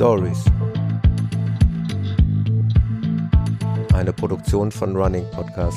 [0.00, 0.44] Stories.
[3.92, 5.76] Eine Produktion von Running Podcast.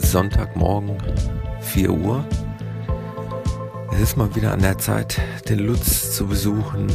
[0.00, 0.98] Sonntagmorgen,
[1.60, 2.24] 4 Uhr.
[3.92, 6.88] Es ist mal wieder an der Zeit, den Lutz zu besuchen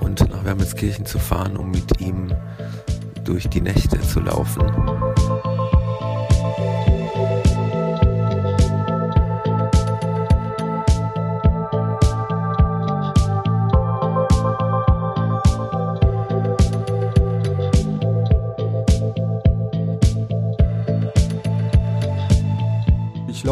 [0.00, 2.34] und nach Wermelskirchen zu fahren, um mit ihm
[3.22, 4.97] durch die Nächte zu laufen.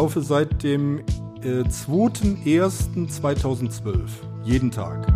[0.07, 0.99] Laufe seit dem
[1.43, 4.07] äh, 2.1.2012.
[4.45, 5.05] Jeden Tag.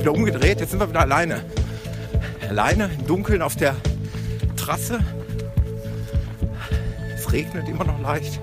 [0.00, 1.44] Wieder umgedreht, jetzt sind wir wieder alleine.
[2.48, 3.76] Alleine im Dunkeln auf der
[4.56, 5.00] Trasse.
[7.30, 8.40] Es regnet immer noch leicht.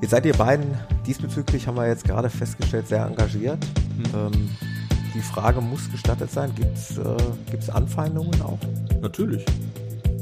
[0.00, 3.64] Jetzt seid ihr beiden diesbezüglich, haben wir jetzt gerade festgestellt, sehr engagiert.
[4.12, 4.50] Ähm,
[5.14, 6.52] die Frage muss gestattet sein.
[6.56, 8.58] Gibt es äh, Anfeindungen auch?
[9.00, 9.44] Natürlich.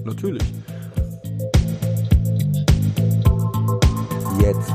[0.06, 0.44] Natürlich.
[4.40, 4.72] Jetzt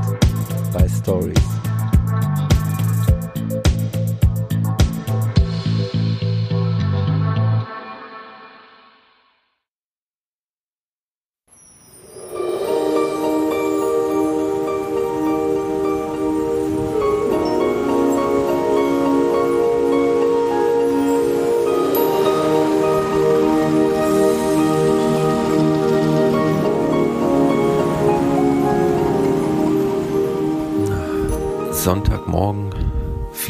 [0.73, 1.60] bei Stories.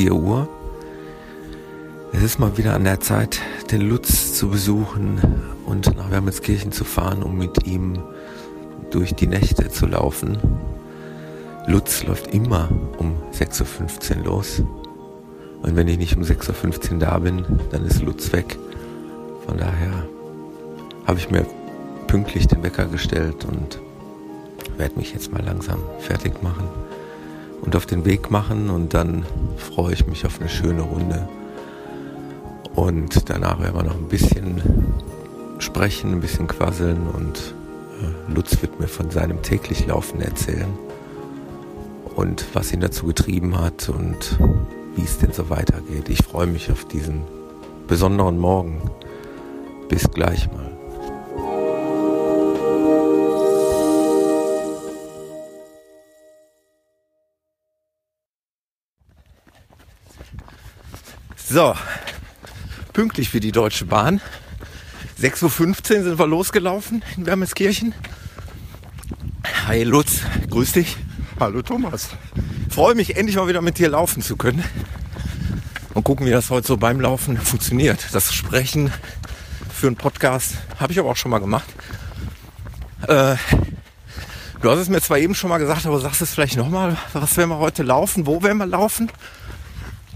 [0.02, 0.50] 4 Uhr.
[2.12, 3.40] Es ist mal wieder an der Zeit,
[3.70, 5.22] den Lutz zu besuchen
[5.68, 8.02] und nach Wermelskirchen zu fahren, um mit ihm
[8.90, 10.40] durch die Nächte zu laufen.
[11.68, 14.64] Lutz läuft immer um 6.15 Uhr los.
[15.62, 18.58] Und wenn ich nicht um 6.15 Uhr da bin, dann ist Lutz weg.
[19.46, 20.08] Von daher
[21.06, 21.46] habe ich mir
[22.08, 23.80] pünktlich den Wecker gestellt und
[24.78, 26.68] werde mich jetzt mal langsam fertig machen
[27.62, 29.26] und auf den Weg machen und dann
[29.58, 31.28] freue ich mich auf eine schöne Runde.
[32.76, 34.62] Und danach werden wir noch ein bisschen
[35.60, 37.54] sprechen, ein bisschen quasseln und
[38.02, 40.74] äh, Lutz wird mir von seinem täglich Laufen erzählen
[42.16, 44.40] und was ihn dazu getrieben hat und
[44.96, 46.10] wie es denn so weitergeht.
[46.10, 47.22] Ich freue mich auf diesen
[47.88, 48.82] besonderen Morgen.
[49.90, 50.71] Bis gleich mal.
[61.52, 61.76] So,
[62.94, 64.22] pünktlich wie die Deutsche Bahn.
[65.22, 67.94] 6.15 Uhr sind wir losgelaufen in Wermelskirchen.
[69.68, 70.96] Hi Lutz, grüß dich.
[71.42, 72.08] Hallo Thomas.
[72.70, 74.64] Freue mich endlich mal wieder mit dir laufen zu können.
[75.94, 78.00] Und gucken, wie das heute so beim Laufen funktioniert.
[78.14, 78.90] Das Sprechen
[79.74, 81.68] für einen Podcast habe ich aber auch schon mal gemacht.
[83.10, 83.36] Äh,
[84.62, 86.96] du hast es mir zwar eben schon mal gesagt, aber sagst es vielleicht nochmal.
[87.12, 88.26] Was werden wir heute laufen?
[88.26, 89.12] Wo werden wir laufen?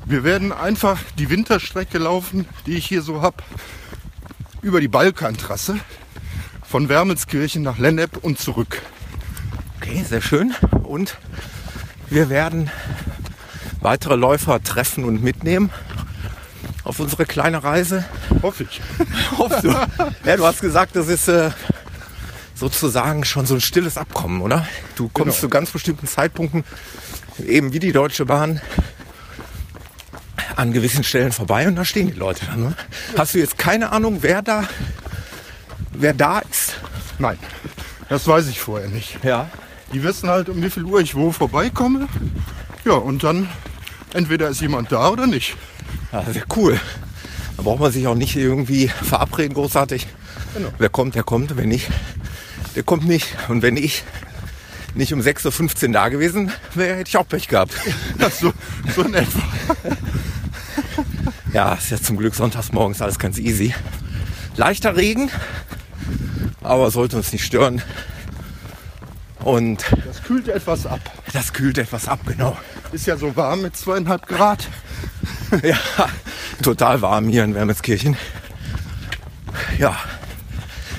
[0.05, 3.43] Wir werden einfach die Winterstrecke laufen, die ich hier so hab,
[4.61, 5.79] über die Balkantrasse
[6.63, 8.81] von Wermelskirchen nach Lennep und zurück.
[9.77, 10.53] Okay, sehr schön.
[10.83, 11.17] Und
[12.09, 12.69] wir werden
[13.81, 15.69] weitere Läufer treffen und mitnehmen
[16.83, 18.05] auf unsere kleine Reise.
[18.43, 18.81] Hoffe ich.
[19.37, 19.69] Hoffst du?
[20.23, 21.49] Ja, du hast gesagt, das ist äh,
[22.53, 24.67] sozusagen schon so ein stilles Abkommen, oder?
[24.95, 25.41] Du kommst Genau.
[25.41, 26.63] zu ganz bestimmten Zeitpunkten,
[27.45, 28.61] eben wie die Deutsche Bahn,
[30.55, 32.61] an gewissen Stellen vorbei und da stehen die Leute dann.
[32.61, 32.75] Ne?
[33.17, 34.63] Hast du jetzt keine Ahnung, wer da,
[35.93, 36.75] wer da ist?
[37.19, 37.37] Nein,
[38.09, 39.23] das weiß ich vorher nicht.
[39.23, 39.49] Ja.
[39.93, 42.07] Die wissen halt, um wie viel Uhr ich wo vorbeikomme.
[42.83, 43.49] Ja, und dann
[44.13, 45.55] entweder ist jemand da oder nicht.
[46.11, 46.79] Ja, sehr cool.
[47.57, 50.07] Da braucht man sich auch nicht irgendwie verabreden, großartig.
[50.53, 50.69] Genau.
[50.77, 51.55] Wer kommt, der kommt.
[51.57, 51.89] Wenn nicht,
[52.75, 53.35] der kommt nicht.
[53.47, 54.03] Und wenn ich
[54.95, 57.73] nicht um 6.15 Uhr da gewesen wäre, hätte ich auch Pech gehabt.
[58.19, 58.53] Ja, so,
[58.95, 59.41] so in etwa.
[61.55, 63.73] Ja, ist ja zum Glück sonntags morgens alles ganz easy.
[64.57, 65.31] Leichter Regen
[66.61, 67.81] aber sollte uns nicht stören.
[69.39, 70.99] Und Das kühlt etwas ab.
[71.31, 72.57] das kühlt etwas ab, genau.
[72.91, 74.67] Ist ja so warm mit zweieinhalb Grad.
[75.63, 75.77] Ja,
[76.61, 78.17] total warm hier in Wermelskirchen.
[79.77, 79.95] Ja,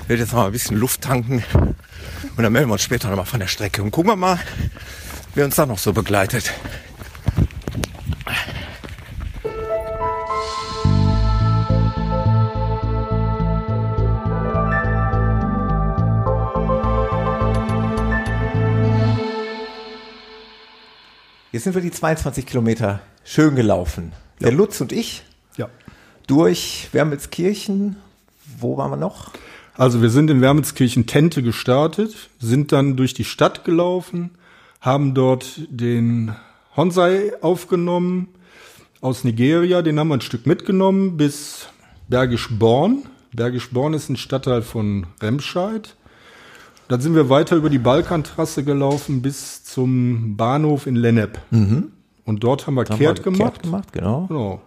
[0.04, 1.44] ich werde jetzt noch mal ein bisschen Luft tanken
[2.34, 4.40] und dann melden wir uns später noch mal von der Strecke und gucken wir mal,
[5.34, 6.54] wer uns da noch so begleitet.
[21.56, 24.12] Jetzt sind wir die 22 Kilometer schön gelaufen.
[24.42, 25.22] Der Lutz und ich
[25.56, 25.70] Ja.
[26.26, 27.96] durch Wermelskirchen.
[28.58, 29.30] Wo waren wir noch?
[29.74, 34.32] Also wir sind in Wermelskirchen Tente gestartet, sind dann durch die Stadt gelaufen,
[34.82, 36.36] haben dort den
[36.76, 38.28] Honsai aufgenommen
[39.00, 41.68] aus Nigeria, den haben wir ein Stück mitgenommen bis
[42.06, 43.04] Bergisch Born.
[43.32, 45.96] Bergisch Born ist ein Stadtteil von Remscheid.
[46.88, 51.38] Dann sind wir weiter über die Balkantrasse gelaufen bis zum Bahnhof in Lennep.
[52.24, 53.54] Und dort haben wir Haben kehrt wir gemacht.
[53.54, 54.26] Kehrt gemacht, genau.
[54.28, 54.60] Genau.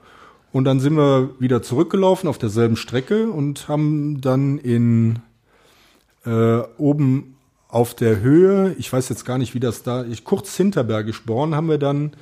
[0.51, 5.19] Und dann sind wir wieder zurückgelaufen auf derselben Strecke und haben dann in
[6.25, 7.35] äh, oben
[7.67, 11.23] auf der Höhe, ich weiß jetzt gar nicht, wie das da, ich, kurz hinter Bergisch
[11.23, 12.13] Born haben wir dann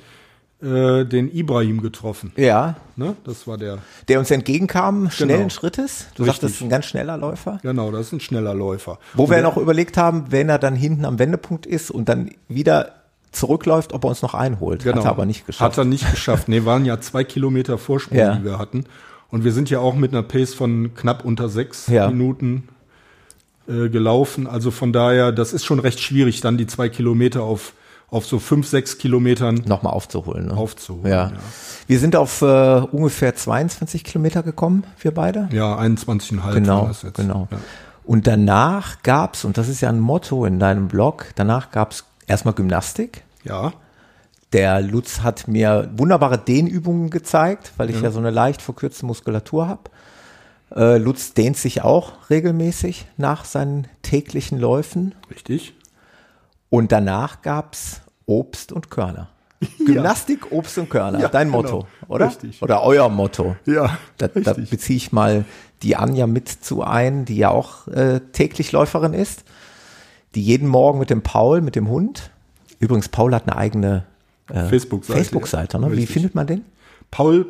[0.62, 2.32] äh, den Ibrahim getroffen.
[2.36, 3.14] Ja, Ne?
[3.24, 3.78] Das war der,
[4.08, 5.50] der uns entgegenkam, schnellen Genau.
[5.50, 6.06] Schrittes.
[6.16, 6.40] Du Richtig.
[6.40, 7.60] sagtest, ein ganz schneller Läufer.
[7.62, 8.98] genau, das ist ein schneller Läufer.
[9.14, 12.08] Wo Und wir der- noch überlegt haben, wenn er dann hinten am Wendepunkt ist und
[12.08, 12.92] dann wieder
[13.30, 14.84] zurückläuft, ob er uns noch einholt.
[14.84, 15.74] Hat er aber nicht geschafft.
[15.76, 15.82] Genau.
[15.82, 16.48] Hat er nicht geschafft.
[16.48, 18.34] Nee, waren ja zwei Kilometer Vorsprung, Ja.
[18.34, 18.84] die wir hatten.
[19.30, 22.08] Und wir sind ja auch mit einer Pace von knapp unter sechs Ja.
[22.08, 22.68] Minuten
[23.68, 24.46] äh, gelaufen.
[24.46, 27.74] Also von daher, das ist schon recht schwierig, dann die zwei Kilometer auf,
[28.10, 30.46] auf so fünf, sechs Kilometern Nochmal aufzuholen.
[30.46, 30.56] Ne?
[30.56, 31.10] aufzuholen.
[31.12, 31.32] Ja.
[31.86, 35.48] Wir sind auf äh, ungefähr 22 Kilometer gekommen, wir beide.
[35.52, 37.48] Ja, 21,5 Genau, genau.
[37.50, 37.58] Ja.
[38.04, 42.54] Und danach gab's, und das ist ja ein Motto in deinem Blog, danach gab's erstmal
[42.54, 43.24] Gymnastik.
[43.44, 43.72] ja,
[44.54, 49.68] Der Lutz hat mir wunderbare Dehnübungen gezeigt, weil ich ja, so eine leicht verkürzte Muskulatur
[49.68, 49.82] habe.
[50.74, 55.14] Äh, Lutz dehnt sich auch regelmäßig nach seinen täglichen Läufen.
[55.30, 55.74] richtig.
[56.70, 59.28] Und danach gab's Obst und Körner.
[59.84, 61.62] Gymnastik, Obst und Körner, Ja, dein genau.
[61.62, 62.28] Motto, oder?
[62.28, 62.62] Richtig.
[62.62, 63.56] Oder euer Motto.
[63.66, 65.44] Ja, Da, da beziehe ich mal
[65.82, 69.44] die Anja mit zu ein, die ja auch äh, täglich Läuferin ist,
[70.34, 72.30] die jeden Morgen mit dem Paul, mit dem Hund.
[72.78, 74.04] Übrigens, Paul hat eine eigene
[74.48, 75.78] äh, Facebook-Seite, Facebook-Seite.
[75.78, 75.88] ja.
[75.88, 75.96] Ne?
[75.96, 76.64] Wie findet man den?
[77.10, 77.46] Paul.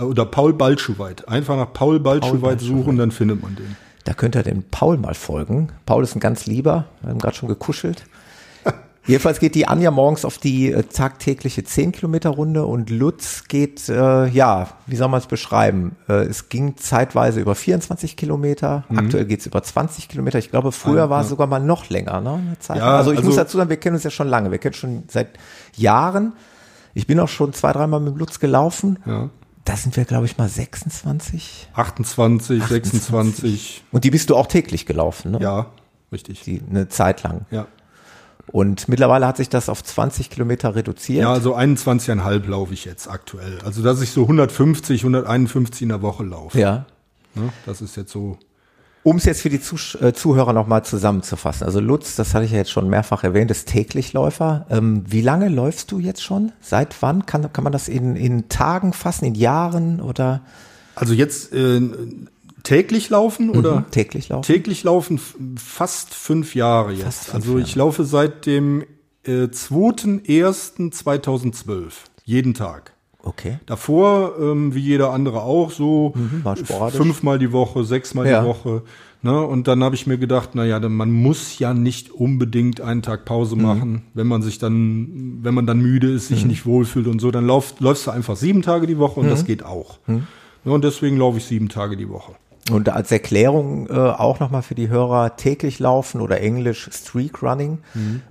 [0.00, 1.28] Oder Paul Balschuweit.
[1.28, 2.60] Einfach nach Paul Balschuweit.
[2.60, 3.76] suchen, dann findet man den.
[4.04, 5.68] Da könnt ihr dem Paul mal folgen.
[5.84, 8.04] Paul ist ein ganz lieber, wir haben gerade schon gekuschelt.
[9.06, 13.88] Jedenfalls geht die Anja morgens auf die äh, tagtägliche 10 Kilometer Runde und Lutz geht,
[13.88, 15.96] äh, ja, wie soll man es beschreiben?
[16.08, 20.38] Äh, es ging zeitweise über 24 Kilometer, aktuell geht's über 20 Kilometer.
[20.38, 22.56] Ich glaube, früher war es sogar mal noch länger, ne?
[22.68, 24.74] Ja, also ich also- muss dazu sagen, wir kennen uns ja schon lange, wir kennen
[24.74, 25.30] schon seit
[25.76, 26.34] Jahren.
[26.92, 28.98] Ich bin auch schon zwei, dreimal mit Lutz gelaufen.
[29.06, 29.30] Ja.
[29.64, 31.68] Da sind wir, glaube ich, mal 26.
[31.74, 33.84] 28, 26.
[33.92, 35.38] Und die bist du auch täglich gelaufen, ne?
[35.40, 35.66] Ja,
[36.12, 36.42] richtig.
[36.42, 37.46] die eine Zeit lang.
[37.50, 37.66] Ja.
[38.52, 41.22] Und mittlerweile hat sich das auf 20 Kilometer reduziert.
[41.22, 43.58] Ja, also 21,5 laufe ich jetzt aktuell.
[43.64, 46.58] Also, dass ich so 150, 151 in der Woche laufe.
[46.58, 46.86] Ja.
[47.34, 47.50] Ne?
[47.66, 48.38] Das ist jetzt so.
[49.02, 51.64] Um es jetzt für die Zusch äh, Zuhörer nochmal zusammenzufassen.
[51.64, 54.66] Also Lutz, das hatte ich ja jetzt schon mehrfach erwähnt, ist Täglichläufer.
[54.68, 56.52] Ähm, wie lange läufst du jetzt schon?
[56.60, 57.24] Seit wann?
[57.24, 60.42] Kann, kann man das in, in Tagen fassen, in Jahren oder
[60.96, 61.80] Also jetzt äh,
[62.62, 63.80] täglich laufen oder?
[63.80, 64.42] Mhm, täglich laufen?
[64.46, 65.20] Täglich laufen
[65.56, 67.02] fast fünf Jahre jetzt.
[67.04, 68.84] Fast fünf also ich laufe seit dem
[69.24, 71.92] äh, 2.1.2012.
[72.24, 72.92] Jeden Tag.
[73.22, 73.58] Okay.
[73.66, 76.42] Davor, ähm, wie jeder andere auch, so Mhm,
[76.90, 78.40] fünfmal die Woche, sechsmal Ja.
[78.40, 78.82] die Woche.
[79.22, 79.38] Ne?
[79.44, 83.02] Und dann habe ich mir gedacht, na ja, dann, man muss ja nicht unbedingt einen
[83.02, 83.62] Tag Pause Mhm.
[83.62, 87.30] machen, wenn man sich dann, wenn man dann müde ist, sich nicht wohlfühlt und so,
[87.30, 89.30] dann lauf, läufst du einfach sieben Tage die Woche und Mhm.
[89.30, 89.98] das geht auch.
[90.06, 90.22] Ne?
[90.64, 92.32] Und deswegen laufe ich sieben Tage die Woche.
[92.72, 97.78] Und als Erklärung äh, auch nochmal für die Hörer, täglich laufen oder englisch Streak Running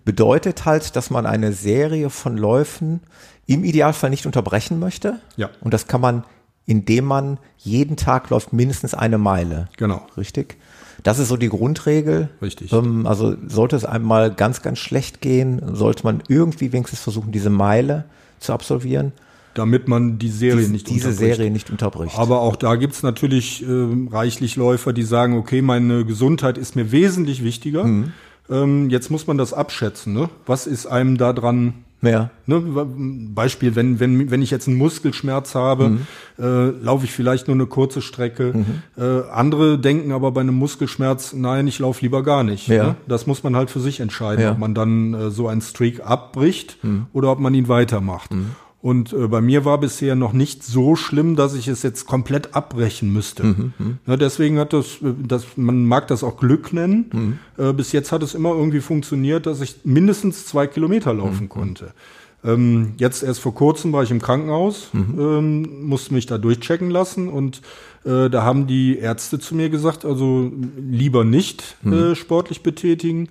[0.05, 3.01] bedeutet halt, dass man eine Serie von Läufen
[3.45, 5.19] im Idealfall nicht unterbrechen möchte.
[5.35, 5.49] Ja.
[5.61, 6.23] Und das kann man,
[6.65, 9.69] indem man jeden Tag läuft mindestens eine Meile.
[9.77, 10.05] Genau.
[10.17, 10.57] Richtig?
[11.03, 12.29] Das ist so die Grundregel.
[12.41, 12.71] Richtig.
[12.73, 17.49] Ähm, also sollte es einmal ganz, ganz schlecht gehen, sollte man irgendwie wenigstens versuchen, diese
[17.49, 18.05] Meile
[18.39, 19.13] zu absolvieren.
[19.53, 21.35] Damit man die Serie Diese, nicht diese unterbricht.
[21.35, 22.17] Serie nicht unterbricht.
[22.17, 26.91] Aber auch da gibt's natürlich ähm, reichlich Läufer, die sagen, okay, meine Gesundheit ist mir
[26.91, 27.83] wesentlich wichtiger.
[27.83, 28.13] Mhm.
[28.49, 30.13] Ähm, jetzt muss man das abschätzen.
[30.13, 30.29] Ne?
[30.45, 32.29] Was ist einem da dran Ja.
[32.45, 32.61] Ne,
[33.35, 36.07] Beispiel, wenn, wenn, wenn ich jetzt einen Muskelschmerz habe, mhm.
[36.39, 38.53] äh, laufe ich vielleicht nur eine kurze Strecke.
[38.55, 39.01] Mhm.
[39.01, 42.67] Äh, andere denken aber bei einem Muskelschmerz, nein, ich laufe lieber gar nicht.
[42.67, 42.83] Ja.
[42.83, 42.95] Ne?
[43.07, 44.51] Das muss man halt für sich entscheiden, ja.
[44.51, 47.07] ob man dann äh, so einen Streak abbricht mhm.
[47.13, 48.31] oder ob man ihn weitermacht.
[48.81, 48.89] Mhm.
[48.89, 52.55] Und äh, bei mir war bisher noch nicht so schlimm, dass ich es jetzt komplett
[52.55, 53.43] abbrechen müsste.
[53.43, 53.97] Mhm, mhm.
[54.07, 57.09] ja, deswegen hat das, äh, das, man mag das auch Glück nennen.
[57.11, 57.39] Mhm.
[57.63, 61.49] Äh, bis jetzt hat es immer irgendwie funktioniert, dass ich mindestens zwei Kilometer laufen mhm.
[61.49, 61.93] konnte.
[62.43, 65.19] Ähm, jetzt erst vor kurzem war ich im Krankenhaus, mhm.
[65.19, 67.61] ähm, musste mich da durchchecken lassen und
[68.05, 71.93] äh, da haben die Ärzte zu mir gesagt, also lieber nicht mhm.
[71.93, 73.27] äh, sportlich betätigen.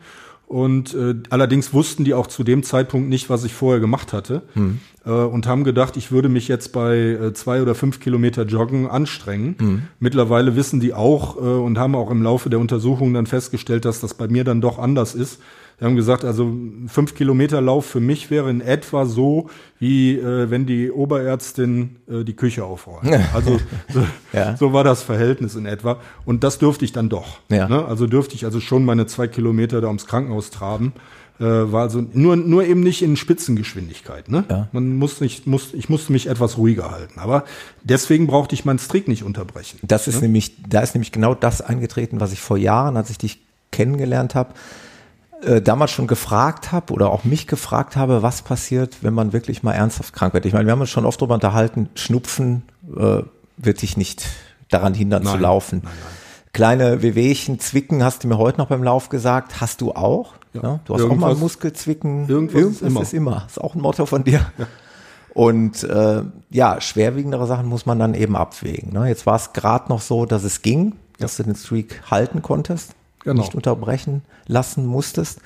[0.48, 4.40] Und äh, allerdings wussten die auch zu dem Zeitpunkt nicht, was ich vorher gemacht hatte.
[4.54, 4.80] Mhm.
[5.04, 8.88] Äh, und haben gedacht, ich würde mich jetzt bei äh, zwei oder fünf Kilometer Joggen
[8.88, 9.56] anstrengen.
[9.58, 9.82] Mhm.
[10.00, 14.00] Mittlerweile wissen die auch äh, und haben auch im Laufe der Untersuchung dann festgestellt, dass
[14.00, 15.38] das bei mir dann doch anders ist.
[15.78, 16.52] Wir haben gesagt, also
[16.88, 22.24] fünf Kilometer Lauf für mich wäre in etwa so, wie äh, wenn die Oberärztin äh,
[22.24, 23.08] die Küche aufräumt.
[23.32, 24.56] Also so, ja.
[24.56, 26.00] so, war das Verhältnis in etwa.
[26.24, 27.38] Und das dürfte ich dann doch.
[27.48, 27.68] Ja.
[27.68, 27.84] Ne?
[27.84, 30.94] Also dürfte ich also schon meine zwei Kilometer da ums Krankenhaus traben.
[31.38, 34.28] Äh, war also nur, nur eben nicht in Spitzengeschwindigkeit.
[34.28, 34.44] Ne?
[34.50, 34.66] Ja.
[34.72, 37.20] Man muss nicht, muss, ich musste mich etwas ruhiger halten.
[37.20, 37.44] Aber
[37.84, 39.78] deswegen brauchte ich meinen Strick nicht unterbrechen.
[39.82, 40.22] Das ist ne?
[40.22, 43.38] nämlich, da ist nämlich genau das eingetreten, was ich vor Jahren, als ich dich
[43.70, 44.54] kennengelernt habe,
[45.42, 49.62] äh, damals schon gefragt habe oder auch mich gefragt habe, was passiert, wenn man wirklich
[49.62, 50.46] mal ernsthaft krank wird.
[50.46, 52.62] Ich meine, wir haben uns schon oft darüber unterhalten, Schnupfen
[52.96, 53.22] äh,
[53.56, 54.26] wird dich nicht
[54.68, 55.80] daran hindern nein, zu laufen.
[55.84, 56.12] Nein, nein.
[56.52, 60.34] Kleine Wehwehchen, Zwicken hast du mir heute noch beim Lauf gesagt, hast du auch?
[60.54, 60.62] Ja.
[60.62, 62.28] ja du hast auch mal Muskelzwicken.
[62.28, 63.00] Irgendwas, irgendwas ist, immer.
[63.02, 63.46] ist immer.
[63.46, 64.40] Ist auch ein Motto von dir.
[64.58, 64.66] Ja.
[65.34, 68.92] Und äh, ja, schwerwiegendere Sachen muss man dann eben abwägen.
[68.92, 69.08] Ne?
[69.08, 72.94] Jetzt war es gerade noch so, dass es ging, dass du den Streak halten konntest
[73.32, 73.42] genau.
[73.42, 75.40] nicht unterbrechen lassen musstest.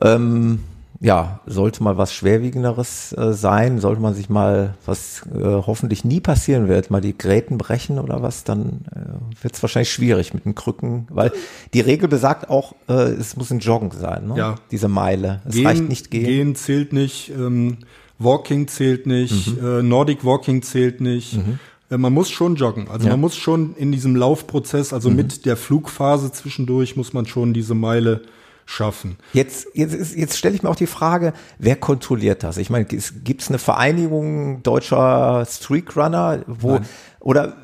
[0.00, 0.60] Ähm,
[1.00, 6.20] ja, sollte mal was Schwerwiegenderes äh, sein, sollte man sich mal, was äh, hoffentlich nie
[6.20, 10.44] passieren wird, mal die Gräten brechen oder was, dann äh, wird es wahrscheinlich schwierig mit
[10.44, 11.32] den Krücken, weil
[11.74, 14.38] die Regel besagt auch, äh, es muss ein Joggen sein, ne?
[14.38, 14.54] ja.
[14.70, 15.42] diese Meile.
[15.46, 16.24] Es gehen, reicht nicht gehen.
[16.24, 17.78] Gehen zählt nicht, ähm,
[18.18, 19.66] Walking zählt nicht, mhm.
[19.66, 21.36] äh, Nordic Walking zählt nicht.
[21.36, 21.58] Mhm.
[21.90, 22.88] Äh, man muss schon joggen.
[22.88, 23.12] Also ja.
[23.12, 25.16] man muss schon in diesem Laufprozess, also mhm.
[25.16, 28.22] mit der Flugphase zwischendurch, muss man schon diese Meile
[28.66, 29.16] schaffen.
[29.32, 32.56] Jetzt, jetzt, jetzt stelle ich mir auch die Frage, wer kontrolliert das?
[32.56, 36.86] Ich meine, gibt es eine Vereinigung deutscher Streakrunner, wo Nein.
[37.20, 37.56] oder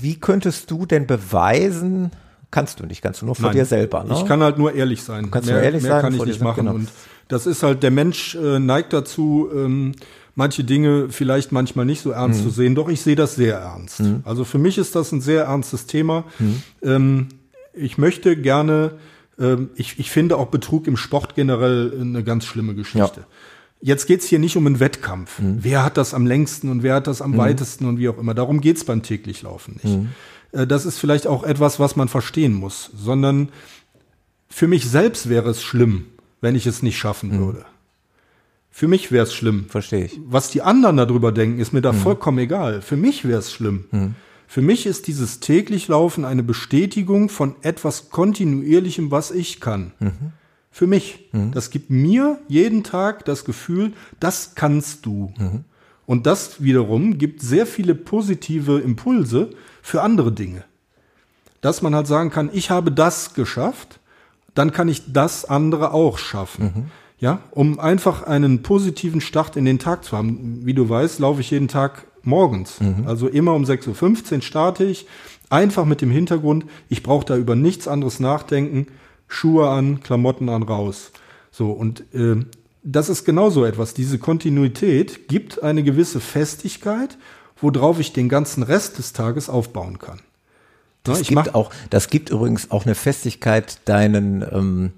[0.00, 2.12] wie könntest du denn beweisen?
[2.50, 3.52] Kannst du nicht, kannst du nur Nein.
[3.52, 4.04] dir selber.
[4.04, 4.14] Ne?
[4.14, 5.30] Ich kann halt nur ehrlich sein.
[5.30, 6.00] Kannst mehr, nur ehrlich mehr sein?
[6.00, 6.64] kann ich nicht machen.
[6.64, 6.74] Genau.
[6.76, 6.88] Und
[7.28, 9.92] das ist halt, der Mensch äh, neigt dazu, ähm,
[10.36, 12.44] manche Dinge vielleicht manchmal nicht so ernst mhm.
[12.44, 12.74] zu sehen.
[12.76, 14.00] Doch ich sehe das sehr ernst.
[14.00, 14.20] Mhm.
[14.24, 16.24] Also für mich ist das ein sehr ernstes Thema.
[16.38, 16.62] Mhm.
[16.82, 17.28] Ähm,
[17.74, 18.92] ich möchte gerne,
[19.40, 23.20] ähm, ich, ich finde auch Betrug im Sport generell eine ganz schlimme Geschichte.
[23.20, 23.26] Ja.
[23.80, 25.38] Jetzt geht's hier nicht um einen Wettkampf.
[25.38, 25.58] Mhm.
[25.60, 27.38] Wer hat das am längsten und wer hat das am mhm.
[27.38, 28.34] weitesten und wie auch immer.
[28.34, 29.96] Darum geht's beim täglich Laufen nicht.
[29.96, 30.08] Mhm.
[30.52, 33.48] Äh, das ist vielleicht auch etwas, was man verstehen muss, sondern
[34.48, 36.06] für mich selbst wäre es schlimm,
[36.42, 37.64] wenn ich es nicht schaffen würde.
[38.76, 39.70] Für mich wäre es schlimm.
[39.70, 40.20] Verstehe ich.
[40.26, 41.96] Was die anderen darüber denken, ist mir da mhm.
[41.96, 42.82] vollkommen egal.
[42.82, 43.86] Für mich wäre es schlimm.
[43.90, 44.14] Mhm.
[44.46, 49.92] Für mich ist dieses täglich Laufen eine Bestätigung von etwas Kontinuierlichem, was ich kann.
[49.98, 50.32] Mhm.
[50.70, 51.30] Für mich.
[51.32, 51.52] Mhm.
[51.52, 55.32] Das gibt mir jeden Tag das Gefühl, das kannst du.
[55.38, 55.64] Mhm.
[56.04, 60.64] Und das wiederum gibt sehr viele positive Impulse für andere Dinge.
[61.62, 64.00] Dass man halt sagen kann, ich habe das geschafft,
[64.54, 66.90] dann kann ich das andere auch schaffen.
[67.18, 70.60] Ja, um einfach einen positiven Start in den Tag zu haben.
[70.66, 72.80] Wie du weißt, laufe ich jeden Tag morgens.
[72.80, 73.06] Mhm.
[73.06, 75.06] Also immer um 6.15 Uhr starte ich.
[75.48, 78.88] Einfach mit dem Hintergrund, ich brauche da über nichts anderes nachdenken.
[79.28, 81.12] Schuhe an, Klamotten an, raus.
[81.50, 82.44] So, und äh,
[82.82, 83.94] das ist genauso etwas.
[83.94, 87.16] Diese Kontinuität gibt eine gewisse Festigkeit,
[87.60, 90.20] worauf ich den ganzen Rest des Tages aufbauen kann.
[91.02, 94.92] Das, ja, gibt, auch, das gibt übrigens auch eine Festigkeit deinen ähm,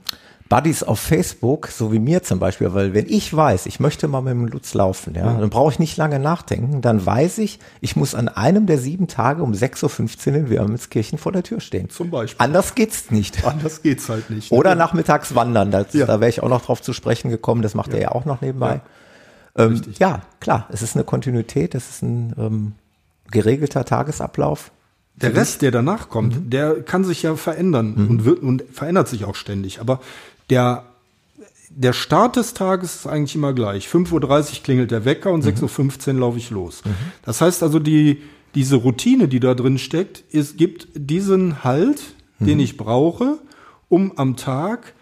[0.48, 4.22] Buddies auf Facebook, so wie mir zum Beispiel, weil wenn ich weiß, ich möchte mal
[4.22, 7.96] mit dem Lutz laufen, ja, dann brauche ich nicht lange nachdenken, dann weiß ich, ich
[7.96, 11.90] muss an einem der sieben Tage um 6.15 Uhr in Wirmelskirchen vor der Tür stehen.
[11.90, 12.42] Zum Beispiel.
[12.42, 13.44] Anders geht's nicht.
[13.44, 14.50] Anders geht's halt nicht.
[14.50, 16.06] Oder nachmittags wandern, das, ja.
[16.06, 17.96] da wäre ich auch noch drauf zu sprechen gekommen, das macht ja.
[17.96, 18.80] er ja auch noch nebenbei.
[19.56, 19.64] Ja.
[19.64, 22.72] Ähm, ja, klar, es ist eine Kontinuität, es ist ein ähm,
[23.30, 24.70] geregelter Tagesablauf.
[25.16, 26.50] Der Rest, der danach kommt, mhm.
[26.50, 28.08] der kann sich ja verändern mhm.
[28.08, 29.80] und wird und verändert sich auch ständig.
[29.80, 30.00] Aber
[30.50, 30.84] der,
[31.70, 33.86] der Start des Tages ist eigentlich immer gleich.
[33.86, 35.50] 5.30 Uhr klingelt der Wecker und mhm.
[35.50, 36.82] 6.15 Uhr laufe ich los.
[36.84, 36.90] Mhm.
[37.22, 38.22] Das heißt also, die,
[38.54, 42.00] diese Routine, die da drin steckt, es gibt diesen Halt,
[42.40, 42.64] den mhm.
[42.64, 43.38] ich brauche,
[43.88, 44.94] um am Tag,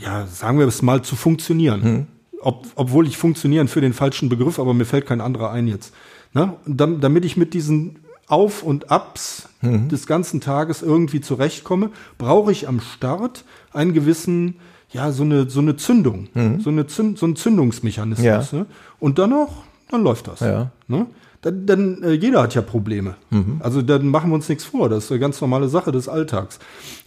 [0.00, 1.80] ja, sagen wir es mal, zu funktionieren.
[1.82, 2.06] Mhm.
[2.40, 5.94] ob, obwohl ich funktionieren für den falschen Begriff, aber mir fällt kein anderer ein jetzt.
[6.32, 6.54] Ne?
[6.66, 9.88] Dam, damit ich mit diesen Auf und Abs mhm.
[9.88, 14.56] des ganzen Tages irgendwie zurechtkomme, brauche ich am Start einen gewissen,
[14.90, 16.60] ja, so eine, so eine Zündung, mhm.
[16.60, 18.24] so, eine Zünd, so ein Zündungsmechanismus.
[18.24, 18.58] Ja.
[18.58, 18.66] Ne?
[19.00, 20.40] Und dann noch, dann läuft das.
[20.40, 20.70] Ja.
[20.88, 21.06] Ne?
[21.42, 23.16] Dann, dann äh, jeder hat ja Probleme.
[23.30, 23.60] Mhm.
[23.60, 24.88] Also dann machen wir uns nichts vor.
[24.88, 26.58] Das ist eine ganz normale Sache des Alltags.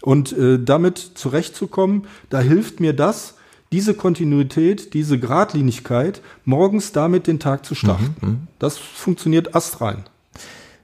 [0.01, 3.35] Und äh, damit zurechtzukommen, da hilft mir das,
[3.71, 8.15] diese Kontinuität, diese Gradlinigkeit, morgens damit den Tag zu starten.
[8.21, 8.29] Mhm.
[8.29, 8.47] mhm.
[8.59, 10.03] Das funktioniert astrein.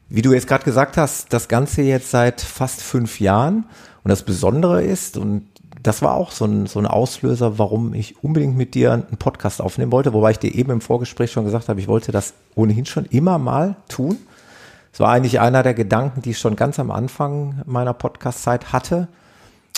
[0.08, 3.66] Wie du jetzt gerade gesagt hast, das Ganze jetzt seit fast fünf Jahren.
[4.04, 5.48] Und das Besondere ist, und
[5.86, 9.62] das war auch so ein, so ein Auslöser, warum ich unbedingt mit dir einen Podcast
[9.62, 12.86] aufnehmen wollte, wobei ich dir eben im Vorgespräch schon gesagt habe, ich wollte das ohnehin
[12.86, 14.18] schon immer mal tun.
[14.92, 19.08] Es war eigentlich einer der Gedanken, die ich schon ganz am Anfang meiner Podcast-Zeit hatte.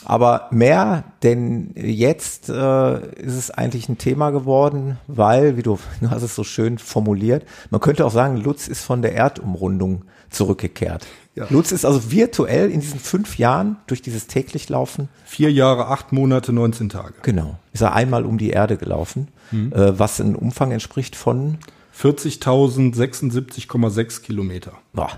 [0.06, 6.10] Aber mehr denn jetzt äh, ist es eigentlich ein Thema geworden, weil, wie du, du
[6.10, 11.06] hast es so schön formuliert, man könnte auch sagen, Lutz ist von der Erdumrundung zurückgekehrt.
[11.36, 11.46] Ja.
[11.50, 15.08] Lutz ist also virtuell in diesen fünf Jahren durch dieses täglich Laufen.
[15.26, 17.14] Vier Jahre, acht Monate, 19 Tage.
[17.22, 17.60] Genau.
[17.74, 19.72] Ist er einmal um die Erde gelaufen, mhm.
[19.72, 21.60] äh, was ein Umfang entspricht von
[22.00, 24.72] 40.076,6 Kilometer.
[24.94, 25.12] Boah,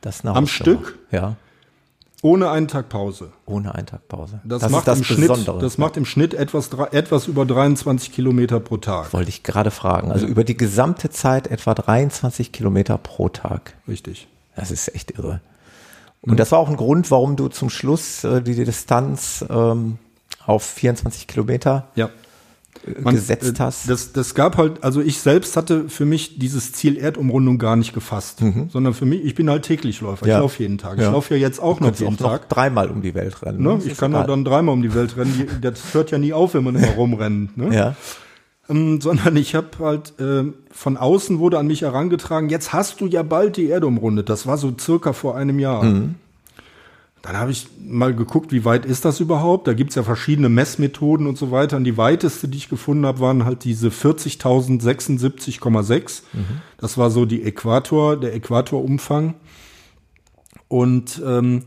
[0.00, 0.98] das ist Am Stück?
[1.12, 1.36] Ja.
[2.24, 3.32] Ohne einen Tag Pause.
[3.46, 4.40] Ohne einen Tag Pause.
[4.44, 5.04] Das, das macht das im.
[5.04, 9.12] Schnitt, das macht im Schnitt etwas, etwas über 23 Kilometer pro Tag.
[9.12, 10.12] Wollte ich gerade fragen.
[10.12, 10.30] Also ja.
[10.30, 13.74] über die gesamte Zeit etwa 23 Kilometer pro Tag.
[13.88, 14.28] Richtig.
[14.56, 15.40] Das ist echt irre.
[16.22, 19.98] Und das war auch ein Grund, warum du zum Schluss äh, die Distanz ähm,
[20.46, 22.10] auf 24 Kilometer ja.
[22.86, 23.90] Äh, Man, gesetzt äh, hast.
[23.90, 27.92] Das, das gab halt, also ich selbst hatte für mich dieses Ziel Erdumrundung gar nicht
[27.92, 28.70] gefasst, mhm.
[28.70, 30.26] sondern für mich, ich bin halt täglich Läufer.
[30.26, 30.36] Ja.
[30.36, 30.98] Ich laufe jeden Tag.
[30.98, 31.06] Ja.
[31.06, 32.42] Ich laufe ja jetzt auch noch jeden auch Tag.
[32.42, 33.62] Noch dreimal um die Welt rennen.
[33.62, 33.80] Ne?
[33.84, 35.48] Ich kann ja dann dreimal um die Welt rennen.
[35.60, 37.56] Das hört ja nie auf, wenn man immer rumrennt.
[37.56, 37.74] Ne?
[37.74, 37.96] Ja.
[38.68, 43.06] Ähm, sondern ich habe halt äh, von außen wurde an mich herangetragen, jetzt hast du
[43.06, 44.28] ja bald die Erde umrundet.
[44.28, 45.82] Das war so circa vor einem Jahr.
[45.82, 46.14] Mhm.
[47.22, 49.68] Dann habe ich mal geguckt, wie weit ist das überhaupt?
[49.68, 51.76] Da gibt's ja verschiedene Messmethoden und so weiter.
[51.76, 56.22] Und die weiteste, die ich gefunden habe, waren halt diese 40.076,6.
[56.32, 56.44] Mhm.
[56.78, 59.34] Das war so die Äquator, der Äquatorumfang.
[60.66, 61.62] Und ähm,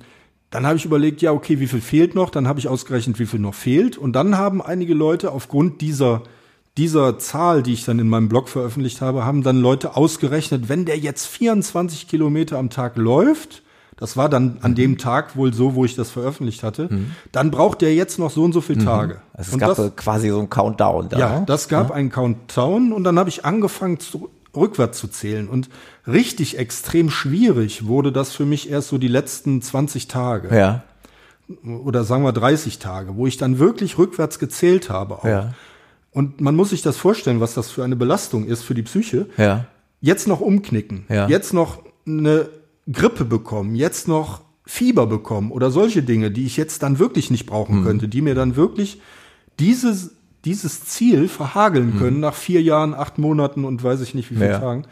[0.50, 2.32] dann habe ich überlegt, ja, okay, wie viel fehlt noch?
[2.32, 3.98] Dann habe ich ausgerechnet, wie viel noch fehlt.
[3.98, 6.24] Und dann haben einige Leute aufgrund dieser
[6.78, 10.86] dieser Zahl, die ich dann in meinem Blog veröffentlicht habe, haben dann Leute ausgerechnet, wenn
[10.86, 13.64] der jetzt 24 Kilometer am Tag läuft,
[13.98, 17.12] das war dann an dem Tag wohl so, wo ich das veröffentlicht hatte, mhm.
[17.32, 18.86] dann braucht der jetzt noch so und so viele mhm.
[18.86, 19.22] Tage.
[19.34, 21.18] Also es und gab das, quasi so einen Countdown da.
[21.18, 21.46] Ja, ne?
[21.46, 21.96] das gab ja.
[21.96, 25.70] einen Countdown und dann habe ich angefangen zu, rückwärts zu zählen und
[26.08, 30.54] richtig extrem schwierig wurde das für mich erst so die letzten 20 Tage.
[30.56, 30.84] Ja.
[31.64, 35.26] Oder sagen wir 30 Tage, wo ich dann wirklich rückwärts gezählt habe auch.
[35.26, 35.54] Ja.
[36.16, 39.28] Und man muss sich das vorstellen, was das für eine Belastung ist für die Psyche.
[39.36, 39.66] Ja.
[40.00, 41.28] Jetzt noch umknicken, ja.
[41.28, 42.48] jetzt noch eine
[42.90, 47.46] Grippe bekommen, jetzt noch Fieber bekommen oder solche Dinge, die ich jetzt dann wirklich nicht
[47.46, 47.84] brauchen hm.
[47.84, 49.02] könnte, die mir dann wirklich
[49.60, 50.12] dieses,
[50.46, 52.00] dieses Ziel verhageln hm.
[52.00, 54.60] können nach vier Jahren, acht Monaten und weiß ich nicht wie vielen ja.
[54.60, 54.84] Tagen.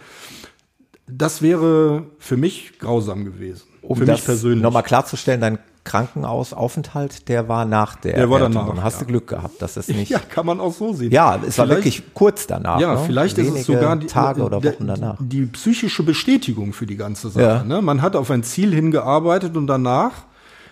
[1.08, 3.64] Das wäre für mich grausam gewesen.
[3.82, 4.62] Um für mich persönlich.
[4.62, 8.16] Nochmal klarzustellen, dein Krankenhausaufenthalt, der war nach der.
[8.16, 8.82] Der war danach.
[8.82, 10.10] Hast du Glück gehabt, dass es nicht.
[10.10, 11.12] Ja, kann man auch so sehen.
[11.12, 12.80] Ja, es vielleicht, war wirklich kurz danach.
[12.80, 13.02] Ja, ne?
[13.06, 15.18] vielleicht Wenige ist es sogar die, Tage oder Wochen danach.
[15.20, 17.44] Die, die psychische Bestätigung für die ganze Sache.
[17.44, 17.64] Ja.
[17.64, 17.82] Ne?
[17.82, 20.12] Man hat auf ein Ziel hingearbeitet und danach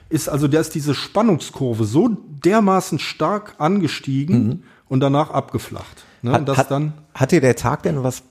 [0.09, 2.09] ist also, da ist diese Spannungskurve so
[2.43, 4.63] dermaßen stark angestiegen mhm.
[4.87, 6.05] und danach abgeflacht.
[6.21, 6.33] Ne?
[6.33, 8.23] Hat, hat, dann hat dir der Tag denn was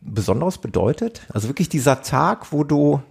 [0.00, 1.22] Besonderes bedeutet?
[1.30, 3.02] Also wirklich dieser Tag, wo du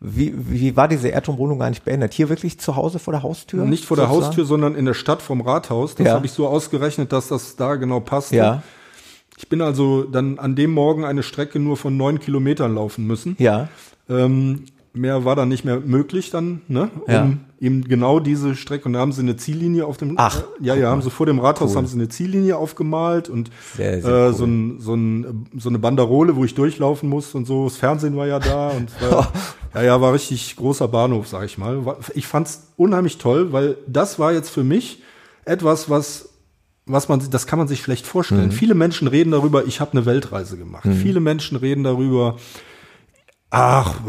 [0.00, 2.14] wie, wie war diese Erdumrundung eigentlich beendet?
[2.14, 3.64] Hier wirklich zu Hause vor der Haustür?
[3.64, 4.20] Nicht vor sozusagen?
[4.20, 5.96] der Haustür, sondern in der Stadt vom Rathaus.
[5.96, 6.14] Das ja.
[6.14, 8.32] habe ich so ausgerechnet, dass das da genau passt.
[8.32, 8.62] Ja.
[9.36, 13.36] Ich bin also dann an dem Morgen eine Strecke nur von neun Kilometern laufen müssen.
[13.38, 13.68] Ja.
[14.08, 16.90] Ähm, mehr war dann nicht mehr möglich dann, ne?
[17.06, 17.30] Um ja.
[17.60, 18.86] eben genau diese Strecke.
[18.86, 20.14] Und da haben sie eine Ziellinie auf dem.
[20.16, 20.40] Ach.
[20.40, 21.76] Äh, ja, ja, haben sie vor dem Rathaus cool.
[21.76, 24.34] haben sie eine Ziellinie aufgemalt und sehr, sehr äh, cool.
[24.34, 27.64] so, ein, so, ein, so eine Banderole, wo ich durchlaufen muss und so.
[27.64, 29.32] Das Fernsehen war ja da und war,
[29.74, 31.96] ja, ja, war richtig großer Bahnhof, sag ich mal.
[32.14, 35.02] Ich fand's unheimlich toll, weil das war jetzt für mich
[35.44, 36.28] etwas, was
[36.88, 38.46] was man, das kann man sich schlecht vorstellen.
[38.46, 38.52] Mhm.
[38.52, 40.86] Viele Menschen reden darüber, ich habe eine Weltreise gemacht.
[40.86, 40.94] Mhm.
[40.94, 42.36] Viele Menschen reden darüber,
[43.50, 44.00] ach,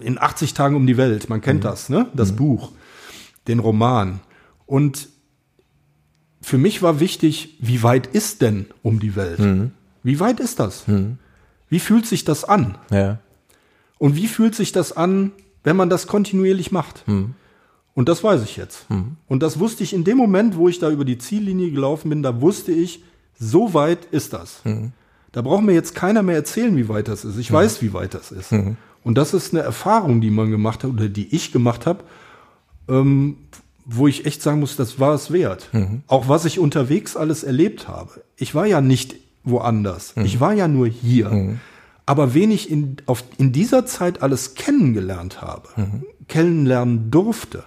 [0.00, 1.68] in 80 Tagen um die Welt, man kennt mhm.
[1.68, 2.08] das, ne?
[2.14, 2.36] Das mhm.
[2.36, 2.72] Buch,
[3.46, 4.20] den Roman.
[4.66, 5.08] Und
[6.40, 9.38] für mich war wichtig, wie weit ist denn um die Welt?
[9.38, 9.72] Mhm.
[10.02, 10.86] Wie weit ist das?
[10.88, 11.18] Mhm.
[11.68, 12.78] Wie fühlt sich das an?
[12.90, 13.18] Ja.
[13.98, 15.32] Und wie fühlt sich das an,
[15.64, 17.06] wenn man das kontinuierlich macht?
[17.06, 17.34] Mhm.
[17.94, 18.88] Und das weiß ich jetzt.
[18.90, 19.16] Mhm.
[19.26, 22.22] Und das wusste ich in dem Moment, wo ich da über die Ziellinie gelaufen bin,
[22.22, 23.02] da wusste ich,
[23.40, 24.62] So weit ist das.
[25.32, 27.36] Da braucht mir jetzt keiner mehr erzählen, wie weit das ist.
[27.38, 28.52] Ich weiß, wie weit das ist.
[29.04, 32.04] Und das ist eine Erfahrung, die man gemacht hat oder die ich gemacht habe,
[32.88, 33.36] ähm,
[33.84, 35.70] wo ich echt sagen muss, das war es wert.
[36.08, 38.22] Auch was ich unterwegs alles erlebt habe.
[38.36, 40.14] Ich war ja nicht woanders.
[40.24, 41.58] Ich war ja nur hier.
[42.06, 45.68] Aber wen ich in, auf, in dieser Zeit alles kennengelernt habe,
[46.26, 47.64] kennenlernen durfte,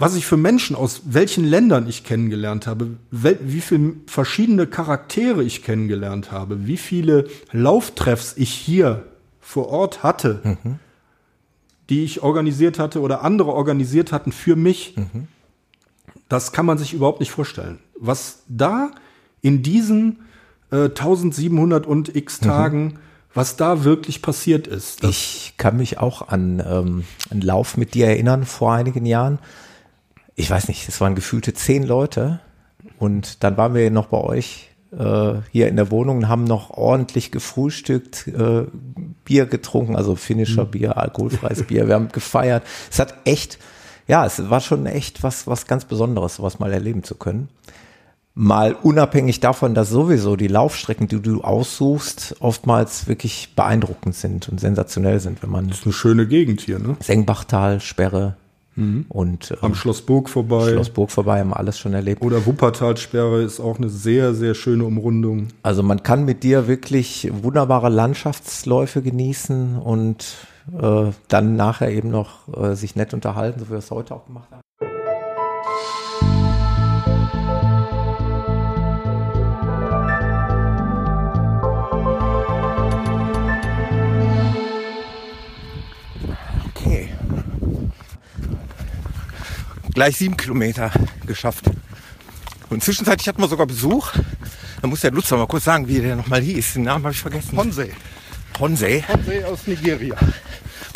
[0.00, 5.62] was ich für Menschen aus welchen Ländern ich kennengelernt habe, wie viele verschiedene Charaktere ich
[5.62, 9.04] kennengelernt habe, wie viele Lauftreffs ich hier
[9.40, 10.40] vor Ort hatte,
[11.90, 14.94] die ich organisiert hatte oder andere organisiert hatten für mich,
[16.30, 17.78] das kann man sich überhaupt nicht vorstellen.
[17.94, 18.92] Was da
[19.42, 20.20] in diesen
[20.70, 22.98] äh, 1700 und x Tagen,
[23.34, 25.04] was da wirklich passiert ist.
[25.04, 29.38] Ich kann mich auch an ähm, einen Lauf mit dir erinnern vor einigen Jahren.
[30.40, 32.40] Ich weiß nicht, es waren gefühlte zehn Leute
[32.98, 36.70] und dann waren wir noch bei euch äh, hier in der Wohnung und haben noch
[36.70, 38.64] ordentlich gefrühstückt, äh,
[39.22, 41.88] Bier getrunken, also finnischer Bier, alkoholfreies Bier.
[41.88, 42.62] Wir haben gefeiert.
[42.90, 43.58] Es hat echt,
[44.08, 47.50] ja, es war schon echt was, was ganz Besonderes, sowas mal erleben zu können.
[48.32, 54.58] Mal unabhängig davon, dass sowieso die Laufstrecken, die du aussuchst, oftmals wirklich beeindruckend sind und
[54.58, 56.96] sensationell sind, wenn man ist eine schöne Gegend hier, ne?
[57.00, 58.36] Sengbachtal, Sperre
[58.76, 60.70] und Am ähm, Schloss Burg vorbei.
[60.70, 62.22] Schlossburg vorbei, haben wir alles schon erlebt.
[62.22, 65.48] Oder Wuppertalsperre ist auch eine sehr, sehr schöne Umrundung.
[65.62, 70.36] Also man kann mit dir wirklich wunderbare Landschaftsläufe genießen und
[70.80, 74.26] äh, dann nachher eben noch äh, sich nett unterhalten, so wie wir es heute auch
[74.26, 74.62] gemacht haben.
[90.00, 90.90] Gleich sieben Kilometer
[91.26, 91.66] geschafft.
[92.70, 94.14] Und zwischenzeitlich hatten wir sogar Besuch.
[94.80, 96.72] Da muss der Lutzer mal kurz sagen, wie der nochmal hieß.
[96.72, 97.54] Den Namen habe ich vergessen.
[97.58, 97.90] Honsei.
[98.58, 99.04] Honsei.
[99.06, 100.16] Honsei aus Nigeria.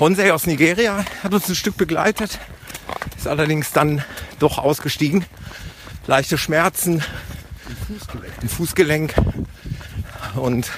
[0.01, 2.38] Honsei aus Nigeria hat uns ein Stück begleitet.
[3.14, 4.03] Ist allerdings dann
[4.38, 5.27] doch ausgestiegen.
[6.07, 7.05] Leichte Schmerzen
[8.40, 9.12] im Fußgelenk.
[10.35, 10.71] Und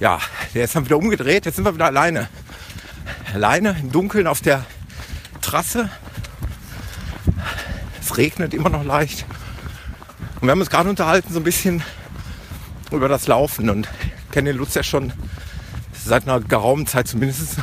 [0.00, 0.18] ja,
[0.54, 1.46] der ist dann wieder umgedreht.
[1.46, 2.28] Jetzt sind wir wieder alleine.
[3.32, 4.66] Alleine im Dunkeln auf der
[5.40, 5.88] Trasse.
[8.06, 9.26] Es regnet immer noch leicht.
[10.36, 11.82] Und wir haben uns gerade unterhalten so ein bisschen
[12.92, 13.88] über das Laufen und
[14.30, 15.12] kenne den Lutz ja schon
[16.04, 17.56] seit einer geraumen Zeit zumindest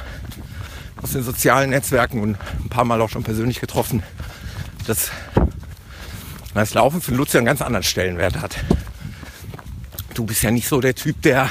[1.02, 4.04] aus den sozialen Netzwerken und ein paar Mal auch schon persönlich getroffen,
[4.86, 5.12] dass
[6.54, 8.58] das Laufen für Lutz ja einen ganz anderen Stellenwert hat.
[10.14, 11.50] Du bist ja nicht so der Typ, der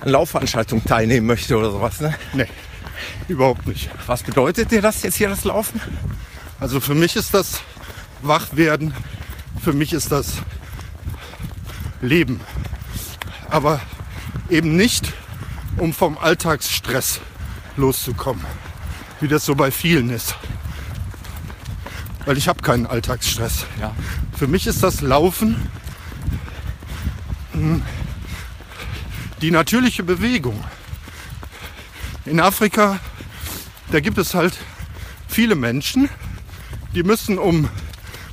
[0.00, 2.12] an Laufveranstaltungen teilnehmen möchte oder sowas, ne?
[2.32, 2.48] Nee,
[3.28, 3.90] überhaupt nicht.
[4.08, 5.80] Was bedeutet dir das jetzt hier, das Laufen?
[6.58, 7.60] Also für mich ist das
[8.22, 8.94] Wachwerden,
[9.62, 10.34] für mich ist das
[12.00, 12.40] Leben.
[13.50, 13.80] Aber
[14.48, 15.12] eben nicht,
[15.76, 17.20] um vom Alltagsstress
[17.76, 18.44] loszukommen,
[19.20, 20.36] wie das so bei vielen ist.
[22.24, 23.66] Weil ich habe keinen Alltagsstress.
[23.80, 23.94] Ja.
[24.36, 25.68] Für mich ist das Laufen
[27.52, 27.80] mh,
[29.40, 30.62] die natürliche Bewegung.
[32.24, 33.00] In Afrika,
[33.90, 34.56] da gibt es halt
[35.26, 36.08] viele Menschen,
[36.94, 37.68] die müssen, um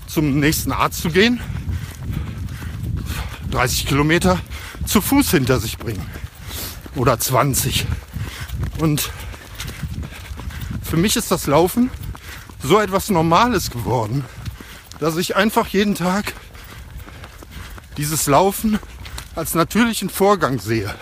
[0.10, 1.40] zum nächsten Arzt zu gehen,
[3.52, 4.40] 30 Kilometer
[4.86, 6.06] zu Fuß hinter sich bringen.
[6.96, 7.86] Oder 20.
[8.80, 9.12] Und
[10.82, 11.92] für mich ist das Laufen
[12.64, 14.26] so etwas Normales geworden,
[15.00, 16.34] dass ich einfach jeden Tag
[17.98, 18.80] dieses Laufen
[19.36, 20.94] als natürlichen Vorgang sehe.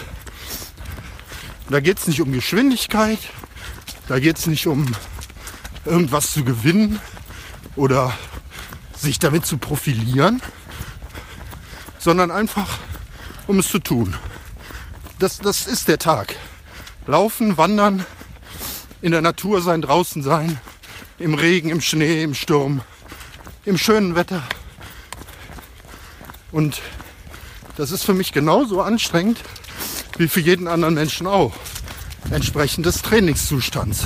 [1.70, 3.20] Da geht es nicht um Geschwindigkeit,
[4.08, 4.86] da geht es nicht um
[5.86, 7.00] irgendwas zu gewinnen
[7.76, 8.14] oder
[9.00, 10.42] sich damit zu profilieren,
[12.00, 12.80] sondern einfach
[13.48, 14.16] um es zu tun.
[15.20, 16.36] Das, das ist der Tag.
[17.06, 18.06] Laufen, wandern,
[19.02, 20.60] in der Natur sein, draußen sein,
[21.20, 22.82] im Regen, im Schnee, im Sturm,
[23.66, 24.44] im schönen Wetter.
[26.52, 26.82] Und
[27.78, 29.40] das ist für mich genauso anstrengend
[30.18, 31.54] wie für jeden anderen Menschen auch.
[32.32, 34.06] Entsprechend des Trainingszustands.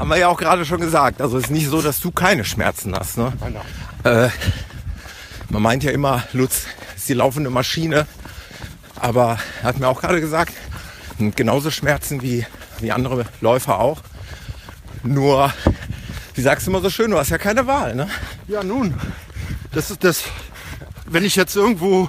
[0.00, 1.20] Haben wir ja auch gerade schon gesagt.
[1.20, 3.18] Also es ist nicht so, dass du keine Schmerzen hast.
[3.18, 3.34] Ne?
[4.02, 4.30] Äh,
[5.50, 6.64] man meint ja immer, Lutz
[6.96, 8.06] ist die laufende Maschine.
[8.96, 10.54] Aber er hat mir auch gerade gesagt,
[11.36, 12.46] genauso Schmerzen wie,
[12.80, 14.00] wie andere Läufer auch.
[15.02, 15.52] Nur,
[16.32, 17.94] wie sagst du immer so schön, du hast ja keine Wahl.
[17.94, 18.08] Ne?
[18.48, 18.94] Ja, nun,
[19.72, 20.22] das ist das,
[21.04, 22.08] wenn ich jetzt irgendwo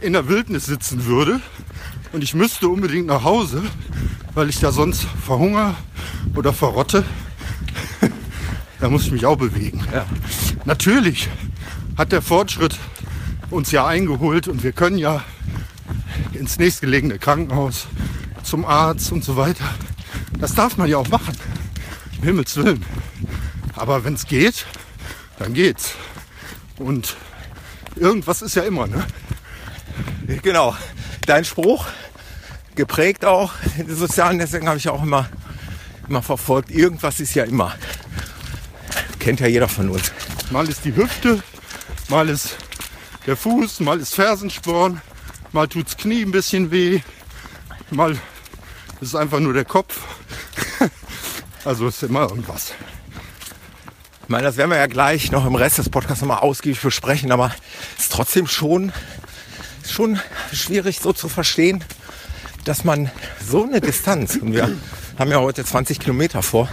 [0.00, 1.40] in der Wildnis sitzen würde
[2.16, 3.62] und ich müsste unbedingt nach Hause,
[4.32, 5.74] weil ich da sonst verhungere
[6.34, 7.04] oder verrotte,
[8.80, 9.86] dann muss ich mich auch bewegen.
[9.92, 10.06] Ja.
[10.64, 11.28] Natürlich
[11.98, 12.78] hat der Fortschritt
[13.50, 15.22] uns ja eingeholt und wir können ja
[16.32, 17.86] ins nächstgelegene Krankenhaus,
[18.42, 19.66] zum Arzt und so weiter.
[20.40, 21.36] Das darf man ja auch machen.
[22.16, 22.82] Um Himmels Willen.
[23.74, 24.64] Aber wenn es geht,
[25.38, 25.92] dann geht's.
[26.78, 27.14] Und
[27.94, 29.06] irgendwas ist ja immer, ne?
[30.42, 30.74] Genau.
[31.26, 31.86] Dein Spruch,
[32.76, 35.28] geprägt auch in den sozialen Netzwerken, habe ich auch immer,
[36.08, 36.70] immer verfolgt.
[36.70, 37.74] Irgendwas ist ja immer.
[39.18, 40.12] Kennt ja jeder von uns.
[40.50, 41.42] Mal ist die Hüfte,
[42.08, 42.56] mal ist
[43.26, 45.00] der Fuß, mal ist Fersensporn,
[45.52, 47.00] mal tut's Knie ein bisschen weh,
[47.90, 48.12] mal
[49.00, 50.00] ist es einfach nur der Kopf.
[51.64, 52.74] Also ist immer irgendwas.
[54.22, 57.32] Ich meine, das werden wir ja gleich noch im Rest des Podcasts nochmal ausgiebig besprechen,
[57.32, 57.52] aber
[57.98, 58.92] es ist trotzdem schon,
[59.84, 60.20] schon
[60.52, 61.82] schwierig so zu verstehen,
[62.66, 63.10] dass man
[63.48, 64.70] so eine Distanz, und wir
[65.18, 66.68] haben ja heute 20 Kilometer vor,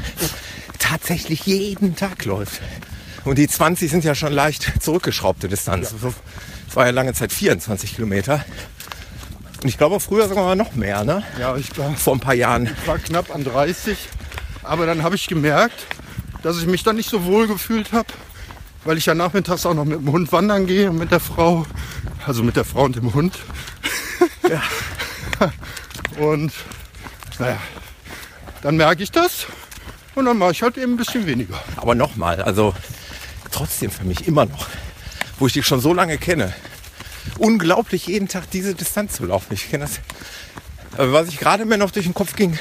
[0.80, 2.62] tatsächlich jeden Tag läuft.
[3.24, 5.94] Und die 20 sind ja schon leicht zurückgeschraubte Distanz.
[6.68, 8.44] Es war ja lange Zeit 24 Kilometer.
[9.62, 11.24] Und ich glaube, früher sogar noch mehr, ne?
[11.40, 12.66] Ja, ich war, Vor ein paar Jahren.
[12.82, 13.96] ich war knapp an 30,
[14.64, 15.86] aber dann habe ich gemerkt,
[16.42, 18.08] dass ich mich dann nicht so wohl gefühlt habe,
[18.84, 21.68] weil ich ja nachmittags auch noch mit dem Hund wandern gehe und mit der Frau,
[22.26, 23.38] also mit der Frau und dem Hund.
[26.18, 26.52] Und
[27.40, 27.58] naja,
[28.62, 29.48] dann merke ich das
[30.16, 31.62] und dann mache ich halt eben ein bisschen weniger.
[31.76, 32.74] Aber nochmal, also
[33.52, 34.68] trotzdem für mich immer noch,
[35.40, 36.54] wo ich dich schon so lange kenne,
[37.38, 39.54] unglaublich jeden Tag diese Distanz zu laufen.
[39.54, 40.00] Ich kenne das.
[40.98, 42.58] Aber was ich gerade mir noch durch den Kopf ging,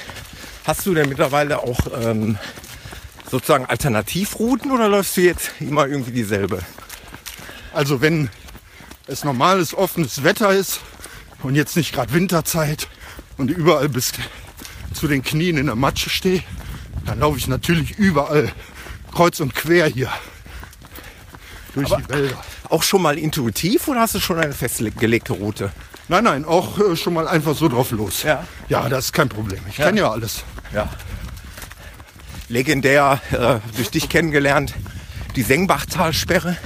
[0.65, 2.39] hast du denn mittlerweile auch ähm,
[3.31, 6.61] sozusagen Alternativrouten oder läufst du jetzt immer irgendwie dieselbe?
[7.73, 8.31] Also wenn
[9.07, 10.81] es normales, offenes Wetter ist
[11.43, 12.89] und jetzt nicht gerade Winterzeit
[13.39, 14.13] und überall bis
[14.95, 16.43] zu den Knien in der Matsche stehe,
[17.07, 18.53] dann laufe ich natürlich überall
[19.13, 20.11] kreuz und quer hier
[21.75, 22.37] durch die Wälder.
[22.69, 25.71] Auch schon mal intuitiv oder hast du schon eine festgelegte Route?
[26.09, 28.23] Nein, nein, auch äh, schon mal einfach so drauf los.
[28.23, 28.45] Ja.
[28.69, 29.61] Ja, das ist kein Problem.
[29.69, 30.45] Ich kann ja alles.
[30.75, 30.89] Ja.
[32.49, 34.75] Legendär, äh, durch dich kennengelernt,
[35.37, 36.57] die Sengbachtalsperre.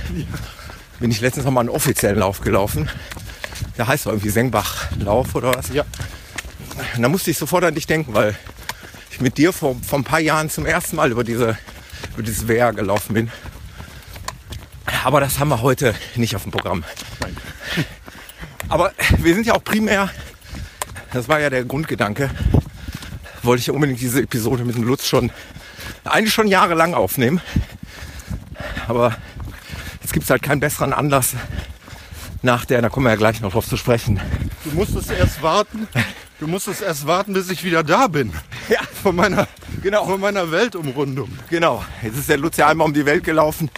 [0.99, 2.89] Bin ich letztens noch mal einen offiziellen Lauf gelaufen.
[3.77, 5.69] Der heißt doch irgendwie Sengbachlauf oder was?
[5.69, 5.85] Ja.
[6.97, 8.37] Und da musste ich sofort an dich denken, weil
[9.11, 11.57] ich mit dir vor, vor ein paar Jahren zum ersten Mal über diese
[12.17, 13.31] über dieses Wehr gelaufen bin.
[15.05, 16.85] Aber das haben wir heute nicht auf dem Programm.
[18.69, 20.11] Aber wir sind ja auch primär,
[21.13, 22.31] das war ja der Grundgedanke,
[23.43, 25.31] wollte ich ja unbedingt diese Episode mit dem Lutz schon,
[26.05, 27.41] eigentlich schon jahrelang aufnehmen.
[28.89, 29.17] Aber
[30.03, 31.35] jetzt gibt es halt keinen besseren Anlass
[32.43, 34.21] nach der, da kommen wir ja gleich noch drauf zu sprechen.
[34.65, 35.87] Du musstest erst warten.
[36.39, 38.33] Du musstest erst warten, bis ich wieder da bin.
[38.69, 39.47] Ja, Von meiner,
[39.83, 40.05] Genau.
[40.07, 41.31] von meiner Weltumrundung.
[41.51, 43.71] Genau, jetzt ist der Lutz ja einmal um die Welt gelaufen.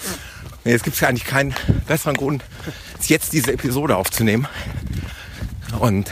[0.64, 1.55] Und Jetzt gibt es ja eigentlich keinen
[1.87, 2.42] besseren Grund,
[3.07, 4.49] jetzt diese Episode aufzunehmen.
[5.79, 6.11] Und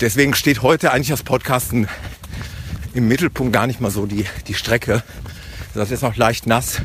[0.00, 1.86] deswegen steht heute eigentlich das Podcasten
[2.94, 5.02] im Mittelpunkt gar nicht mal so die, die Strecke.
[5.74, 6.80] Das ist noch leicht nass,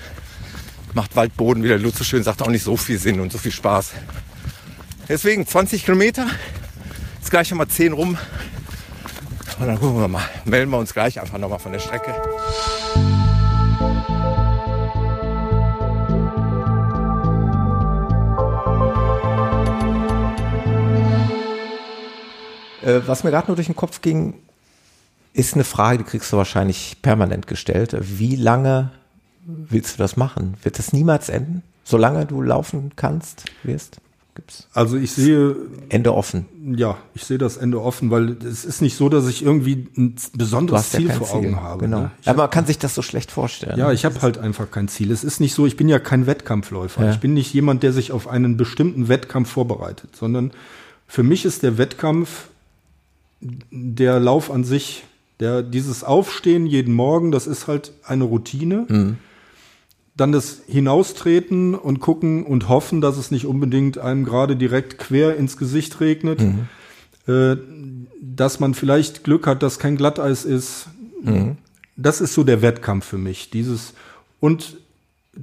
[0.94, 3.38] macht Waldboden, wie der Lutz so schön sagt, auch nicht so viel Sinn und so
[3.38, 3.92] viel Spaß.
[5.08, 6.28] Deswegen 20 Kilometer,
[7.26, 8.18] jetzt gleich nochmal 10 rum.
[9.60, 12.12] Und dann gucken wir mal, melden wir uns gleich einfach nochmal von der Strecke.
[22.84, 24.36] Äh, was mir gerade nur durch den Kopf ging,
[25.34, 27.98] ist eine Frage, die kriegst du wahrscheinlich permanent gestellt.
[28.00, 28.92] Wie lange
[29.46, 30.58] willst du das machen?
[30.62, 31.64] Wird das niemals enden?
[31.84, 34.00] Solange du laufen kannst, wirst?
[34.36, 35.56] Gibt's Also ich sehe,
[35.88, 36.46] Ende offen.
[36.76, 40.16] ja, ich sehe das Ende offen, weil es ist nicht so, dass ich irgendwie ein
[40.34, 41.36] besonderes ja Ziel kein vor Ziel.
[41.38, 41.86] Augen habe.
[41.86, 42.00] Genau.
[42.02, 42.12] ne?
[42.26, 43.80] Aber man kann sich das so schlecht vorstellen.
[43.80, 45.12] Ja, ich habe halt einfach kein Ziel.
[45.12, 47.06] Es ist nicht so, ich bin ja kein Wettkampfläufer.
[47.06, 47.12] Ja.
[47.12, 50.52] Ich bin nicht jemand, der sich auf einen bestimmten Wettkampf vorbereitet, sondern
[51.08, 52.48] für mich ist der Wettkampf
[53.40, 55.04] der Lauf an sich,
[55.40, 58.86] der dieses Aufstehen jeden Morgen, das ist halt eine Routine.
[58.90, 59.18] Mhm.
[60.16, 65.36] Dann das Hinaustreten und gucken und hoffen, dass es nicht unbedingt einem gerade direkt quer
[65.36, 66.42] ins Gesicht regnet.
[66.42, 66.68] Mhm.
[67.28, 67.58] Äh,
[68.22, 70.88] dass man vielleicht Glück hat, dass kein Glatteis ist.
[71.22, 71.58] Mhm.
[71.96, 73.50] Das ist so der Wettkampf für mich.
[73.50, 73.94] Dieses
[74.40, 74.78] und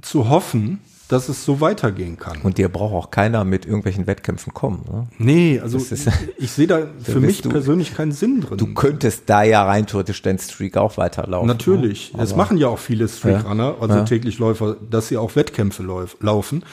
[0.01, 0.79] zu hoffen,
[1.13, 2.41] dass es so weitergehen kann.
[2.41, 4.83] Und dir braucht auch keiner mit irgendwelchen Wettkämpfen kommen.
[4.91, 5.07] Ne?
[5.19, 8.57] nee, also ist- ich sehe da für mich du- persönlich keinen Sinn drin.
[8.57, 11.47] Du könntest da ja rein theoretisch den Streak auch weiterlaufen.
[11.47, 12.13] Natürlich.
[12.13, 12.19] Ne?
[12.19, 14.03] Das machen ja auch viele Streetrunner, also Ja.
[14.03, 16.63] Täglichläufer, dass sie auch Wettkämpfe lauf, laufen.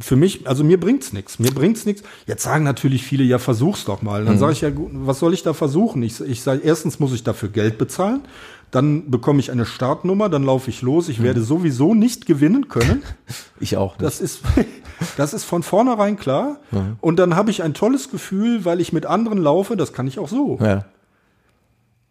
[0.00, 1.38] Für mich, also mir bringt's nichts.
[1.38, 2.02] Mir bringt's nichts.
[2.26, 4.22] Jetzt sagen natürlich viele, ja, versuch's doch mal.
[4.22, 4.26] Mhm.
[4.26, 6.02] Dann sage ich ja, was soll ich da versuchen?
[6.02, 8.22] Ich, ich sage, erstens muss ich dafür Geld bezahlen,
[8.70, 11.06] dann bekomme ich eine Startnummer, dann laufe ich los.
[11.06, 11.12] Mhm.
[11.12, 13.02] Ich werde sowieso nicht gewinnen können.
[13.60, 13.94] Ich auch.
[13.94, 14.02] Nicht.
[14.04, 14.42] Das ist,
[15.16, 16.60] Das ist von vornherein klar.
[17.00, 19.76] Und dann habe ich ein tolles Gefühl, weil ich mit anderen laufe.
[19.76, 20.58] Das kann ich auch so.
[20.60, 20.84] Ja.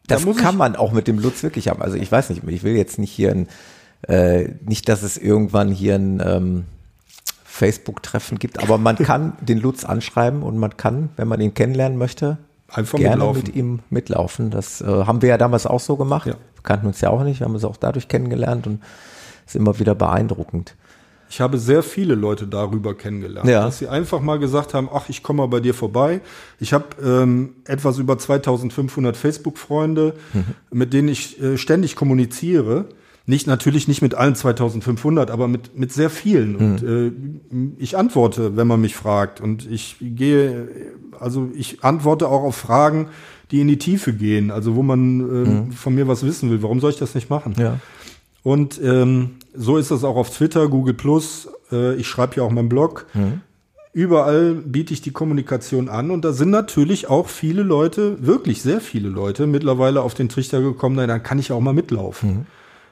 [0.08, 1.82] Das muss kann man auch mit dem Lutz wirklich haben.
[1.82, 3.48] Also ich weiß nicht, ich will jetzt nicht hier ein,
[4.08, 6.66] äh, nicht, dass es irgendwann hier ein ähm,
[7.44, 11.98] Facebook-Treffen gibt, aber man kann den Lutz anschreiben und man kann, wenn man ihn kennenlernen
[11.98, 12.38] möchte,
[12.70, 13.44] Einfach gerne mitlaufen.
[13.46, 14.50] mit ihm mitlaufen.
[14.52, 16.28] Das äh, haben wir ja damals auch so gemacht.
[16.28, 16.34] Ja.
[16.34, 18.82] Wir kannten uns ja auch nicht, wir haben uns auch dadurch kennengelernt und
[19.46, 20.76] ist immer wieder beeindruckend.
[21.30, 23.66] Ich habe sehr viele Leute darüber kennengelernt, Ja.
[23.66, 26.22] dass sie einfach mal gesagt haben, ach, ich komme mal bei dir vorbei.
[26.60, 30.46] Ich habe ähm, etwas über 2500 Facebook-Freunde, Mhm.
[30.72, 32.86] mit denen ich äh, ständig kommuniziere.
[33.30, 36.56] Nicht natürlich nicht mit allen 2500, aber mit mit sehr vielen.
[36.56, 37.74] Und Mhm.
[37.78, 39.42] äh, ich antworte, wenn man mich fragt.
[39.42, 40.70] Und ich gehe,
[41.20, 43.10] also ich antworte auch auf Fragen,
[43.52, 44.50] die in die Tiefe gehen.
[44.50, 46.64] Also wo man ähm, von mir was wissen will.
[46.64, 47.54] Warum soll ich das nicht machen?
[47.58, 47.62] Mhm.
[47.62, 47.80] Ja.
[48.44, 51.50] Und ähm, so ist das auch auf Twitter, Google Plus.
[51.70, 53.08] Äh, ich schreibe ja auch meinen Blog.
[53.94, 58.80] Überall biete ich die Kommunikation an und da sind natürlich auch viele Leute, wirklich sehr
[58.80, 62.46] viele Leute, mittlerweile auf den Trichter gekommen, na, dann kann ich auch mal mitlaufen.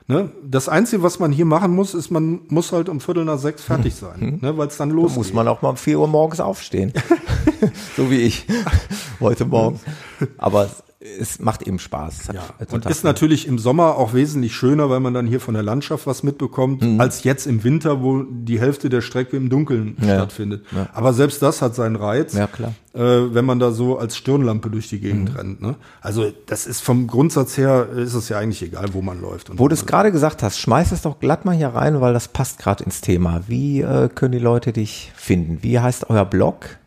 [0.07, 0.29] Ne?
[0.43, 3.63] Das Einzige, was man hier machen muss, ist, man muss halt um Viertel nach sechs
[3.63, 4.55] fertig sein, ne?
[4.57, 5.17] weil es dann Da losgeht.
[5.17, 6.93] muss man auch mal um 4 Uhr morgens aufstehen.
[7.97, 8.45] so wie ich
[9.19, 9.79] heute Morgen.
[10.37, 10.69] Aber
[11.19, 12.29] es, macht eben Spaß.
[12.33, 15.63] Ja, und ist natürlich im Sommer auch wesentlich schöner, weil man dann hier von der
[15.63, 16.99] Landschaft was mitbekommt, Mhm.
[16.99, 20.15] als jetzt im Winter, wo die Hälfte der Strecke im Dunkeln Ja.
[20.15, 20.65] stattfindet.
[20.93, 22.73] Aber selbst das hat seinen Reiz, Ja, klar.
[22.93, 23.01] Mhm.
[23.01, 25.61] Äh, wenn man da so als Stirnlampe durch die Gegend rennt.
[25.61, 25.75] Ne?
[26.01, 29.49] Also das ist vom Grundsatz her, ist es ja eigentlich egal, wo man läuft.
[29.49, 32.13] Und Wo du es gerade gesagt hast, schmeiß es doch glatt mal hier rein, weil
[32.13, 33.41] das passt gerade ins Thema.
[33.47, 35.57] Wie äh, können die Leute dich finden?
[35.61, 36.77] Wie heißt euer Blog?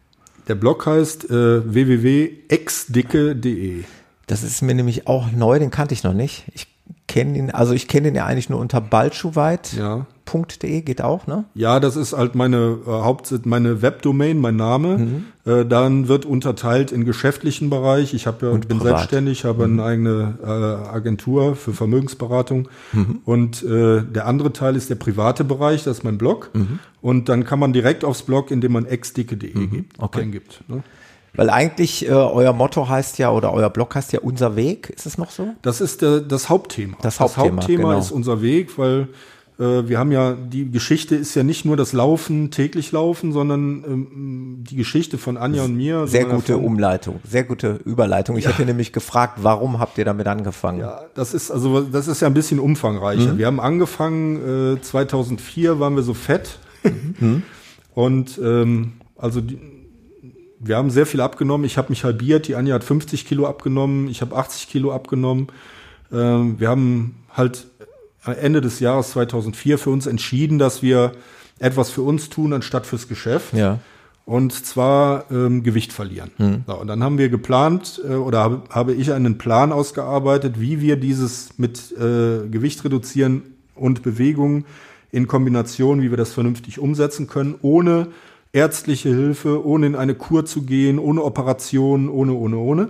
[0.48, 3.84] der Blog heißt äh, www.exdicke.de.
[4.28, 6.44] Das ist mir nämlich auch neu, den kannte ich noch nicht.
[6.54, 6.66] Ich
[7.06, 10.06] kenne ihn, also ich kenne ihn ja eigentlich nur unter balschuweit.de, Ja.
[10.80, 11.44] geht auch, ne?
[11.54, 14.98] Ja, das ist halt meine äh, Haupt meine Webdomain, mein Name.
[14.98, 15.24] Mhm.
[15.50, 18.12] Äh, dann wird unterteilt in geschäftlichen Bereich.
[18.12, 18.92] Ich habe ja Und bin privat.
[18.92, 18.96] Mhm.
[18.98, 20.46] selbstständig, habe eine eigene äh,
[20.94, 22.68] Agentur für Vermögensberatung.
[22.92, 23.20] Mhm.
[23.24, 26.50] Und äh, der andere Teil ist der private Bereich, das ist mein Blog.
[26.52, 26.78] Mhm.
[27.00, 30.20] Und dann kann man direkt aufs Blog, indem man exdicke.de gibt, Okay.
[30.22, 30.62] eingibt.
[30.68, 30.82] Ne?
[31.38, 34.90] Weil eigentlich äh, euer Motto heißt ja, oder euer Blog heißt ja unser Weg.
[34.90, 35.54] Ist es noch so?
[35.62, 36.96] Das ist der, das Hauptthema.
[37.00, 37.96] Das Hauptthema, genau.
[37.98, 39.06] ist unser Weg, weil
[39.60, 43.84] äh, wir haben ja, die Geschichte ist ja nicht nur das Laufen, täglich Laufen, sondern
[43.86, 46.08] ähm, die Geschichte von Anja und mir.
[46.08, 48.36] Sehr sondern gute von- Umleitung, sehr gute Überleitung.
[48.36, 50.80] Ich hätte nämlich gefragt, warum habt ihr damit angefangen?
[50.80, 53.34] Ja, das ist also das ist ja ein bisschen umfangreicher.
[53.34, 53.38] Mhm.
[53.38, 57.42] Wir haben angefangen äh, 2004 waren wir so fett Mhm.
[57.94, 59.58] und ähm, also die,
[60.60, 61.64] wir haben sehr viel abgenommen.
[61.64, 62.48] Ich habe mich halbiert.
[62.48, 64.08] Die Anja hat 50 Kilo abgenommen.
[64.08, 65.48] Ich habe 80 Kilo abgenommen.
[66.12, 67.66] Ähm, wir haben halt
[68.24, 71.12] Ende des Jahres 2004 für uns entschieden, dass wir
[71.58, 73.52] etwas für uns tun anstatt fürs Geschäft.
[73.54, 73.78] Ja.
[74.24, 76.30] Und zwar ähm, Gewicht verlieren.
[76.66, 80.82] So, und dann haben wir geplant äh, oder habe, habe ich einen Plan ausgearbeitet, wie
[80.82, 83.42] wir dieses mit äh, Gewicht reduzieren
[83.74, 84.66] und Bewegung
[85.10, 88.08] in Kombination, wie wir das vernünftig umsetzen können, ohne
[88.52, 92.88] ärztliche Hilfe, ohne in eine Kur zu gehen, ohne Operation, ohne, ohne, ohne.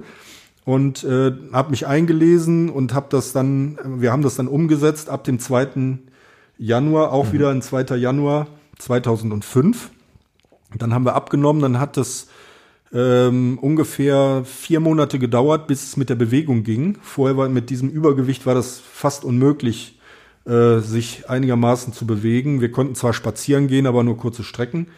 [0.65, 5.25] Und äh, habe mich eingelesen und habe das dann, wir haben das dann umgesetzt ab
[5.25, 5.99] dem 2.
[6.59, 7.97] Januar, auch wieder ein 2.
[7.97, 9.91] Januar 2005.
[10.77, 12.29] Dann haben wir abgenommen, dann hat das
[12.93, 16.99] ähm, ungefähr vier Monate gedauert, bis es mit der Bewegung ging.
[17.03, 19.99] Vorher war mit diesem Übergewicht war das fast unmöglich,
[20.47, 22.61] äh, sich einigermaßen zu bewegen.
[22.61, 24.89] Wir konnten zwar spazieren gehen, aber nur kurze Strecken.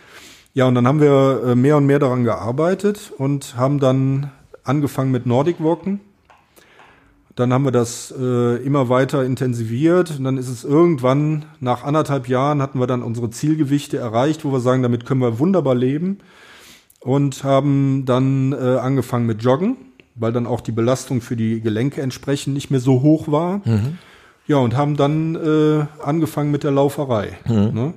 [0.53, 4.33] Ja, und dann haben wir äh, mehr und mehr daran gearbeitet und haben dann
[4.65, 6.01] angefangen mit Nordic Walken.
[7.37, 12.29] Dann haben wir das äh, immer weiter intensiviert und dann ist es irgendwann nach anderthalb
[12.29, 16.19] Jahren hatten wir dann unsere Zielgewichte erreicht, wo wir sagen, damit können wir wunderbar leben
[16.99, 19.77] und haben dann äh, angefangen mit Joggen,
[20.17, 23.63] weil dann auch die Belastung für die Gelenke entsprechend nicht mehr so hoch war.
[24.49, 27.39] Ja, und haben dann äh, angefangen mit der Lauferei.
[27.71, 27.95] Ne?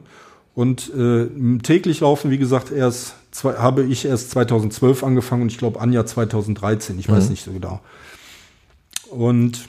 [0.55, 1.27] Und äh,
[1.63, 6.05] täglich laufen, wie gesagt, erst zwei, habe ich erst 2012 angefangen und ich glaube Anja
[6.05, 7.81] 2013, ich weiß nicht so genau.
[9.09, 9.67] Und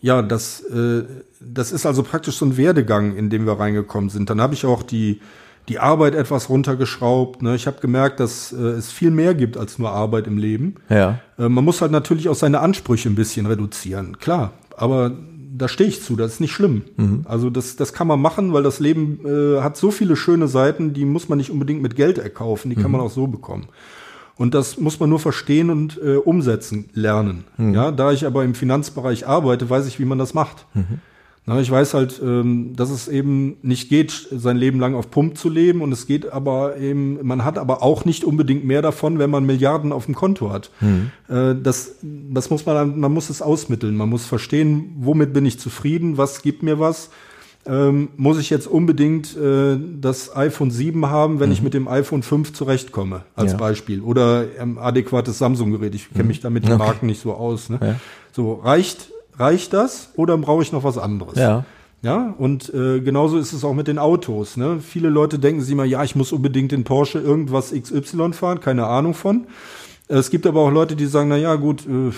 [0.00, 1.02] ja, das, äh,
[1.40, 4.30] das ist also praktisch so ein Werdegang, in dem wir reingekommen sind.
[4.30, 5.20] Dann habe ich auch die,
[5.68, 7.42] die Arbeit etwas runtergeschraubt.
[7.42, 7.56] Ne?
[7.56, 10.76] Ich habe gemerkt, dass äh, es viel mehr gibt als nur Arbeit im Leben.
[10.88, 11.20] Ja.
[11.36, 14.52] Äh, man muss halt natürlich auch seine Ansprüche ein bisschen reduzieren, klar.
[14.76, 15.12] Aber
[15.58, 16.82] da stehe ich zu, das ist nicht schlimm.
[17.26, 20.94] Also das, das kann man machen, weil das Leben äh, hat so viele schöne Seiten,
[20.94, 23.66] die muss man nicht unbedingt mit Geld erkaufen, die kann man auch so bekommen.
[24.36, 27.44] Und das muss man nur verstehen und äh, umsetzen lernen.
[27.74, 30.64] Ja, da ich aber im Finanzbereich arbeite, weiß ich, wie man das macht.
[31.48, 35.38] Na, ich weiß halt, ähm, dass es eben nicht geht, sein Leben lang auf Pump
[35.38, 39.18] zu leben und es geht aber eben, man hat aber auch nicht unbedingt mehr davon,
[39.18, 40.70] wenn man Milliarden auf dem Konto hat.
[40.80, 41.10] Mhm.
[41.28, 43.96] Äh, das, das muss man, man muss es ausmitteln.
[43.96, 47.08] Man muss verstehen, womit bin ich zufrieden, was gibt mir was.
[47.66, 52.22] Ähm, muss ich jetzt unbedingt äh, das iPhone 7 haben, wenn ich mit dem iPhone
[52.22, 53.58] 5 zurechtkomme, als Ja.
[53.58, 54.00] Beispiel.
[54.00, 55.94] Oder ähm, adäquates Samsung-Gerät.
[55.94, 56.82] Ich kenne mich da mit den Okay.
[56.84, 57.68] Marken nicht so aus.
[57.68, 57.78] Ne?
[57.82, 57.94] Ja.
[58.32, 61.38] So, reicht, reicht das oder brauche ich noch was anderes?
[61.38, 61.64] Ja.
[62.00, 64.56] Ja, und äh, genauso ist es auch mit den Autos.
[64.56, 64.78] Ne?
[64.80, 68.86] Viele Leute denken sich immer, ja, ich muss unbedingt den Porsche irgendwas XY fahren, keine
[68.86, 69.48] Ahnung von.
[70.10, 72.10] Es gibt aber auch Leute, die sagen, na ja, gut, äh,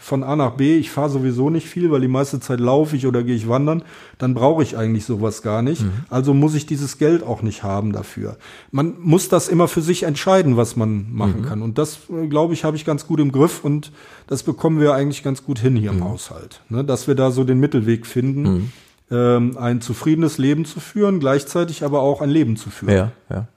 [0.00, 3.06] von A nach B, ich fahre sowieso nicht viel, weil die meiste Zeit laufe ich
[3.06, 3.82] oder gehe ich wandern,
[4.16, 5.84] dann brauche ich eigentlich sowas gar nicht.
[6.08, 8.38] Also muss ich dieses Geld auch nicht haben dafür.
[8.70, 11.60] Man muss das immer für sich entscheiden, was man machen kann.
[11.60, 13.92] Und das, äh, glaube ich, habe ich ganz gut im Griff und
[14.26, 16.62] das bekommen wir eigentlich ganz gut hin hier im Haushalt.
[16.70, 16.82] Ne?
[16.82, 18.72] Dass wir da so den Mittelweg finden,
[19.10, 22.94] ähm, ein zufriedenes Leben zu führen, gleichzeitig aber auch ein Leben zu führen.
[22.94, 23.48] Ja, ja.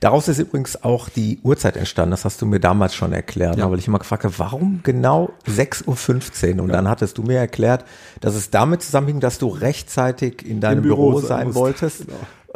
[0.00, 2.10] Daraus ist übrigens auch die Uhrzeit entstanden.
[2.10, 3.70] Das hast du mir damals schon erklärt, Ja.
[3.70, 6.64] weil ich immer gefragt habe, warum genau 6.15 Uhr?
[6.64, 7.84] Und dann hattest du mir erklärt,
[8.20, 11.58] dass es damit zusammenhing, dass du rechtzeitig in deinem Büro, Büro sein musst.
[11.58, 12.04] wolltest,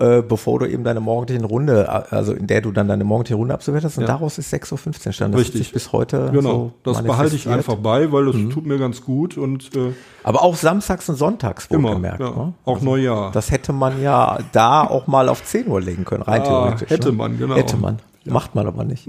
[0.01, 3.55] äh, bevor du eben deine morgendlichen Runde, also in der du dann deine morgendliche Runde
[3.55, 3.99] absolviert hast.
[3.99, 4.09] Und Ja.
[4.09, 5.37] daraus ist 6.15 Uhr entstanden.
[5.37, 5.73] Das Richtig.
[5.73, 9.37] bis heute Genau, so das behalte ich einfach bei, weil das tut mir ganz gut
[9.37, 9.93] und äh,
[10.25, 11.91] Aber auch samstags und sonntags immer.
[11.91, 12.21] wohlgemerkt.
[12.21, 12.31] Ja.
[12.31, 12.55] ne?
[12.65, 13.31] Auch Neujahr.
[13.33, 16.91] Das hätte man ja da auch mal auf 10 Uhr legen können, rein Ah, theoretisch.
[16.91, 17.17] hätte ne?
[17.17, 17.55] man, genau.
[17.55, 17.99] Hätte man.
[18.27, 19.09] Macht man aber nicht.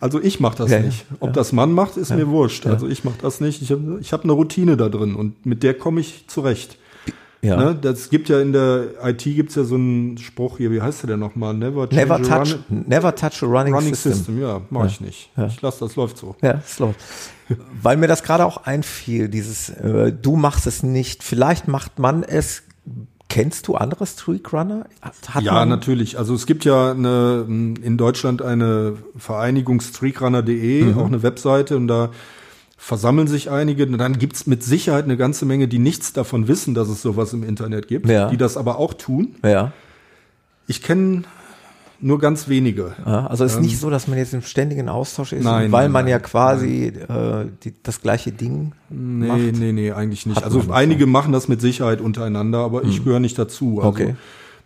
[0.00, 1.06] Also ich mache das Ja, ja, nicht.
[1.20, 2.66] Ob das Mann macht, ist mir wurscht.
[2.66, 3.60] Also ich mache das nicht.
[3.62, 6.78] Ich habe ich hab eine Routine da drin und mit der komme ich zurecht.
[7.44, 7.56] Ja.
[7.56, 7.78] Ne?
[7.80, 11.10] Das gibt ja in der IT gibt's ja so einen Spruch hier, wie heißt der
[11.10, 11.54] denn nochmal?
[11.54, 14.12] Never, Never a touch, run- never touch a running, running system.
[14.14, 14.40] system.
[14.40, 15.30] Ja, mache ich nicht.
[15.48, 16.34] Ich lasse das läuft so.
[16.42, 16.98] Ja, das läuft.
[17.82, 22.22] Weil mir das gerade auch einfiel, dieses, äh, du machst es nicht, vielleicht macht man
[22.22, 22.62] es.
[23.28, 24.86] Kennst du andere Streakrunner?
[25.40, 26.18] Ja, natürlich.
[26.18, 30.98] Also es gibt ja eine, in Deutschland eine Vereinigung streakrunner.de, Mhm.
[30.98, 32.10] auch eine Webseite und da
[32.84, 33.86] versammeln sich einige.
[33.86, 37.32] Und dann gibt's mit Sicherheit eine ganze Menge, die nichts davon wissen, dass es sowas
[37.32, 38.28] im Internet gibt, Ja.
[38.28, 39.36] die das aber auch tun.
[39.42, 39.72] Ja.
[40.66, 41.22] Ich kenne
[42.00, 42.94] nur ganz wenige.
[43.06, 43.26] ja.
[43.26, 45.44] Also es ist nicht so, dass man jetzt im ständigen Austausch ist, Ähm.
[45.44, 49.58] Nein, weil nein, man ja quasi äh, die, das gleiche Ding Nee, macht.
[49.58, 50.36] nee, nee, eigentlich nicht.
[50.36, 53.76] Hat also einige machen das mit Sicherheit untereinander, aber ich gehöre nicht dazu.
[53.78, 54.14] Also, Okay.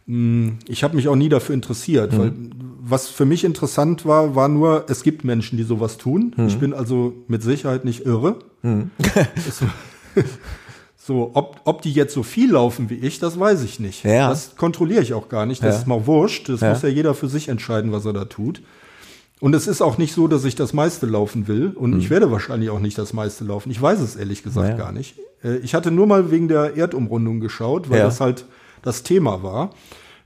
[0.06, 2.32] mh, Ich habe mich auch nie dafür interessiert, weil
[2.88, 6.34] was für mich interessant war, war nur, es gibt Menschen, die sowas tun.
[6.46, 8.36] Ich bin also mit Sicherheit nicht irre.
[9.48, 9.62] Es-
[10.96, 14.04] so, ob, ob die jetzt so viel laufen wie ich, das weiß ich nicht.
[14.04, 14.28] Ja.
[14.28, 15.62] Das kontrolliere ich auch gar nicht.
[15.62, 15.80] Das Ja.
[15.80, 16.48] ist mal wurscht.
[16.50, 16.70] Das Ja.
[16.70, 18.60] muss ja jeder für sich entscheiden, was er da tut.
[19.40, 21.68] Und es ist auch nicht so, dass ich das meiste laufen will.
[21.74, 23.70] Und ich werde wahrscheinlich auch nicht das meiste laufen.
[23.70, 24.78] Ich weiß es ehrlich gesagt Mhm.
[24.78, 25.14] Gar nicht.
[25.42, 28.44] Äh, Ich hatte nur mal wegen der Erdumrundung geschaut, weil das halt
[28.82, 29.70] das Thema war.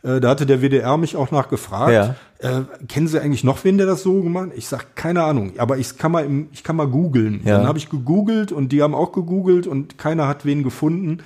[0.02, 1.92] Äh, Da hatte der WDR mich auch nachgefragt.
[1.92, 2.16] Ja.
[2.43, 4.57] Äh, kennen Sie eigentlich noch wen, der das so gemacht hat?
[4.59, 7.40] Ich sag keine Ahnung, aber ich kann mal, im, ich kann mal googeln.
[7.45, 7.59] Ja.
[7.59, 11.18] Dann habe ich gegoogelt und die haben auch gegoogelt und keiner hat wen gefunden,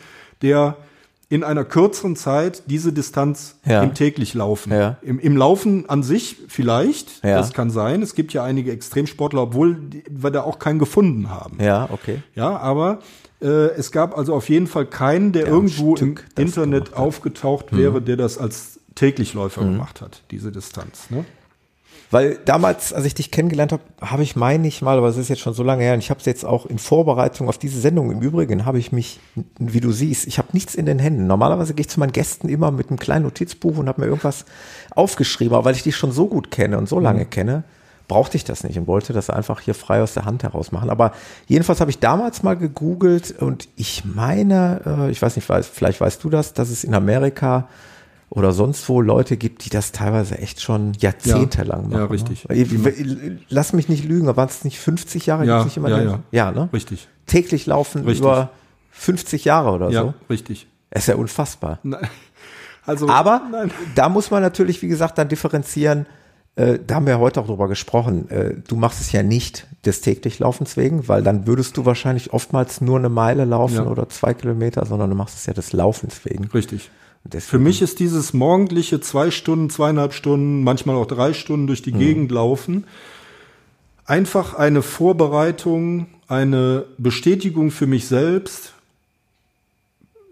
[0.42, 0.76] der
[1.28, 3.82] in einer kürzeren Zeit diese Distanz Ja.
[3.82, 4.70] im täglich Laufen.
[4.72, 4.98] Ja.
[5.02, 7.38] Im, Im Laufen an sich vielleicht, Ja.
[7.38, 8.00] das kann sein.
[8.02, 11.56] Es gibt ja einige Extremsportler, obwohl die- wir da auch keinen gefunden haben.
[11.60, 12.22] Ja, okay.
[12.36, 13.00] Ja, aber
[13.42, 13.46] äh,
[13.76, 16.90] es gab also auf jeden Fall keinen, der, Der irgendwo im Internet.
[16.92, 16.96] Mhm.
[16.96, 21.10] aufgetaucht wäre, der das als Täglichläufer gemacht hat, diese Distanz.
[21.10, 21.24] Ne?
[22.10, 25.28] Weil damals, als ich dich kennengelernt habe, habe ich meine ich mal, aber es ist
[25.28, 27.80] jetzt schon so lange her, und ich habe es jetzt auch in Vorbereitung auf diese
[27.80, 29.18] Sendung im Übrigen, habe ich mich,
[29.58, 31.26] wie du siehst, ich habe nichts in den Händen.
[31.26, 34.44] Normalerweise gehe ich zu meinen Gästen immer mit einem kleinen Notizbuch und habe mir irgendwas
[34.94, 37.64] aufgeschrieben, aber weil ich dich schon so gut kenne und so lange kenne,
[38.08, 40.90] brauchte ich das nicht und wollte das einfach hier frei aus der Hand heraus machen.
[40.90, 41.12] Aber
[41.48, 46.22] jedenfalls habe ich damals mal gegoogelt und ich meine, äh, ich weiß nicht, vielleicht weißt
[46.22, 47.68] du das, dass es in Amerika
[48.30, 52.10] oder sonst wo Leute gibt, die das teilweise echt schon jahrzehntelang Ja, machen.
[52.10, 52.48] richtig.
[52.48, 52.54] Ne?
[52.56, 55.46] Ich- Lass mich nicht lügen, aber waren es nicht 50 Jahre?
[55.46, 56.18] Ja, nicht immer ja, ja.
[56.32, 56.68] ja, ne?
[56.72, 57.08] Richtig.
[57.26, 58.20] Täglich laufen Richtig.
[58.20, 58.50] über
[58.90, 60.14] 50 Jahre oder Ja, so.
[60.30, 60.66] richtig.
[60.90, 61.78] ist ja unfassbar.
[61.82, 62.00] Nein.
[62.88, 63.72] Also, Aber nein.
[63.96, 66.06] da muss man natürlich, wie gesagt, dann differenzieren.
[66.54, 68.30] Äh, da haben wir heute auch drüber gesprochen.
[68.30, 72.32] Äh, du machst es ja nicht des täglich Laufens wegen, weil dann würdest du wahrscheinlich
[72.32, 73.86] oftmals nur eine Meile laufen Ja.
[73.86, 76.44] oder zwei Kilometer, sondern du machst es ja des Laufens wegen.
[76.54, 76.88] Richtig.
[77.32, 81.82] Deswegen- Für mich ist dieses morgendliche zwei Stunden, zweieinhalb Stunden, manchmal auch drei Stunden durch
[81.82, 81.98] die Mhm.
[81.98, 82.84] Gegend laufen
[84.06, 88.72] einfach eine Vorbereitung, eine Bestätigung für mich selbst,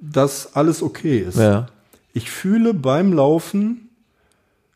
[0.01, 1.39] dass alles okay ist.
[1.39, 1.67] Ja.
[2.13, 3.89] Ich fühle beim Laufen,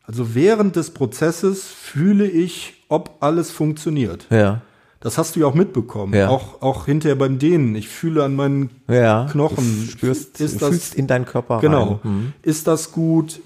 [0.03, 4.25] also während des Prozesses, fühle ich, ob alles funktioniert.
[4.29, 4.61] Ja.
[5.01, 6.13] Das hast du ja auch mitbekommen.
[6.13, 6.27] Ja.
[6.29, 7.73] Auch, auch hinterher beim Dehnen.
[7.75, 9.27] Ich fühle an meinen Ja.
[9.31, 9.85] Knochen.
[9.85, 11.99] Du spürst, ist das, fühlst in deinen Körper Genau.
[12.03, 12.11] rein.
[12.11, 12.33] Mhm.
[12.43, 13.39] Ist das gut?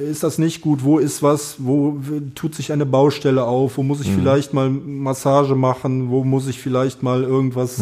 [0.00, 0.84] Ist das nicht gut?
[0.84, 1.56] Wo ist was?
[1.58, 1.98] Wo
[2.34, 3.78] tut sich eine Baustelle auf?
[3.78, 4.04] Wo muss Mhm.
[4.04, 6.10] ich vielleicht mal Massage machen?
[6.10, 7.80] Wo muss ich vielleicht mal irgendwas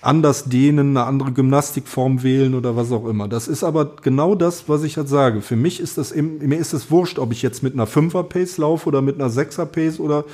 [0.00, 3.28] anders dehnen, eine andere Gymnastikform wählen oder was auch immer?
[3.28, 5.40] Das ist aber genau das, was ich halt sage.
[5.42, 8.58] Für mich ist das, mir ist es wurscht, ob ich jetzt mit einer 5er Pace
[8.58, 10.24] laufe oder mit einer 6er Pace oder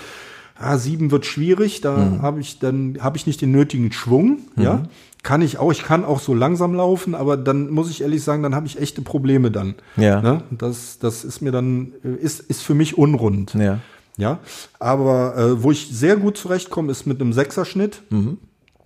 [0.57, 2.23] ah, 7 wird schwierig, da Mhm.
[2.23, 4.85] habe ich dann habe ich nicht den nötigen Schwung, ja?
[5.23, 8.43] Kann ich auch, ich kann auch so langsam laufen, aber dann muss ich ehrlich sagen,
[8.43, 9.75] dann habe ich echte Probleme dann.
[9.97, 10.21] Ja.
[10.21, 10.43] Ne?
[10.51, 13.55] Das, das ist mir dann, ist, ist für mich unrund.
[13.55, 13.79] Ja.
[14.19, 14.39] Ja,
[14.79, 18.03] aber äh, wo ich sehr gut zurechtkomme, ist mit einem Sechserschnitt.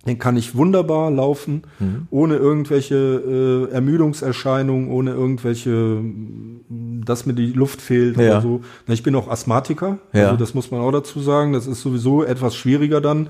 [0.07, 1.63] Den kann ich wunderbar laufen,
[2.09, 8.23] ohne irgendwelche äh, Ermüdungserscheinungen, ohne irgendwelche, mm, dass mir die Luft fehlt Ja.
[8.23, 8.61] oder so.
[8.87, 10.25] Na, ich bin auch Asthmatiker, Ja.
[10.27, 11.51] also das muss man auch dazu sagen.
[11.51, 13.29] Das ist sowieso etwas schwieriger dann,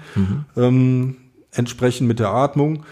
[0.55, 1.15] ähm,
[1.51, 2.83] entsprechend mit der Atmung.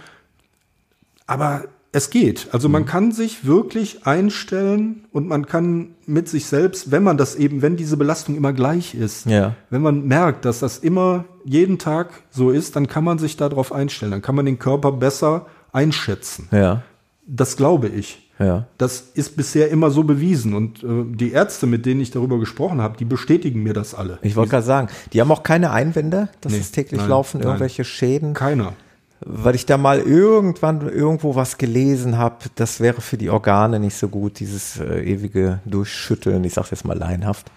[1.28, 1.66] Aber
[1.98, 2.48] es geht.
[2.52, 7.36] Also man kann sich wirklich einstellen und man kann mit sich selbst, wenn man das
[7.36, 9.56] eben, wenn diese Belastung immer gleich ist, Ja.
[9.70, 13.72] wenn man merkt, dass das immer jeden Tag so ist, dann kann man sich darauf
[13.74, 14.12] einstellen.
[14.12, 16.48] Dann kann man den Körper besser einschätzen.
[16.52, 16.84] Ja.
[17.26, 18.30] Das glaube ich.
[18.40, 18.68] Ja.
[18.78, 20.54] Das ist bisher immer so bewiesen.
[20.54, 24.20] Und äh, die Ärzte, mit denen ich darüber gesprochen habe, die bestätigen mir das alle.
[24.22, 27.40] Ich wollte gerade sagen, die haben auch keine Einwände, das Nee, ist täglich nein, laufen,
[27.40, 27.48] nein.
[27.48, 28.34] irgendwelche Schäden.
[28.36, 28.74] Keiner.
[29.22, 33.98] Weil ich da mal irgendwann irgendwo was gelesen habe, das wäre für die Organe nicht
[33.98, 37.48] so gut, dieses äh, ewige Durchschütteln, ich sage jetzt mal laienhaft.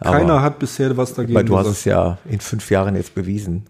[0.00, 1.78] Aber- Keiner hat bisher was dagegen Weil du hast gesagt.
[1.78, 3.64] es ja in fünf Jahren jetzt bewiesen.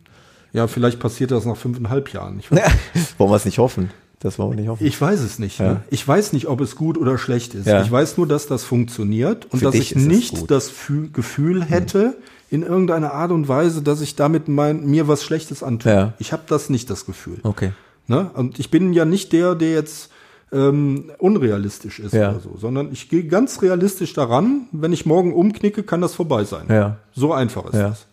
[0.54, 2.38] Ja, vielleicht passiert das nach fünfeinhalb Jahren.
[2.38, 2.50] Ich
[3.18, 3.90] wollen wir es nicht hoffen?
[4.20, 4.84] Das wollen wir nicht hoffen.
[4.86, 5.60] ich weiß es nicht.
[5.60, 5.74] Ja.
[5.74, 5.82] Ne?
[5.90, 7.66] Ich weiß nicht, ob es gut oder schlecht ist.
[7.66, 7.82] Ja.
[7.82, 12.16] Ich weiß nur, dass das funktioniert und Für dass ich nicht das Fü Gefühl hätte,
[12.50, 15.92] in irgendeiner Art und Weise, dass ich damit mein, mir was Schlechtes antue.
[15.92, 16.12] Ja.
[16.18, 17.38] Ich habe das nicht das Gefühl.
[17.42, 17.72] Okay.
[18.06, 18.30] Ne?
[18.34, 20.10] Und ich bin ja nicht der, der jetzt
[20.50, 22.30] ähm, unrealistisch ist Ja.
[22.30, 26.44] oder so, sondern ich gehe ganz realistisch daran, wenn ich morgen umknicke, kann das vorbei
[26.44, 26.66] sein.
[26.70, 26.96] Ja.
[27.12, 27.88] So einfach ist Ja.
[27.90, 28.06] das.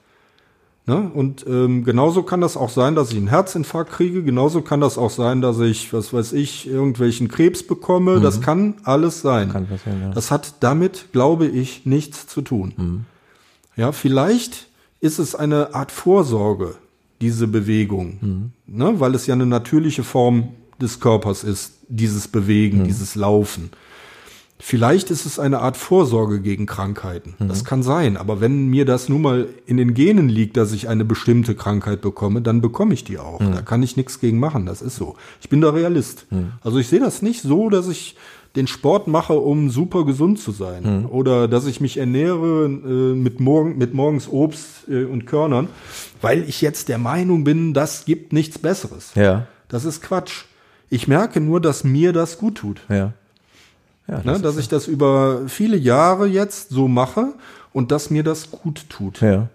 [0.88, 1.10] Ne?
[1.14, 4.98] Und ähm, genauso kann das auch sein, dass ich einen Herzinfarkt kriege, genauso kann das
[5.00, 8.20] auch sein, dass ich, was weiß ich, irgendwelchen Krebs bekomme.
[8.20, 9.48] Das kann alles sein.
[9.48, 9.52] Mhm.
[9.54, 10.10] Kann passieren, ja.
[10.12, 12.74] Das hat damit, glaube ich, nichts zu tun.
[12.78, 13.06] Mhm.
[13.76, 14.68] Ja, vielleicht
[15.02, 16.76] ist es eine Art Vorsorge,
[17.22, 18.52] diese Bewegung, Mhm.
[18.78, 19.00] ne?
[19.00, 20.50] weil es ja eine natürliche Form
[20.82, 22.84] des Körpers ist, dieses Bewegen, Mhm.
[22.86, 23.70] dieses Laufen.
[24.58, 27.36] Vielleicht ist es eine Art Vorsorge gegen Krankheiten.
[27.40, 27.50] Mhm.
[27.50, 28.16] Das kann sein.
[28.16, 32.02] Aber wenn mir das nun mal in den Genen liegt, dass ich eine bestimmte Krankheit
[32.02, 33.42] bekomme, dann bekomme ich die auch.
[33.42, 33.52] Mhm.
[33.54, 34.66] Da kann ich nichts gegen machen.
[34.66, 35.16] Das ist so.
[35.42, 36.26] Ich bin da Realist.
[36.64, 38.16] Also ich sehe das nicht so, dass ich
[38.56, 41.02] den Sport mache, um super gesund zu sein.
[41.02, 41.06] Mhm.
[41.10, 45.68] Oder dass ich mich ernähre äh, mit, morgen, mit morgens Obst äh, und Körnern,
[46.22, 49.12] weil ich jetzt der Meinung bin, das gibt nichts Besseres.
[49.16, 49.48] Ja.
[49.68, 50.46] Das ist Quatsch.
[50.90, 52.82] Ich merke nur, dass mir das gut tut.
[52.90, 53.14] Ja.
[54.08, 57.34] Ja, Ne, dass ich das über viele Jahre jetzt so mache
[57.74, 59.22] und dass mir das gut tut.
[59.22, 59.50] ja.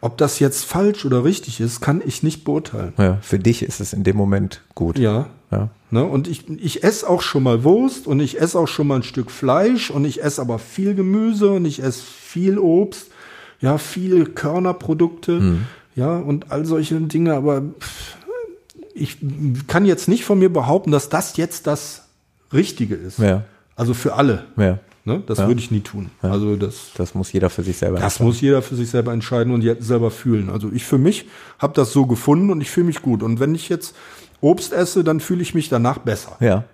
[0.00, 2.92] Ob das jetzt falsch oder richtig ist, kann ich nicht beurteilen.
[2.98, 3.18] ja.
[3.20, 4.96] Für dich ist es in dem Moment gut.
[4.96, 5.26] Ja.
[5.50, 5.68] Ja.
[5.90, 8.96] Ne, und ich, ich esse auch schon mal Wurst und ich esse auch schon mal
[8.96, 13.06] ein Stück Fleisch und ich esse aber viel Gemüse und ich esse viel Obst,
[13.60, 15.56] ja, viel Körnerprodukte,
[15.96, 17.62] ja, und all solche Dinge, aber
[18.94, 19.16] ich
[19.66, 22.04] kann jetzt nicht von mir behaupten, dass das jetzt das
[22.52, 23.18] Richtige ist.
[23.18, 23.44] Ja.
[23.76, 24.44] Also für alle.
[24.56, 24.78] Ja.
[25.04, 25.22] Ne?
[25.26, 25.46] Das Ja.
[25.48, 26.10] würde ich nie tun.
[26.20, 28.26] Also das, Das muss jeder für sich selber das entscheiden.
[28.26, 30.50] muss jeder für sich selber entscheiden und jetzt selber fühlen.
[30.50, 31.26] Also ich für mich
[31.58, 33.22] habe das so gefunden und ich fühle mich gut.
[33.22, 33.94] Und wenn ich jetzt
[34.40, 36.36] Obst esse, dann fühle ich mich danach besser.
[36.40, 36.64] Ja.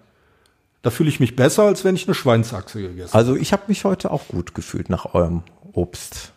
[0.83, 3.19] Da fühle ich mich besser, als wenn ich eine Schweinsachse gegessen habe.
[3.19, 5.43] Also ich habe mich heute auch gut gefühlt nach eurem
[5.73, 6.33] Obst.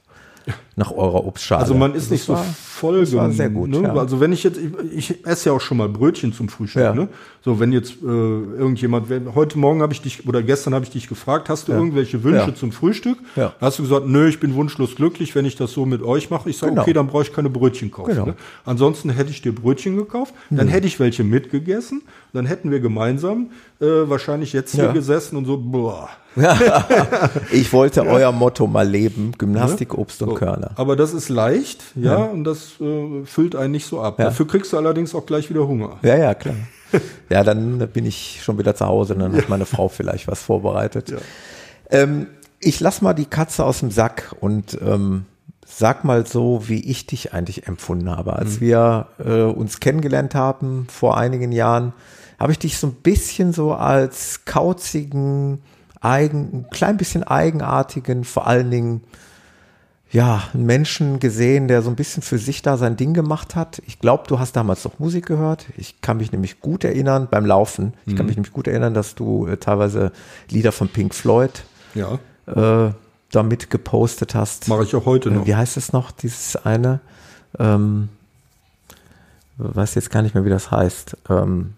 [0.80, 1.60] Nach eurer Obstschale.
[1.62, 3.00] Also man ist Das nicht so war- voll.
[3.00, 3.82] das war sehr gut, Ne?
[3.82, 3.96] ja.
[3.96, 4.60] Also wenn ich jetzt,
[4.96, 6.84] ich, ich esse ja auch schon mal Brötchen zum Frühstück.
[6.84, 6.94] Ja.
[6.94, 7.08] Ne?
[7.44, 10.92] So wenn jetzt äh, irgendjemand, wenn, heute Morgen habe ich dich oder gestern habe ich
[10.92, 12.54] dich gefragt, hast du irgendwelche Wünsche Ja.
[12.56, 13.18] zum Frühstück?
[13.36, 13.54] Ja.
[13.60, 16.30] Da hast du gesagt, nö, ich bin wunschlos glücklich, wenn ich das so mit euch
[16.30, 16.48] mache.
[16.52, 16.84] Ich sage, Genau.
[16.84, 18.12] okay, dann brauche ich keine Brötchen kaufen.
[18.12, 18.26] Genau.
[18.28, 18.36] Ne?
[18.64, 22.04] Ansonsten hätte ich dir Brötchen gekauft, dann hätte ich welche mitgegessen,
[22.34, 23.48] dann hätten wir gemeinsam
[23.82, 24.92] äh, wahrscheinlich jetzt hier Ja.
[24.92, 26.10] gesessen und so, boah.
[27.52, 29.32] ich wollte euer Motto mal leben.
[29.40, 30.36] Gymnastik, Obst und So.
[30.68, 30.80] Körner.
[30.80, 34.20] Aber das ist leicht, ja, und das äh, füllt einen nicht so ab.
[34.20, 34.26] Ja.
[34.26, 35.98] Dafür kriegst du allerdings auch gleich wieder Hunger.
[36.04, 36.56] Ja, ja, klar.
[37.30, 41.10] Ja, dann bin ich schon wieder zu Hause, dann hat meine Frau vielleicht was vorbereitet.
[41.10, 41.18] Ja.
[41.90, 42.28] Ähm,
[42.62, 45.26] ich lass mal die Katze aus dem Sack und ähm,
[45.66, 48.34] sag mal so, wie ich dich eigentlich empfunden habe.
[48.34, 51.92] Als wir äh, uns kennengelernt haben vor einigen Jahren,
[52.40, 55.62] habe ich dich so ein bisschen so als kauzigen,
[56.00, 59.02] eigen, ein klein bisschen eigenartigen, vor allen Dingen
[60.12, 63.82] ja, einen Menschen gesehen, der so ein bisschen für sich da sein Ding gemacht hat.
[63.86, 65.66] Ich glaube, du hast damals noch Musik gehört.
[65.78, 67.94] Ich kann mich nämlich gut erinnern beim Laufen.
[68.06, 70.12] Ich kann mich nämlich gut erinnern, dass du äh, teilweise
[70.50, 72.92] Lieder von Pink Floyd Ja, äh,
[73.32, 74.70] damit gepostet hast.
[74.70, 75.46] mache ich auch heute noch.
[75.46, 77.02] Wie heißt es noch, dieses eine?
[77.60, 78.08] Ähm,
[79.58, 81.18] weiß jetzt gar nicht mehr, wie das heißt.
[81.30, 81.74] Ähm,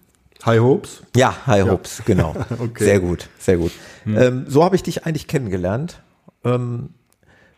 [0.46, 1.02] High Hopes.
[1.16, 2.36] ja, High Hopes, genau.
[2.60, 2.84] Okay.
[2.84, 3.72] Sehr gut, sehr gut.
[4.06, 6.02] Ähm, so habe ich dich eigentlich kennengelernt.
[6.46, 6.90] Ähm,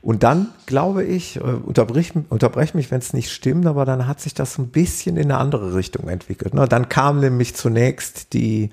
[0.02, 4.20] und dann, glaube ich, äh, unterbrich, unterbrech mich, wenn es nicht stimmt, aber dann hat
[4.20, 6.54] sich das so ein bisschen in eine andere Richtung entwickelt.
[6.54, 6.68] Ne?
[6.68, 8.72] Dann kamen nämlich zunächst die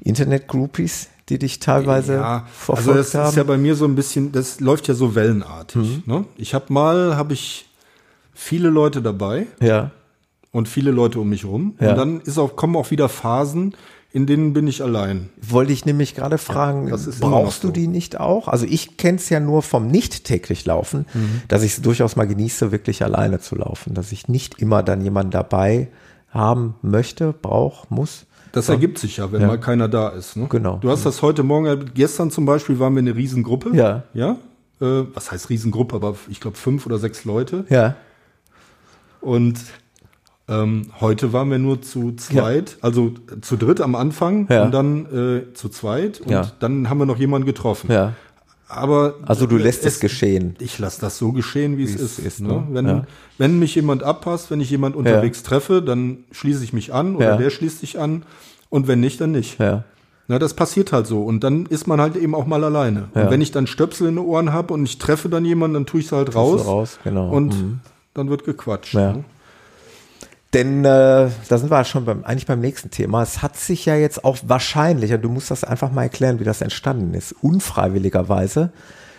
[0.00, 3.28] Internet-Groupies, die dich teilweise Ja, verfolgt also das haben.
[3.30, 6.06] ist ja bei mir so ein bisschen, das läuft ja so wellenartig.
[6.06, 6.24] Ne?
[6.36, 7.68] Ich habe mal, habe ich
[8.34, 9.90] viele Leute dabei ja,
[10.52, 11.76] und viele Leute um mich rum.
[11.80, 11.90] Ja.
[11.90, 13.74] Und dann ist auch, kommen auch wieder Phasen,
[14.10, 15.28] in denen bin ich allein.
[15.40, 17.72] wollte ich nämlich gerade fragen, noch brauchst du so.
[17.72, 18.48] die nicht auch?
[18.48, 21.42] Also ich kenne es ja nur vom nicht täglich Laufen, Mhm.
[21.48, 25.00] dass ich es durchaus mal genieße, wirklich alleine zu laufen, dass ich nicht immer dann
[25.02, 25.88] jemanden dabei
[26.30, 28.24] haben möchte, brauch, muss.
[28.52, 29.46] Das ergibt sich ja, wenn Ja.
[29.46, 30.36] mal keiner da ist.
[30.36, 30.46] Ne?
[30.48, 30.78] Genau.
[30.80, 33.76] Du hast das heute Morgen, gestern zum Beispiel waren wir eine Riesengruppe.
[33.76, 34.04] Ja.
[34.14, 34.38] Ja.
[34.80, 35.96] Äh, was heißt Riesengruppe?
[35.96, 37.66] Aber ich glaube fünf oder sechs Leute.
[37.68, 37.96] Ja,
[39.20, 39.58] Und
[40.48, 44.64] ähm, heute waren wir nur zu zweit, also äh, zu dritt am Anfang Ja.
[44.64, 45.06] und dann
[45.50, 46.50] äh, zu zweit und Ja.
[46.60, 47.90] dann haben wir noch jemanden getroffen.
[47.92, 48.14] ja.
[48.70, 50.54] Aber Also du äh, lässt es, geschehen.
[50.58, 52.26] Ich lasse das so geschehen, wie es es ist.
[52.26, 52.48] ist, ne?
[52.52, 52.64] ne?
[52.70, 53.04] wenn, Ja.
[53.38, 57.30] wenn mich jemand abpasst, wenn ich jemand unterwegs treffe, dann schließe ich mich an oder
[57.30, 57.36] Ja.
[57.38, 58.24] der schließt sich an
[58.68, 59.58] und wenn nicht, dann nicht.
[59.58, 59.84] Ja.
[60.30, 61.22] Na, das passiert halt so.
[61.22, 63.04] Und dann ist man halt eben auch mal alleine.
[63.14, 63.22] Ja.
[63.24, 65.86] Und wenn ich dann Stöpsel in den Ohren habe und ich treffe dann jemanden, dann
[65.86, 66.66] tue ich es halt raus.
[66.66, 67.30] raus, genau.
[67.30, 67.80] Und Mhm.
[68.12, 68.92] dann wird gequatscht.
[68.92, 69.12] Ja.
[69.14, 69.24] ne?
[70.54, 73.22] Denn äh, da sind wir schon beim, eigentlich beim nächsten Thema.
[73.22, 76.44] Es hat sich ja jetzt auch wahrscheinlich, und du musst das einfach mal erklären, wie
[76.44, 78.70] das entstanden ist, unfreiwilligerweise,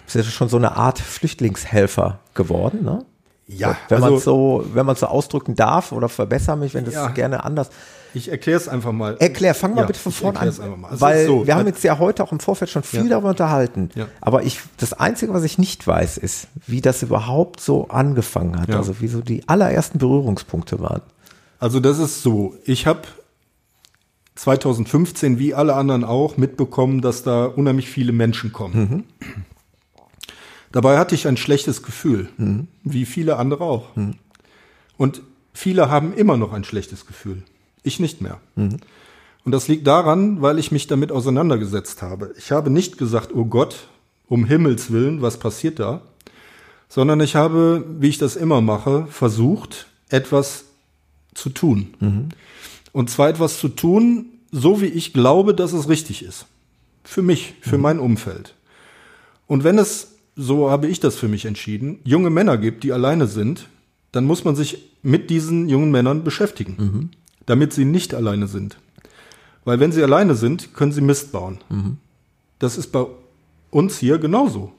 [0.05, 3.05] bist du schon so eine Art Flüchtlingshelfer geworden, ne?
[3.51, 6.93] Ja, Wenn man also so, wenn man so ausdrücken darf oder verbessere mich, wenn das
[6.93, 7.07] Ja.
[7.07, 7.69] gerne anders.
[8.13, 9.17] ich erkläre es einfach mal.
[9.19, 10.45] Erklär, fang mal Ja, bitte von vorne an.
[10.47, 10.93] erklär's einfach mal.
[10.93, 13.09] Es Weil so, wir haben äh, jetzt ja heute auch im Vorfeld schon viel Ja.
[13.09, 13.89] darüber unterhalten.
[13.95, 14.05] Ja.
[14.21, 18.69] Aber ich, das Einzige, was ich nicht weiß, ist, wie das überhaupt so angefangen hat.
[18.69, 18.77] Ja.
[18.77, 21.01] Also wie so die allerersten Berührungspunkte waren.
[21.59, 22.55] Also das ist so.
[22.65, 23.01] Ich habe
[24.35, 29.03] 2015, wie alle anderen auch, mitbekommen, dass da unheimlich viele Menschen kommen.
[30.71, 32.29] Dabei hatte ich ein schlechtes Gefühl,
[32.83, 33.87] wie viele andere auch.
[34.97, 35.21] Und
[35.53, 37.43] viele haben immer noch ein schlechtes Gefühl.
[37.83, 38.39] Ich nicht mehr.
[38.55, 42.33] Und das liegt daran, weil ich mich damit auseinandergesetzt habe.
[42.37, 43.87] Ich habe nicht gesagt, oh Gott,
[44.27, 46.01] um Himmels willen, was passiert da?
[46.87, 50.65] Sondern ich habe, wie ich das immer mache, versucht, etwas
[51.39, 51.87] zu tun.
[52.91, 56.45] Und zwar etwas zu tun, so wie ich glaube, dass es richtig ist.
[57.03, 58.55] Für mich, für mein Umfeld.
[59.47, 63.27] Und wenn es, so habe ich das für mich entschieden, junge Männer gibt, die alleine
[63.27, 63.67] sind,
[64.11, 67.11] dann muss man sich mit diesen jungen Männern beschäftigen,
[67.45, 68.77] damit sie nicht alleine sind.
[69.65, 71.59] Weil wenn sie alleine sind, können sie Mist bauen.
[72.59, 73.05] Das ist bei
[73.71, 74.71] uns hier genauso.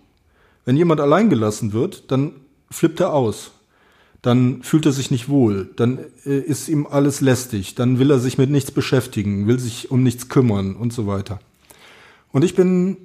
[0.64, 2.32] Wenn jemand allein gelassen wird, dann
[2.70, 3.52] flippt er aus.
[4.22, 5.70] Dann fühlt er sich nicht wohl.
[5.76, 7.74] Dann äh, ist ihm alles lästig.
[7.74, 11.40] Dann will er sich mit nichts beschäftigen, will sich um nichts kümmern und so weiter.
[12.32, 12.96] Und ich bin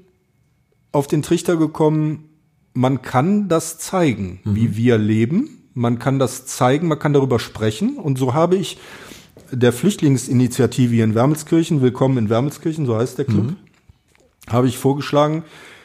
[0.91, 2.29] auf den Trichter gekommen,
[2.73, 5.63] man kann das zeigen, wie wir leben.
[5.73, 7.97] Man kann das zeigen, man kann darüber sprechen.
[7.97, 8.77] Und so habe ich
[9.51, 13.53] der Flüchtlingsinitiative hier in Wermelskirchen, Willkommen in Wermelskirchen, so heißt der Club,
[14.49, 15.43] habe ich vorgeschlagen,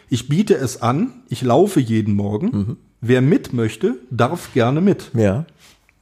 [0.09, 2.77] ich biete es an, ich laufe jeden Morgen.
[3.01, 5.11] Wer mit möchte, darf gerne mit.
[5.15, 5.47] Ja.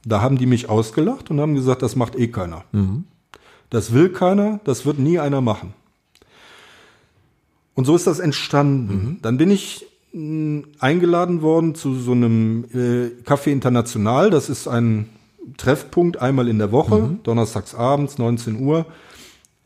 [0.05, 2.63] Da haben die mich ausgelacht und haben gesagt, das macht eh keiner.
[3.69, 5.73] Das will keiner, das wird nie einer machen.
[7.75, 9.19] Und so ist das entstanden.
[9.21, 14.29] Dann bin ich mh, eingeladen worden zu so einem äh, Café International.
[14.29, 15.09] Das ist ein
[15.57, 18.85] Treffpunkt einmal in der Woche, donnerstags abends, 19 Uhr,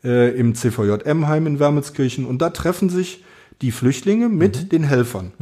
[0.04, 2.24] äh, im CVJ Emheim in Wermelskirchen.
[2.24, 3.24] Und da treffen sich
[3.62, 5.32] die Flüchtlinge mit den Helfern.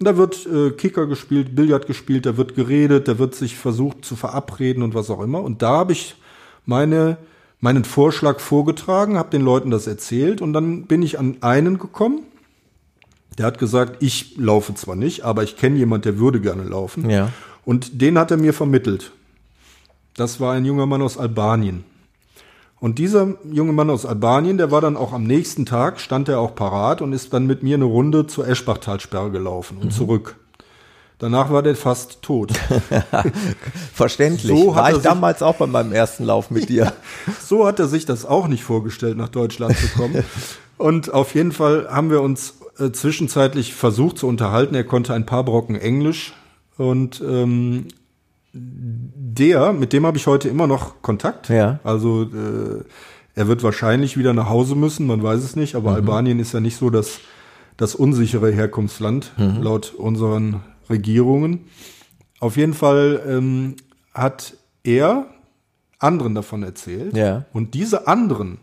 [0.00, 4.04] Und da wird äh, Kicker gespielt, Billard gespielt, da wird geredet, da wird sich versucht
[4.04, 5.42] zu verabreden und was auch immer.
[5.42, 6.16] Und da habe ich
[6.64, 7.18] meine,
[7.60, 12.22] meinen Vorschlag vorgetragen, habe den Leuten das erzählt und dann bin ich an einen gekommen.
[13.38, 17.08] Der hat gesagt, ich laufe zwar nicht, aber ich kenne jemand, der würde gerne laufen.
[17.08, 17.30] Ja.
[17.64, 19.12] Und den hat er mir vermittelt.
[20.14, 21.84] Das war ein junger Mann aus Albanien.
[22.80, 26.40] Und dieser junge Mann aus Albanien, der war dann auch am nächsten Tag, stand er
[26.40, 30.36] auch parat und ist dann mit mir eine Runde zur Eschbachtalsperre gelaufen und zurück.
[31.18, 32.52] Danach war der fast tot.
[33.92, 34.50] Verständlich.
[34.58, 36.92] So War er ich sich- damals auch bei meinem ersten Lauf mit dir.
[37.40, 40.24] So hat er sich das auch nicht vorgestellt, nach Deutschland zu kommen.
[40.78, 44.74] Und auf jeden Fall haben wir uns äh, zwischenzeitlich versucht zu unterhalten.
[44.74, 46.32] Er konnte ein paar Brocken Englisch
[46.78, 47.88] Und ähm,
[49.34, 51.48] der, mit dem habe ich heute immer noch Kontakt.
[51.48, 51.78] Ja.
[51.84, 52.84] Also äh,
[53.34, 56.60] er wird wahrscheinlich wieder nach Hause müssen, man weiß es nicht, aber Albanien ist ja
[56.60, 57.20] nicht so das,
[57.76, 61.66] das unsichere Herkunftsland laut unseren Regierungen.
[62.40, 63.76] Auf jeden Fall ähm,
[64.14, 65.26] hat er
[65.98, 67.16] anderen davon erzählt.
[67.16, 67.44] Ja.
[67.52, 68.58] Und diese anderen,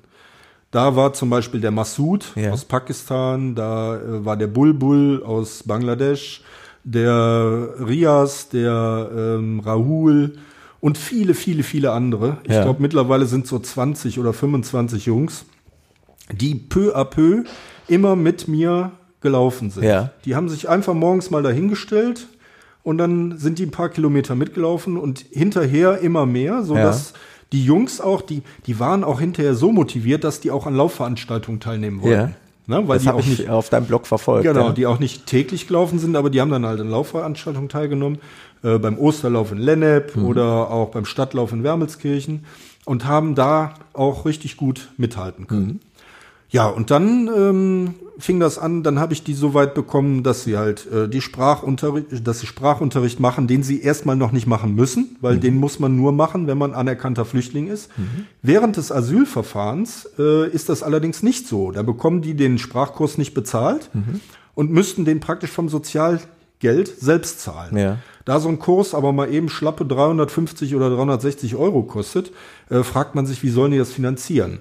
[0.71, 2.51] da war zum Beispiel der Massoud Ja.
[2.51, 6.41] aus Pakistan, da äh, war der Bulbul aus Bangladesch,
[6.83, 10.33] der Rias, der ähm, Rahul
[10.87, 12.37] und viele, viele, viele andere.
[12.45, 12.63] Ich Ja.
[12.63, 15.43] glaube, mittlerweile sind so 20 oder 25 Jungs,
[16.31, 17.43] die peu à peu
[17.89, 19.83] immer mit mir gelaufen sind.
[19.83, 20.11] Ja.
[20.23, 22.27] Die haben sich einfach morgens mal dahingestellt
[22.83, 27.11] und dann sind die ein paar Kilometer mitgelaufen und hinterher immer mehr, sodass
[27.51, 31.59] die Jungs auch, die, die waren auch hinterher so motiviert, dass die auch an Laufveranstaltungen
[31.59, 32.29] teilnehmen wollten.
[32.29, 32.31] Ja.
[32.69, 34.45] Ne, weil das die habe auch ich nicht, auf deinem Blog verfolgt.
[34.45, 34.71] genau, ja.
[34.73, 38.19] die auch nicht täglich gelaufen sind, aber die haben dann halt an Laufveranstaltungen teilgenommen,
[38.63, 40.25] äh, beim Osterlauf in Lennep Mhm.
[40.25, 42.45] oder auch beim Stadtlauf in Wermelskirchen
[42.85, 45.65] und haben da auch richtig gut mithalten können.
[45.67, 45.79] Mhm.
[46.49, 50.45] Ja, und dann ähm, fing das an, dann habe ich die so weit bekommen, dass
[50.45, 54.73] sie halt äh, die Sprachunterricht, dass sie Sprachunterricht machen, den sie erstmal noch nicht machen
[54.73, 57.89] müssen, weil den muss man nur machen, wenn man anerkannter Flüchtling ist.
[58.41, 61.71] Während des Asylverfahrens äh, ist das allerdings nicht so.
[61.71, 63.89] Da bekommen die den Sprachkurs nicht bezahlt
[64.55, 65.67] und müssten den praktisch vom
[66.59, 67.77] Sozialgeld selbst zahlen.
[67.77, 67.97] Ja.
[68.25, 72.31] Da so ein Kurs aber mal eben schlappe 350 oder 360 Euro kostet,
[72.69, 74.59] äh, fragt man sich, wie sollen die das finanzieren?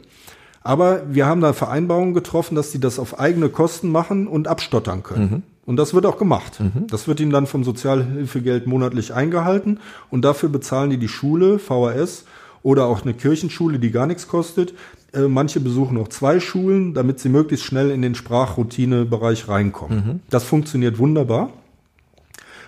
[0.62, 5.04] Aber wir haben da Vereinbarungen getroffen, dass die das auf eigene Kosten machen und abstottern
[5.04, 5.44] können.
[5.64, 6.60] Und das wird auch gemacht.
[6.88, 9.78] Das wird ihnen dann vom Sozialhilfegeld monatlich eingehalten
[10.10, 12.24] und dafür bezahlen die die Schule, VHS
[12.64, 14.74] oder auch eine Kirchenschule, die gar nichts kostet.
[15.12, 20.20] Äh, Manche besuchen auch zwei Schulen, damit sie möglichst schnell in den Sprachroutinebereich reinkommen.
[20.30, 21.50] Das funktioniert wunderbar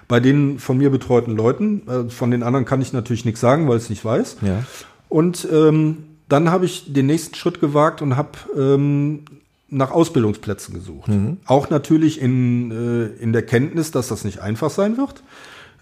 [0.09, 1.82] bei den von mir betreuten Leuten.
[1.86, 4.38] Äh, von den anderen kann ich natürlich nichts sagen, weil ich es nicht weiß.
[4.42, 4.64] Ja.
[5.09, 5.98] Und ähm,
[6.28, 9.24] dann habe ich den nächsten Schritt gewagt und habe ähm,
[9.70, 11.11] nach Ausbildungsplätzen gesucht.
[11.46, 15.22] Auch natürlich in, äh, in der Kenntnis, dass das nicht einfach sein wird,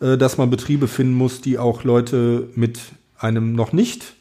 [0.00, 2.80] äh, dass man Betriebe finden muss, die auch Leute mit
[3.18, 4.14] einem noch nicht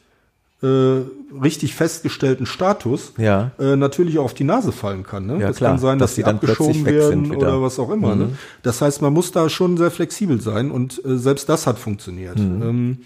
[0.66, 1.02] äh,
[1.44, 3.52] richtig festgestellten Status Ja.
[3.60, 5.28] äh, natürlich auch auf die Nase fallen kann.
[5.28, 5.40] Ne?
[5.40, 8.16] Ja, das klar, kann sein, dass dass, die sie abgeschoben werden oder was auch immer.
[8.16, 8.30] Ne?
[8.64, 12.40] Das heißt, man muss da schon sehr flexibel sein und äh, selbst das hat funktioniert.
[12.40, 13.00] Ähm,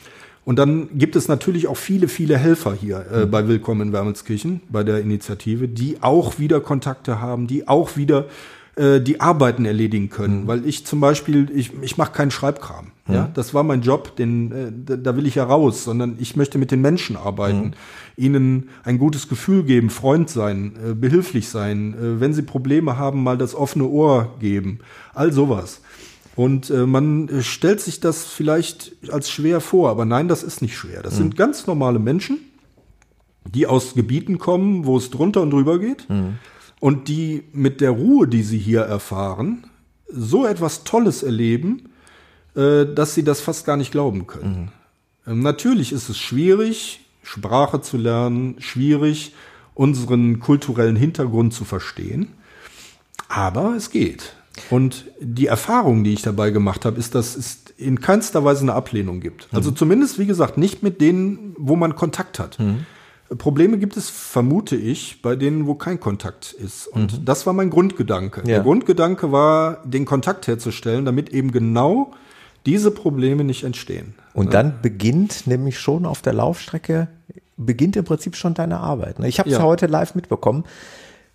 [0.45, 4.61] und dann gibt es natürlich auch viele, viele Helfer hier äh, bei Willkommen in Wermelskirchen,
[4.69, 8.25] bei der Initiative, die auch wieder Kontakte haben, die auch wieder
[8.79, 10.47] äh, die Arbeiten erledigen können.
[10.47, 12.91] Weil ich zum Beispiel, ich, ich mache keinen Schreibkram.
[13.09, 16.35] Ja, das war mein Job, den, äh, da, da will ich ja raus, sondern ich
[16.35, 17.73] möchte mit den Menschen arbeiten,
[18.15, 23.21] ihnen ein gutes Gefühl geben, Freund sein, äh, behilflich sein, äh, wenn sie Probleme haben,
[23.23, 24.79] mal das offene Ohr geben,
[25.13, 25.81] all sowas.
[26.35, 30.61] Und äh, man äh, stellt sich das vielleicht als schwer vor, aber nein, das ist
[30.61, 31.01] nicht schwer.
[31.01, 32.37] Das sind ganz normale Menschen,
[33.43, 36.07] die aus Gebieten kommen, wo es drunter und drüber geht
[36.79, 39.65] und die mit der Ruhe, die sie hier erfahren,
[40.07, 41.89] so etwas Tolles erleben,
[42.55, 44.71] äh, dass sie das fast gar nicht glauben können.
[45.27, 49.33] Ähm, natürlich ist es schwierig, Sprache zu lernen, schwierig,
[49.75, 52.29] unseren kulturellen Hintergrund zu verstehen,
[53.27, 54.33] aber es geht.
[54.69, 58.73] Und die Erfahrung, die ich dabei gemacht habe, ist, dass es in keinster Weise eine
[58.73, 59.47] Ablehnung gibt.
[59.53, 62.57] Also zumindest, wie gesagt, nicht mit denen, wo man Kontakt hat.
[63.37, 66.87] Probleme gibt es, vermute ich, bei denen, wo kein Kontakt ist.
[66.87, 68.41] Und das war mein Grundgedanke.
[68.41, 68.45] Ja.
[68.55, 72.11] Der Grundgedanke war, den Kontakt herzustellen, damit eben genau
[72.65, 74.15] diese Probleme nicht entstehen.
[74.33, 77.07] Und dann beginnt nämlich schon auf der Laufstrecke,
[77.57, 79.19] beginnt im Prinzip schon deine Arbeit.
[79.19, 79.27] ne?
[79.27, 79.63] Ich habe es Ja.
[79.63, 80.63] heute live mitbekommen.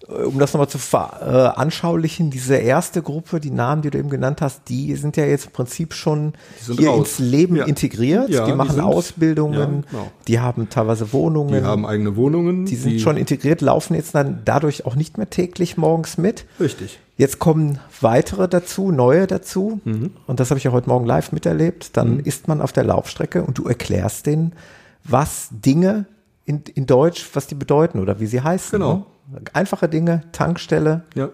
[0.08, 4.40] Äh, Um das nochmal zu veranschaulichen, diese erste Gruppe, die Namen, die du eben genannt
[4.40, 6.32] hast, die sind ja jetzt im Prinzip schon
[6.76, 6.98] hier raus.
[6.98, 7.64] ins Leben Ja.
[7.64, 8.28] integriert.
[8.28, 10.10] Ja, die die machen sind- Ausbildungen, ja, genau.
[10.28, 11.54] die haben teilweise Wohnungen.
[11.54, 12.66] Die haben eigene Wohnungen.
[12.66, 16.44] die sind schon integriert, laufen jetzt dann dadurch auch nicht mehr täglich morgens mit.
[16.60, 16.98] Richtig.
[17.16, 19.80] Jetzt kommen weitere dazu, neue dazu.
[20.26, 21.96] Und das habe ich ja heute Morgen live miterlebt.
[21.96, 24.52] Dann ist man auf der Laufstrecke und du erklärst denen,
[25.04, 26.06] was Dinge
[26.44, 28.78] in, in Deutsch, was die bedeuten oder wie sie heißen.
[28.78, 29.06] Genau.
[29.32, 29.40] Ne?
[29.52, 31.30] Einfache Dinge, Tankstelle, Ja,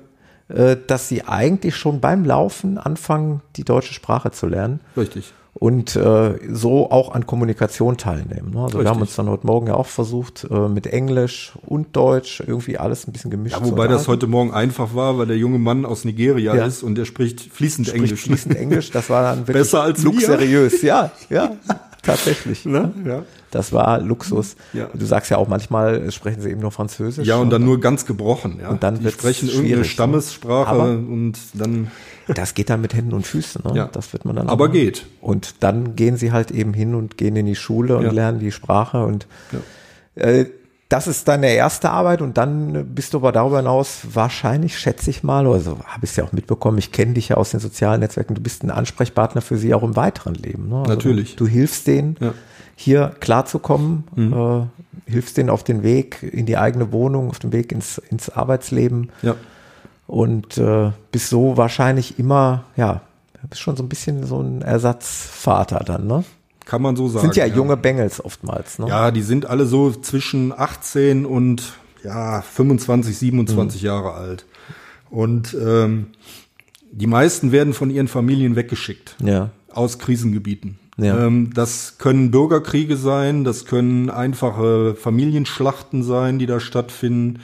[0.48, 5.32] äh, dass sie eigentlich schon beim Laufen anfangen, die deutsche Sprache zu lernen richtig.
[5.54, 8.52] und äh, so auch an Kommunikation teilnehmen.
[8.54, 8.60] Ne?
[8.62, 12.40] Also wir haben uns dann heute Morgen ja auch versucht, äh, mit Englisch und Deutsch
[12.46, 15.58] irgendwie alles ein bisschen gemischt Ja, wobei das heute Morgen einfach war, weil der junge
[15.58, 16.64] Mann aus Nigeria Ja.
[16.66, 18.20] ist und der spricht fließend spricht Englisch.
[18.22, 21.56] fließend Englisch, das war dann wirklich Besser als luxuriös, ja, ja.
[22.02, 22.64] tatsächlich.
[22.64, 22.92] Ne?
[23.04, 23.22] Ja.
[23.50, 24.56] Das war Luxus.
[24.72, 24.88] Ja.
[24.94, 27.26] Du sagst ja auch manchmal, sprechen sie eben nur Französisch.
[27.26, 28.58] Ja, und dann nur ganz gebrochen.
[28.62, 28.68] Ja.
[28.70, 29.84] Und dann die sprechen irgendeine ne?
[29.84, 31.90] Stammessprache Aber- und dann.
[32.28, 33.62] Das geht dann mit Händen und Füßen.
[33.64, 33.72] Ne?
[33.76, 33.86] Ja.
[33.90, 34.48] Das wird man dann.
[34.48, 35.06] Aber auch- geht.
[35.20, 38.12] Und dann gehen sie halt eben hin und gehen in die Schule und Ja.
[38.12, 39.26] lernen die Sprache und
[40.14, 40.44] äh,
[40.88, 45.22] das ist deine erste Arbeit und dann bist du aber darüber hinaus wahrscheinlich, schätze ich
[45.22, 48.00] mal, also habe ich es ja auch mitbekommen, ich kenne dich ja aus den sozialen
[48.00, 50.68] Netzwerken, du bist ein Ansprechpartner für sie auch im weiteren Leben.
[50.68, 50.78] Ne?
[50.80, 51.36] Also Natürlich.
[51.36, 52.34] Du hilfst denen, Ja.
[52.82, 57.72] Hier klarzukommen, äh, hilfst denen auf den Weg in die eigene Wohnung, auf den Weg
[57.72, 59.34] ins, ins Arbeitsleben Ja.
[60.06, 63.02] und äh, bist so wahrscheinlich immer, ja,
[63.50, 66.24] bist schon so ein bisschen so ein Ersatzvater dann, ne?
[66.64, 67.26] Kann man so sagen.
[67.26, 68.88] Sind ja, junge Bengels oftmals, ne?
[68.88, 74.46] Ja, die sind alle so zwischen 18 und ja, 25, 27 Jahre alt.
[75.10, 76.06] Und ähm,
[76.92, 79.16] die meisten werden von ihren Familien weggeschickt.
[79.22, 79.50] Ja.
[79.72, 80.78] Aus Krisengebieten.
[81.02, 81.26] Ja.
[81.26, 87.40] Ähm, das können Bürgerkriege sein, das können einfache Familienschlachten sein, die da stattfinden.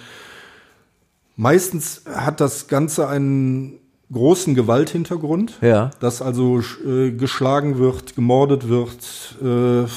[1.37, 3.75] Meistens hat das Ganze einen
[4.13, 5.91] großen Gewalthintergrund, Ja.
[6.01, 9.89] dass also äh, geschlagen wird, gemordet wird, äh,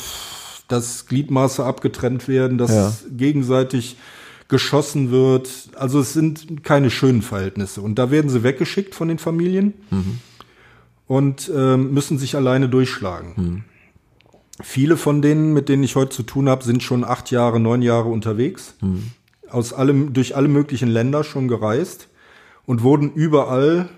[0.67, 2.93] dass Gliedmaße abgetrennt werden, dass Ja.
[3.11, 3.97] gegenseitig
[4.47, 5.49] geschossen wird.
[5.75, 7.81] Also es sind keine schönen Verhältnisse.
[7.81, 9.73] Und da werden sie weggeschickt von den Familien
[11.09, 13.33] und ähm, müssen sich alleine durchschlagen.
[14.61, 17.81] Viele von denen, mit denen ich heute zu tun habe, sind schon acht Jahre, neun
[17.81, 18.75] Jahre unterwegs,
[19.49, 22.09] aus allem, durch alle möglichen Länder schon gereist
[22.67, 23.89] und wurden überall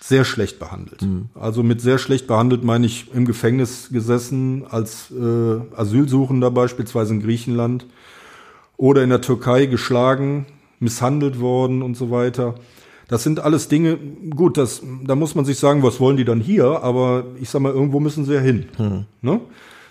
[0.00, 1.00] sehr schlecht behandelt.
[1.34, 7.22] Also mit sehr schlecht behandelt meine ich im Gefängnis gesessen, als äh, Asylsuchender beispielsweise in
[7.22, 7.86] Griechenland
[8.76, 10.44] oder in der Türkei geschlagen,
[10.80, 12.56] misshandelt worden und so weiter.
[13.12, 13.98] Das sind alles Dinge,
[14.34, 16.82] gut, das, da muss man sich sagen, was wollen die dann hier?
[16.82, 18.64] Aber ich sag mal, irgendwo müssen sie ja hin.
[19.20, 19.38] Ne?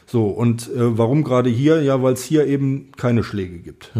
[0.07, 1.83] So, und äh, warum gerade hier?
[1.83, 3.91] Ja, weil es hier eben keine Schläge gibt.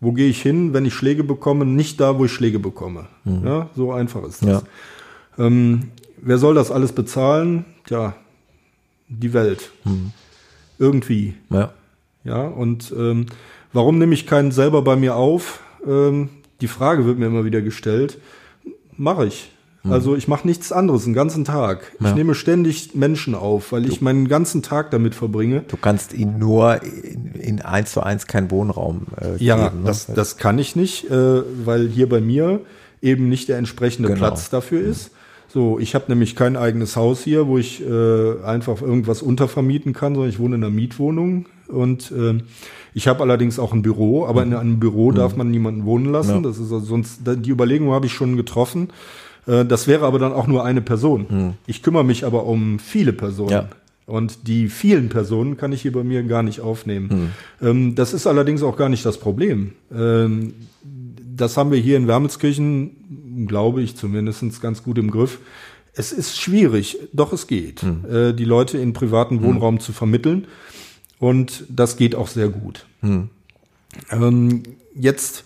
[0.00, 1.66] Wo gehe ich hin, wenn ich Schläge bekomme?
[1.66, 3.08] Nicht da, wo ich Schläge bekomme.
[3.26, 4.64] Ja, so einfach ist das.
[5.36, 5.44] Ja.
[5.46, 7.66] Ähm, wer soll das alles bezahlen?
[7.84, 8.14] Tja,
[9.08, 9.72] die Welt.
[10.78, 11.34] Irgendwie.
[11.50, 11.74] Ja.
[12.24, 13.26] Ja, und ähm,
[13.74, 15.60] warum nehme ich keinen selber bei mir auf?
[15.86, 16.30] Ähm,
[16.62, 18.18] die Frage wird mir immer wieder gestellt.
[19.00, 19.50] Mache ich.
[19.88, 21.92] Also ich mache nichts anderes den ganzen Tag.
[22.00, 22.10] Ja.
[22.10, 25.62] Ich nehme ständig Menschen auf, weil ich meinen ganzen Tag damit verbringe.
[25.68, 29.80] Du kannst ihnen nur in, in eins zu eins keinen Wohnraum äh, Ja, geben.
[29.80, 29.86] ne?
[29.86, 32.60] das, das kann ich nicht, äh, weil hier bei mir
[33.00, 34.18] eben nicht der entsprechende Genau.
[34.18, 35.12] Platz dafür ist.
[35.48, 40.12] So, ich habe nämlich kein eigenes Haus hier, wo ich äh, einfach irgendwas untervermieten kann,
[40.14, 42.38] sondern ich wohne in einer Mietwohnung und äh,
[42.94, 46.36] ich habe allerdings auch ein Büro, aber in einem Büro darf man niemanden wohnen lassen.
[46.36, 46.40] Ja.
[46.40, 48.88] Das ist also sonst die Überlegung habe ich schon getroffen.
[49.46, 51.54] Äh, das wäre aber dann auch nur eine Person.
[51.66, 53.50] Ich kümmere mich aber um viele Personen.
[53.50, 53.68] Ja.
[54.06, 57.32] Und die vielen Personen kann ich hier bei mir gar nicht aufnehmen.
[57.62, 59.72] Ähm, das ist allerdings auch gar nicht das Problem.
[59.94, 60.54] Ähm,
[61.36, 65.38] das haben wir hier in Wermelskirchen, glaube ich zumindest, ganz gut im Griff.
[65.94, 70.46] Es ist schwierig, doch es geht, äh, die Leute in privaten Wohnraum zu vermitteln.
[71.20, 72.86] Und das geht auch sehr gut.
[74.10, 74.62] Ähm,
[74.94, 75.44] jetzt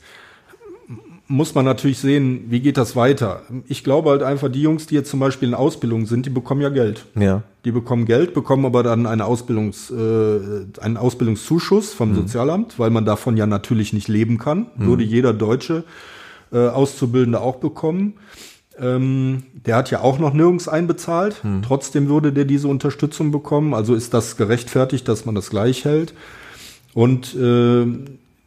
[1.27, 3.43] muss man natürlich sehen, wie geht das weiter.
[3.67, 6.61] Ich glaube halt einfach, die Jungs, die jetzt zum Beispiel in Ausbildung sind, die bekommen
[6.61, 7.07] ja Geld.
[7.19, 7.43] Ja.
[7.65, 13.05] Die bekommen Geld, bekommen aber dann eine Ausbildungs, äh, einen Ausbildungszuschuss vom Sozialamt, weil man
[13.05, 14.67] davon ja natürlich nicht leben kann.
[14.77, 15.85] Würde jeder deutsche
[16.53, 18.15] äh, Auszubildende auch bekommen.
[18.81, 21.43] Ähm, der hat ja auch noch nirgends einbezahlt.
[21.63, 23.73] Trotzdem würde der diese Unterstützung bekommen.
[23.75, 26.15] Also ist das gerechtfertigt, dass man das gleich hält.
[26.93, 27.87] Und äh,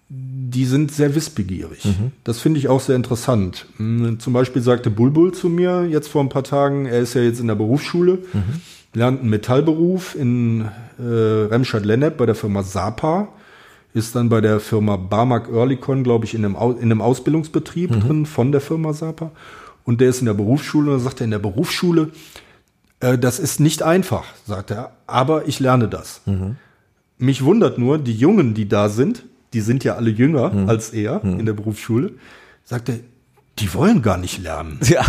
[0.10, 1.84] die sind sehr wissbegierig.
[2.24, 3.66] Das finde ich auch sehr interessant.
[3.78, 7.22] Mm, Zum Beispiel sagte Bulbul zu mir jetzt vor ein paar Tagen, er ist ja
[7.22, 8.20] jetzt in der Berufsschule,
[8.94, 10.66] lernt einen Metallberuf in
[10.98, 13.28] äh, Remscheid-Lennep bei der Firma Sapa,
[13.94, 17.92] ist dann bei der Firma Barmack Oerlikon, glaube ich, in einem, Au in einem Ausbildungsbetrieb
[18.00, 19.32] drin von der Firma Sapa.
[19.88, 22.12] Und der ist in der Berufsschule und dann sagt er, in der Berufsschule,
[23.00, 26.22] äh, das ist nicht einfach, sagt er, aber ich lerne das.
[27.18, 29.24] Mich wundert nur, die Jungen, die da sind,
[29.54, 32.12] die sind ja alle jünger als er in der Berufsschule,
[32.66, 33.00] sagt er,
[33.60, 34.80] die wollen gar nicht lernen.
[34.88, 35.06] Ja.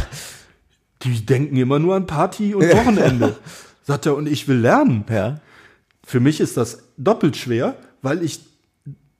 [1.03, 3.37] Die denken immer nur an Party und Wochenende.
[3.83, 5.05] sagt er, und ich will lernen.
[5.11, 5.41] Ja.
[6.05, 8.41] Für mich ist das doppelt schwer, weil ich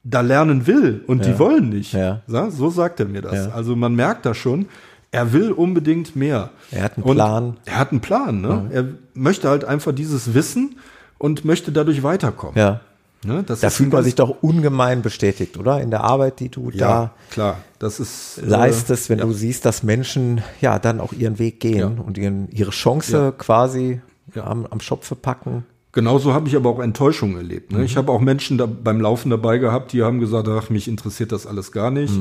[0.05, 1.93] da lernen will und die wollen nicht.
[1.95, 2.23] Ja.
[2.29, 3.35] Ja, so sagt er mir das.
[3.35, 3.51] Ja.
[3.51, 4.67] Also man merkt da schon,
[5.11, 6.51] er will unbedingt mehr.
[6.71, 7.57] Er hat einen Und Plan.
[7.65, 8.41] Er hat einen Plan.
[8.41, 8.69] Ne?
[8.73, 8.85] Er
[9.15, 10.77] möchte halt einfach dieses Wissen
[11.19, 12.57] und möchte dadurch weiterkommen.
[12.59, 12.81] Ja.
[13.25, 13.43] Ne?
[13.43, 15.81] Da fühlt man sich doch ungemein bestätigt, oder?
[15.81, 17.59] In der Arbeit, die du ja, klar.
[17.81, 19.25] Das ist da äh, leistest, wenn ja.
[19.25, 21.87] du siehst, dass Menschen ja dann auch ihren Weg gehen Ja.
[22.05, 23.33] und ihren, ihre Chance Ja.
[23.33, 24.01] quasi
[24.37, 25.65] am, am Schopfe packen.
[25.91, 27.73] Genauso habe ich aber auch Enttäuschung erlebt.
[27.73, 27.83] Ne?
[27.83, 31.33] Ich habe auch Menschen da beim Laufen dabei gehabt, die haben gesagt, ach, mich interessiert
[31.33, 32.13] das alles gar nicht.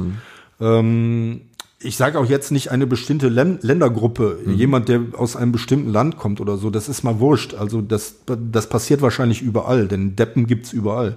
[0.59, 1.41] Ähm,
[1.79, 6.17] ich sage auch jetzt nicht eine bestimmte Län Ländergruppe, jemand, der aus einem bestimmten Land
[6.17, 7.53] kommt oder so, das ist mal wurscht.
[7.53, 11.15] Also das, das passiert wahrscheinlich überall, denn Deppen gibt's überall.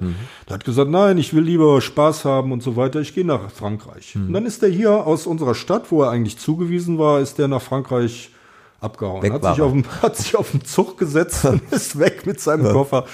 [0.49, 3.51] Der hat gesagt, nein, ich will lieber Spaß haben und so weiter, ich gehe nach
[3.51, 4.17] Frankreich.
[4.17, 7.49] Und dann ist der hier aus unserer Stadt, wo er eigentlich zugewiesen war, ist der
[7.49, 8.31] nach Frankreich
[8.81, 9.33] abgehauen.
[9.33, 12.71] Hat sich, auf den, hat sich auf den Zug gesetzt und ist weg mit seinem
[12.73, 13.07] Koffer.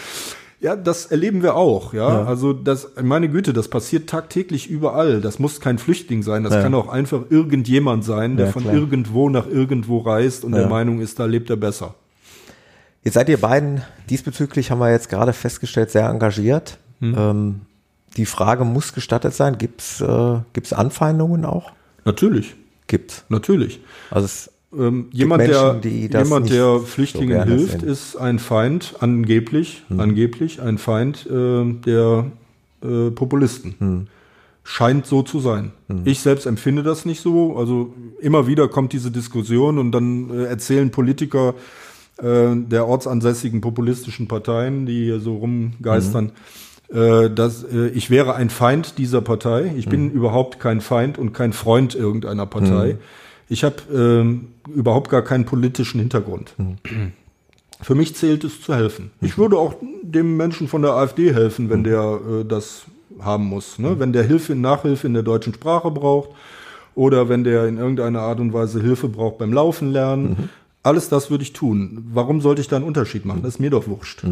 [0.61, 2.25] Ja, das erleben wir auch, ja.
[2.25, 5.21] Also das, meine Güte, das passiert tagtäglich überall.
[5.21, 6.45] Das muss kein Flüchtling sein.
[6.45, 6.63] Das Ja.
[6.63, 8.75] kann auch einfach irgendjemand sein, der Ja, von klar.
[8.75, 10.61] irgendwo nach irgendwo reist und Ja.
[10.61, 11.95] der Meinung ist, da lebt er besser.
[13.05, 16.79] Jetzt seid ihr beiden diesbezüglich, haben wir jetzt gerade festgestellt, sehr engagiert.
[17.01, 17.15] Hm.
[17.17, 17.61] Ähm,
[18.17, 19.59] die Frage muss gestattet sein.
[19.59, 21.71] Gibt's äh, gibt's Anfeindungen auch?
[22.07, 23.25] Natürlich, Gibt's.
[23.29, 23.81] natürlich.
[24.11, 27.89] Also es, Ähm, jemand, Menschen, der, jemand, der so Flüchtlingen gerne hilft, sehen.
[27.89, 30.01] ist ein Feind, angeblich, Hm.
[30.01, 32.27] angeblich ein Feind äh, der
[32.83, 33.75] äh, Populisten.
[33.79, 34.07] Hm.
[34.69, 35.71] Scheint so zu sein.
[36.05, 37.57] Ich selbst empfinde das nicht so.
[37.57, 41.55] Also immer wieder kommt diese Diskussion und dann äh, erzählen Politiker
[42.19, 46.33] äh, der ortsansässigen populistischen Parteien, die hier so rumgeistern,
[46.89, 49.73] äh, dass äh, ich wäre ein Feind dieser Partei.
[49.77, 52.97] Ich bin überhaupt kein Feind und kein Freund irgendeiner Partei.
[53.49, 56.55] Ich habe ähm, überhaupt gar keinen politischen Hintergrund.
[57.81, 59.11] Für mich zählt es zu helfen.
[59.21, 62.87] Ich würde auch dem Menschen von der AfD helfen, wenn der äh, das
[63.21, 63.79] haben muss.
[63.79, 63.99] Ne?
[63.99, 66.31] Wenn der Hilfe, Nachhilfe in der deutschen Sprache braucht
[66.95, 70.51] oder wenn der in irgendeiner Art und Weise Hilfe braucht beim Laufen lernen.
[70.83, 72.07] Alles das würde ich tun.
[72.13, 73.43] Warum sollte ich da einen Unterschied machen?
[73.43, 74.25] Das ist mir doch wurscht.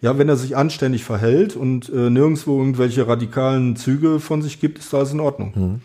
[0.00, 4.78] Ja, wenn er sich anständig verhält und äh, nirgendwo irgendwelche radikalen Züge von sich gibt,
[4.78, 5.80] ist alles in Ordnung.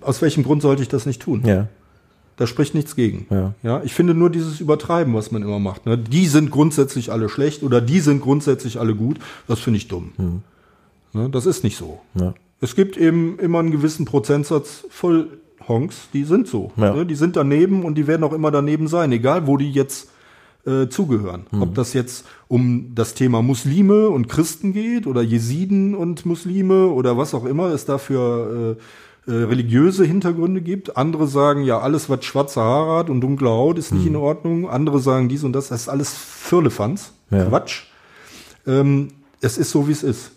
[0.00, 1.42] Aus welchem Grund sollte ich das nicht tun?
[1.44, 1.68] ja.
[2.36, 3.26] Da spricht nichts gegen.
[3.30, 3.54] Ja.
[3.62, 5.86] Ja, ich finde nur dieses Übertreiben, was man immer macht.
[5.86, 5.96] Ne?
[5.96, 9.18] Die sind grundsätzlich alle schlecht oder die sind grundsätzlich alle gut.
[9.48, 10.42] Das finde ich dumm.
[11.12, 11.30] Ne?
[11.30, 12.00] Das ist nicht so.
[12.14, 12.34] Ja.
[12.60, 15.28] Es gibt eben immer einen gewissen Prozentsatz voll
[15.66, 16.72] Honks, die sind so.
[16.76, 16.94] Ja.
[16.94, 17.06] Ne?
[17.06, 20.10] Die sind daneben und die werden auch immer daneben sein, egal wo die jetzt
[20.66, 21.46] äh, zugehören.
[21.52, 27.16] Ob das jetzt um das Thema Muslime und Christen geht oder Jesiden und Muslime oder
[27.16, 28.82] was auch immer es dafür äh,
[29.26, 30.96] äh, religiöse Hintergründe gibt.
[30.96, 34.68] Andere sagen, ja, alles, was schwarze Haare hat und dunkle Haut, ist nicht in Ordnung.
[34.70, 37.44] Andere sagen dies und das, das ist alles Firlefanz, Ja.
[37.44, 37.84] Quatsch.
[38.66, 39.08] Ähm,
[39.40, 40.30] es ist so, wie es ist.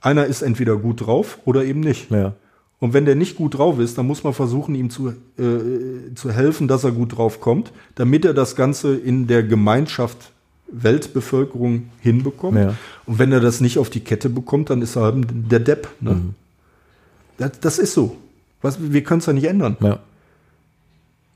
[0.00, 2.10] Einer ist entweder gut drauf oder eben nicht.
[2.10, 2.34] Ja.
[2.78, 6.30] Und wenn der nicht gut drauf ist, dann muss man versuchen, ihm zu, äh, zu
[6.30, 10.30] helfen, dass er gut drauf kommt, damit er das Ganze in der Gemeinschaft
[10.70, 12.58] Weltbevölkerung hinbekommt.
[12.58, 12.74] Ja.
[13.06, 15.88] Und wenn er das nicht auf die Kette bekommt, dann ist er halt der Depp.
[16.00, 16.10] Ne?
[16.12, 16.34] Mhm.
[17.38, 18.16] Das, das ist so.
[18.62, 19.76] Was, wir können es ja nicht ändern.
[19.80, 19.98] ja.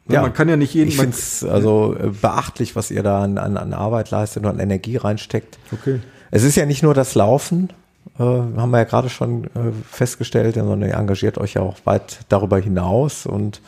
[0.09, 0.23] Ja.
[0.23, 0.89] Man kann ja nicht jeden.
[0.89, 4.49] Ich finde es also äh, beachtlich, was ihr da an, an, an Arbeit leistet und
[4.49, 5.59] an Energie reinsteckt.
[5.73, 6.01] Okay.
[6.31, 7.71] Es ist ja nicht nur das Laufen,
[8.19, 12.21] äh, haben wir ja gerade schon äh, festgestellt, sondern ihr engagiert euch ja auch weit
[12.29, 13.27] darüber hinaus.
[13.27, 13.61] Und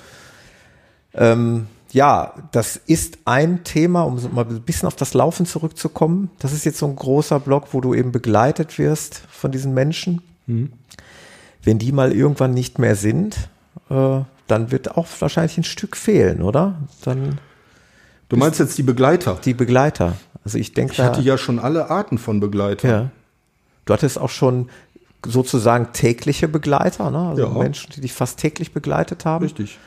[1.14, 6.30] ähm, ja, das ist ein Thema, um mal ein bisschen auf das Laufen zurückzukommen.
[6.38, 10.22] Das ist jetzt so ein großer Block, wo du eben begleitet wirst von diesen Menschen.
[11.62, 13.36] Wenn die mal irgendwann nicht mehr sind,
[13.90, 16.74] äh, dann wird auch wahrscheinlich ein Stück fehlen, oder?
[17.04, 17.38] Dann
[18.28, 19.38] Du meinst jetzt die Begleiter?
[19.44, 20.14] die Begleiter.
[20.44, 22.90] Also ich denke Ich hatte ja schon alle Arten von Begleitern.
[22.90, 23.10] Ja.
[23.84, 24.68] Du hattest auch schon
[25.24, 27.28] sozusagen tägliche Begleiter, ne?
[27.28, 27.48] Also Ja.
[27.50, 29.44] Menschen, die dich fast täglich begleitet haben.
[29.44, 29.78] Richtig.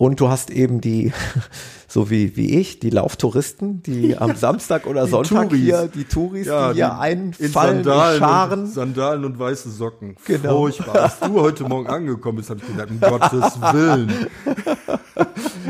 [0.00, 1.12] Und du hast eben die,
[1.86, 5.60] so wie, wie ich, die Lauftouristen, die am Samstag oder Die Sonntag Touris.
[5.60, 8.60] hier, die Touris, die hier einfallen, in, Sandalen Scharen.
[8.60, 10.16] Und, Sandalen und weiße Socken.
[10.24, 10.60] Genau.
[10.60, 11.02] Furchtbar.
[11.02, 14.26] Als du heute Morgen angekommen bist, habe ich gedacht, um Gottes Willen.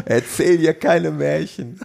[0.04, 1.80] Erzähl hier keine Märchen.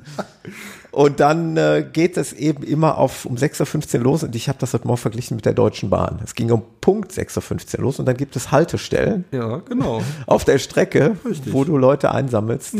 [0.95, 4.59] Und dann äh, geht es eben immer auf um 6.15 Uhr los und ich habe
[4.59, 6.21] das heute Morgen verglichen mit der Deutschen Bahn.
[6.23, 9.25] Es ging um Punkt 6.15 Uhr los und dann gibt es Haltestellen.
[9.33, 10.01] Ja, genau.
[10.25, 11.51] auf der Strecke, Richtig.
[11.51, 12.75] wo du Leute einsammelst.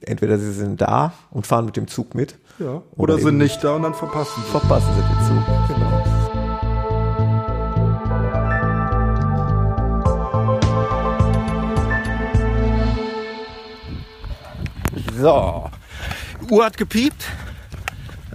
[0.00, 2.36] Entweder sie sind da und fahren mit dem Zug mit.
[2.60, 2.82] Ja.
[2.94, 4.50] Oder, Oder sind nicht da und dann verpassen sie.
[4.52, 5.44] Verpassen sie den Zug.
[15.18, 15.70] Genau.
[16.48, 16.54] So.
[16.54, 17.24] Uhr hat gepiept.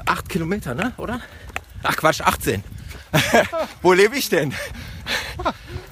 [0.06, 0.94] Acht Kilometer, ne?
[0.98, 1.22] Oder?
[1.84, 2.64] Ach Quatsch, 18.
[3.82, 4.54] Wo lebe ich denn?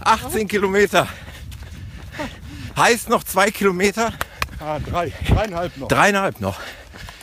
[0.01, 1.07] 18 Kilometer.
[2.78, 4.14] Heißt noch zwei Kilometer,
[4.60, 5.88] Ah, drei, dreieinhalb noch.
[5.88, 6.60] dreieinhalb noch.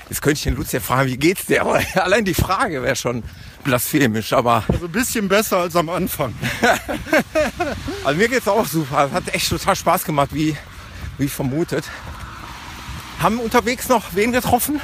[0.09, 1.62] Jetzt könnte ich den Lutz ja fragen, wie geht's dir?
[1.62, 3.22] Aber allein die Frage wäre schon
[3.64, 4.32] blasphemisch.
[4.32, 6.34] Aber Also ein bisschen besser als am Anfang.
[8.05, 9.11] also mir geht's auch super.
[9.12, 10.57] Hat echt total Spaß gemacht, wie,
[11.18, 11.84] wie vermutet.
[13.20, 14.80] Haben unterwegs noch wen getroffen?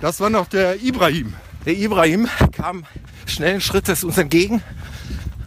[0.00, 1.34] Das war noch der Ibrahim.
[1.66, 2.84] Der Ibrahim kam
[3.26, 4.62] schnellen Schrittes uns entgegen,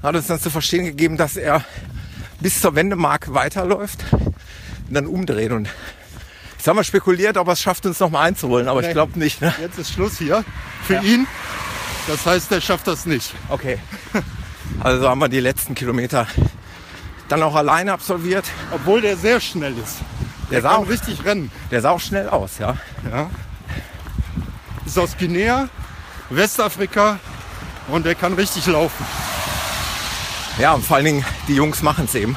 [0.04, 1.64] hat uns dann zu verstehen gegeben, dass er
[2.40, 5.52] bis zur Wendemark weiterläuft und dann umdreht.
[5.52, 5.68] Und
[6.58, 8.94] ich sag mal spekuliert, ob er es schafft, uns nochmal einzuholen, aber ich Nee.
[8.94, 9.42] glaube nicht.
[9.42, 9.54] Ne?
[9.62, 10.44] Jetzt ist Schluss hier
[10.86, 11.28] für ihn.
[12.08, 13.34] Das heißt, er schafft das nicht.
[13.50, 13.78] Okay.
[14.80, 16.28] Also haben wir die letzten Kilometer
[17.30, 18.46] dann auch alleine absolviert.
[18.72, 19.98] Obwohl der sehr schnell ist.
[20.50, 21.52] Der Der sah kann auch, richtig rennen.
[21.72, 22.76] der sah auch schnell aus, ja.
[23.10, 23.30] Ja.
[24.92, 25.70] Ist aus Guinea,
[26.30, 27.18] Westafrika
[27.88, 29.06] und der kann richtig laufen.
[30.60, 32.36] Ja, und vor allen Dingen, die Jungs machen es eben.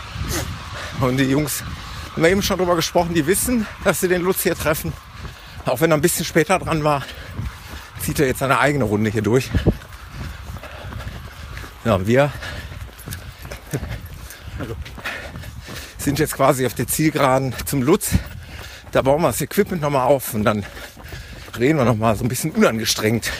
[1.00, 1.64] Und die Jungs,
[2.12, 4.92] haben wir eben schon drüber gesprochen, die wissen, dass sie den Lutz hier treffen.
[5.66, 7.02] Auch wenn er ein bisschen später dran war,
[8.00, 9.50] zieht er jetzt seine eigene Runde hier durch.
[11.84, 12.30] Ja, wir
[15.98, 18.11] sind jetzt quasi auf der Zielgeraden zum Lutz.
[18.92, 20.64] Da bauen wir das Equipment nochmal auf und dann
[21.59, 23.30] reden wir nochmal so ein bisschen unangestrengt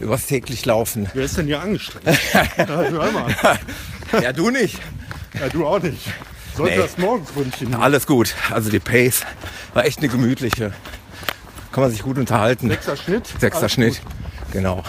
[0.00, 1.08] über das täglich Laufen.
[1.14, 2.06] Wer ist denn hier angestrengt?
[2.56, 3.34] ja, mal.
[4.22, 4.78] Ja, du nicht.
[5.38, 6.00] Ja, du auch nicht.
[6.56, 6.82] Sollte Nee.
[6.82, 7.82] das Morgensründchen nehmen.
[7.82, 8.34] Alles gut.
[8.50, 9.24] Also die Pace
[9.74, 10.72] war echt eine gemütliche.
[11.72, 12.68] Kann man sich gut unterhalten.
[12.68, 13.26] Sechster Schnitt.
[13.38, 14.00] Sechster Alles Schnitt.
[14.52, 14.82] Genau.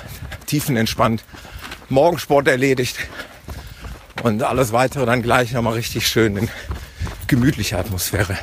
[0.48, 1.24] Tiefenentspannt.
[1.90, 2.98] Morgensport erledigt.
[4.24, 6.50] Und alles weitere dann gleich nochmal richtig schön in
[7.28, 8.38] gemütlicher Atmosphäre.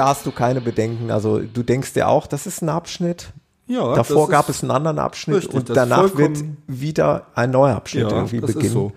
[0.00, 1.10] Da hast du keine Bedenken.
[1.10, 3.32] Also du denkst dir auch, das ist ein Abschnitt.
[3.66, 8.10] Ja, Davor gab es einen anderen Abschnitt Richtig, und danach wird wieder ein neuer Abschnitt
[8.10, 8.72] Ja, irgendwie das ist beginnen.
[8.72, 8.92] so.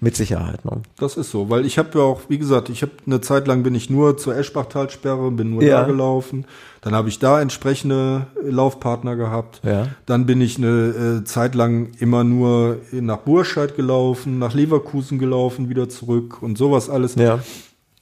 [0.00, 0.64] Mit Sicherheit.
[0.64, 0.82] Ne?
[0.98, 3.62] Das ist so, weil ich habe ja auch, wie gesagt, ich habe eine Zeit lang
[3.62, 5.80] bin ich nur zur Eschbachtalsperre, bin nur Ja.
[5.80, 6.44] da gelaufen.
[6.82, 9.60] Dann habe ich da entsprechende Laufpartner gehabt.
[9.64, 9.88] Ja.
[10.06, 15.68] Dann bin ich eine äh, Zeit lang immer nur nach Burscheid gelaufen, nach Leverkusen gelaufen,
[15.68, 17.14] wieder zurück und sowas alles.
[17.16, 17.38] Ja.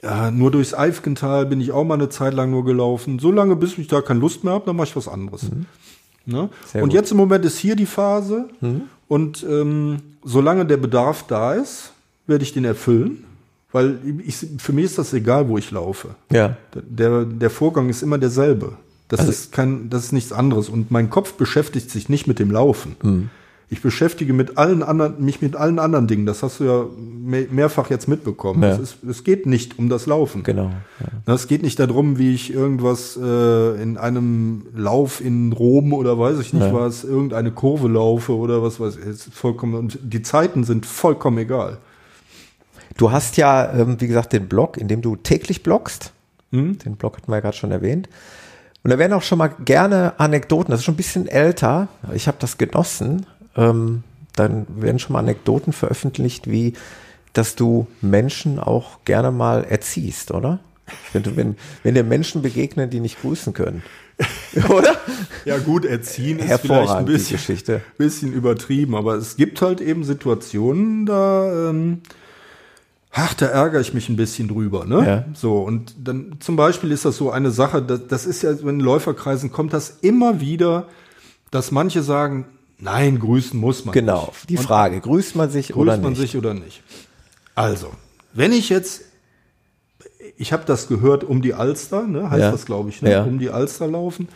[0.03, 3.19] Ja, nur durchs Eifgental bin ich auch mal eine Zeit lang nur gelaufen.
[3.19, 5.43] So lange, bis ich da keine Lust mehr habe, dann mache ich was anderes.
[5.43, 5.65] Ne?
[6.25, 6.49] Mhm.
[6.71, 6.93] Sehr Und gut.
[6.93, 6.95] Mhm.
[6.95, 8.49] jetzt im Moment ist hier die Phase.
[9.07, 11.93] Und ähm, solange der Bedarf da ist,
[12.27, 13.23] werde ich den erfüllen.
[13.71, 16.09] Weil ich, für mich ist das egal, wo ich laufe.
[16.31, 16.57] Ja.
[16.75, 18.73] Der, der Vorgang ist immer derselbe.
[19.07, 20.69] Das Also ist kein, das ist nichts anderes.
[20.69, 22.95] Und mein Kopf beschäftigt sich nicht mit dem Laufen.
[23.01, 23.29] Mhm.
[23.73, 26.25] Ich beschäftige mit allen anderen, mich mit allen anderen Dingen.
[26.27, 28.61] Das hast du ja me- mehrfach jetzt mitbekommen.
[28.61, 28.69] Ja.
[28.69, 30.43] Es, ist, es geht nicht um das Laufen.
[30.43, 30.71] Genau.
[31.25, 31.33] Ja.
[31.33, 36.39] Es geht nicht darum, wie ich irgendwas äh, in einem Lauf in Rom oder weiß
[36.39, 36.73] ich nicht Ja.
[36.73, 39.05] was, irgendeine Kurve laufe oder was weiß ich.
[39.05, 41.79] Ist vollkommen, und die Zeiten sind vollkommen egal.
[42.97, 46.13] Du hast ja, ähm, wie gesagt, den Blog, in dem du täglich bloggst.
[46.51, 46.77] Hm?
[46.77, 48.07] Den Blog hatten wir ja gerade schon erwähnt.
[48.83, 52.27] Und da werden auch schon mal gerne Anekdoten, das ist schon ein bisschen älter, ich
[52.27, 54.03] habe das genossen, ähm,
[54.35, 56.73] dann werden schon mal Anekdoten veröffentlicht, wie
[57.33, 60.59] dass du Menschen auch gerne mal erziehst, oder?
[61.13, 63.81] Wenn, du, wenn, wenn dir Menschen begegnen, die nicht grüßen können.
[64.69, 64.95] oder?
[65.45, 67.81] Ja gut, erziehen ist vielleicht ein bisschen, Geschichte.
[67.97, 72.01] bisschen übertrieben, aber es gibt halt eben Situationen, da, ähm,
[73.11, 75.05] ach, da ärgere ich mich ein bisschen drüber, ne?
[75.05, 75.25] Ja.
[75.33, 78.79] So, und dann zum Beispiel ist das so eine Sache, das, das ist ja, in
[78.79, 80.87] Läuferkreisen kommt das immer wieder,
[81.49, 82.45] dass manche sagen,
[82.83, 84.49] nein, grüßen muss man Genau, nicht.
[84.49, 86.21] die Und Frage, grüßt man sich grüßt oder man nicht?
[86.21, 86.83] sich oder nicht?
[87.55, 87.91] Also,
[88.33, 89.01] wenn ich jetzt,
[90.37, 92.51] ich habe das gehört um die Alster, ne, heißt Ja.
[92.51, 93.23] das glaube ich, ne, Ja.
[93.23, 94.27] um die Alster laufen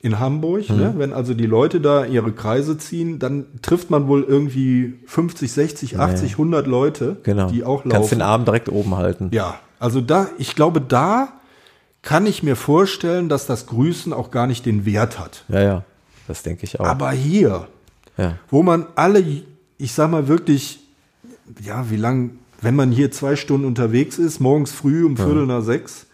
[0.00, 0.68] in Hamburg.
[0.70, 0.76] Mhm.
[0.76, 5.52] Ne, wenn also die Leute da ihre Kreise ziehen, dann trifft man wohl irgendwie 50,
[5.52, 7.50] 60, 80, 100 Leute, Genau.
[7.50, 8.14] die auch Kannst laufen.
[8.16, 9.30] den Arm direkt oben halten.
[9.32, 11.28] Ja, also da, ich glaube, da
[12.02, 15.44] kann ich mir vorstellen, dass das Grüßen auch gar nicht den Wert hat.
[15.48, 15.84] Ja, ja.
[16.28, 16.84] Das denke ich auch.
[16.86, 17.66] Aber hier,
[18.20, 18.38] ja.
[18.50, 19.24] wo man alle,
[19.78, 20.80] ich sag mal wirklich,
[21.64, 25.62] ja, wie lang, wenn man hier zwei Stunden unterwegs ist, morgens früh um Viertel nach
[25.62, 26.06] sechs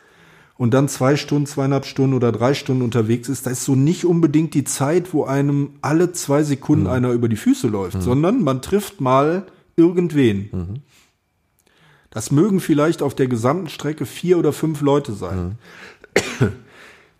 [0.56, 4.04] und dann zwei Stunden, zweieinhalb Stunden oder drei Stunden unterwegs ist, da ist so nicht
[4.04, 8.62] unbedingt die Zeit, wo einem alle zwei Sekunden einer über die Füße läuft, sondern man
[8.62, 9.46] trifft mal
[9.76, 10.82] irgendwen.
[12.10, 15.58] Das mögen vielleicht auf der gesamten Strecke vier oder fünf Leute sein.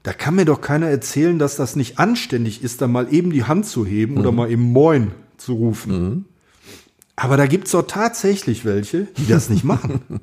[0.06, 3.42] Da kann mir doch keiner erzählen, dass das nicht anständig ist, da mal eben die
[3.42, 6.26] Hand zu heben oder mal eben Moin zu rufen.
[7.16, 10.00] Aber da gibt's doch tatsächlich welche, die das nicht machen.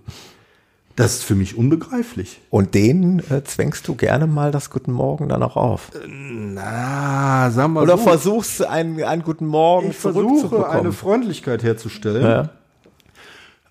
[0.96, 2.40] Das ist für mich unbegreiflich.
[2.52, 5.90] Und denen äh, zwängst du gerne mal das Guten Morgen dann auch auf.
[6.08, 8.04] Na, sagen wir Oder so.
[8.04, 12.24] versuchst du einen, einen Guten Morgen ich versuche eine Freundlichkeit herzustellen.
[12.24, 12.50] ja.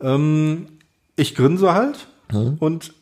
[0.01, 0.67] Ähm,
[1.15, 2.09] ich grinse halt
[2.59, 2.93] und,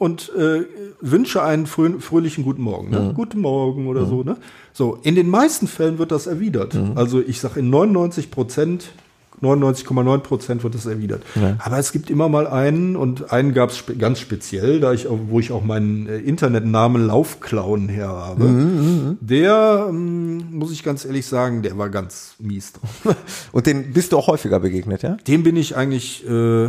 [0.00, 0.64] und äh,
[1.02, 2.88] wünsche einen frö fröhlichen guten Morgen.
[2.88, 3.12] Ne?
[3.14, 4.22] Guten Morgen oder so.
[4.22, 4.38] Ne?
[4.72, 6.74] So, in den meisten Fällen wird das erwidert.
[6.94, 8.92] Also ich sage, in 99 Prozent
[9.42, 11.22] 99,9 Prozent wird es erwidert.
[11.34, 11.56] Ja.
[11.60, 15.06] Aber es gibt immer mal einen und einen gab es spe ganz speziell, da ich,
[15.08, 18.44] wo ich auch meinen äh, Internetnamen Laufclown her habe.
[18.44, 23.16] Mhm, Der, ähm, muss ich ganz ehrlich sagen, der war ganz mies drauf.
[23.52, 25.16] Und den bist du auch häufiger begegnet, ja?
[25.26, 26.68] Dem bin ich eigentlich, äh,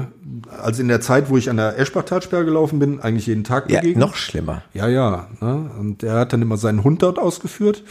[0.61, 3.81] also in der Zeit, wo ich an der Eschbachtalsperre gelaufen bin, eigentlich jeden Tag Ja,
[3.81, 3.99] begegnet.
[4.07, 4.61] noch schlimmer.
[4.73, 5.27] Ja, ja.
[5.41, 5.69] Ne?
[5.79, 7.83] Und der hat dann immer seinen Hund dort ausgeführt.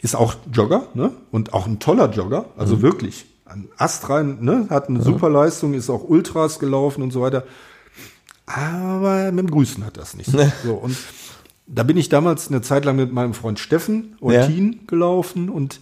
[0.00, 1.10] Ist auch Jogger, ne?
[1.32, 2.44] Und auch ein toller Jogger.
[2.56, 2.82] Also Mhm.
[2.82, 3.26] wirklich.
[3.76, 4.66] Astrein, ne?
[4.70, 7.44] Hat eine super Leistung, ist auch Ultras gelaufen und so weiter.
[8.46, 10.30] Aber mit dem Grüßen hat das nicht.
[10.64, 10.96] so, und
[11.66, 15.80] da bin ich damals eine Zeit lang mit meinem Freund Steffen Ortin gelaufen und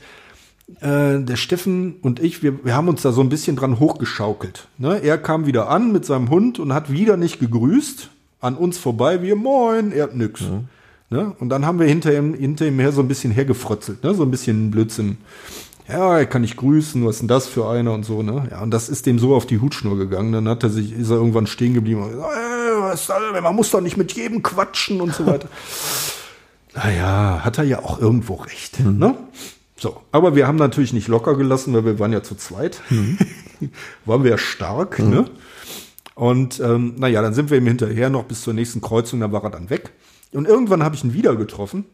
[0.81, 4.67] äh, der Steffen und ich, wir, wir haben uns da so ein bisschen dran hochgeschaukelt.
[4.79, 5.01] Ne?
[5.01, 8.11] Er kam wieder an mit seinem Hund und hat wieder nicht gegrüßt.
[8.41, 10.43] An uns vorbei, wir moin, er hat nix.
[11.09, 11.35] Ne?
[11.39, 14.13] Und dann haben wir hinter ihm, hinter ihm her so ein bisschen hergefrotzelt, ne?
[14.15, 15.19] so ein bisschen Blödsinn.
[15.89, 18.49] Ja, er kann nicht grüßen, was ist denn das für einer und so, ne?
[18.51, 20.33] Ja, und das ist dem so auf die Hutschnur gegangen.
[20.33, 23.09] Dann hat er sich, ist er irgendwann stehen geblieben und gesagt, äh, was
[23.43, 25.49] man muss doch nicht mit jedem quatschen und so weiter.
[26.75, 28.81] Naja, hat er ja auch irgendwo recht.
[28.81, 29.17] Ne?
[29.79, 32.83] So, aber wir haben natürlich nicht locker gelassen, weil wir waren ja zu zweit.
[34.05, 34.99] waren wir ja stark.
[34.99, 35.25] Ne?
[36.15, 39.43] Und ähm, naja, dann sind wir ihm hinterher noch bis zur nächsten Kreuzung, da war
[39.45, 39.93] er dann weg.
[40.33, 41.87] Und irgendwann habe ich ihn wieder getroffen.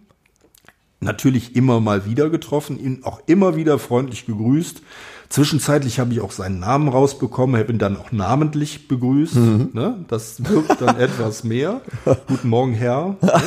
[1.02, 4.82] Natürlich immer mal wieder getroffen, ihn auch immer wieder freundlich gegrüßt.
[5.28, 9.34] Zwischenzeitlich habe ich auch seinen Namen rausbekommen, habe ihn dann auch namentlich begrüßt.
[9.36, 10.04] Ne?
[10.08, 11.80] Das wirkt dann etwas mehr.
[12.28, 13.16] Guten Morgen, Herr.
[13.20, 13.40] Ne?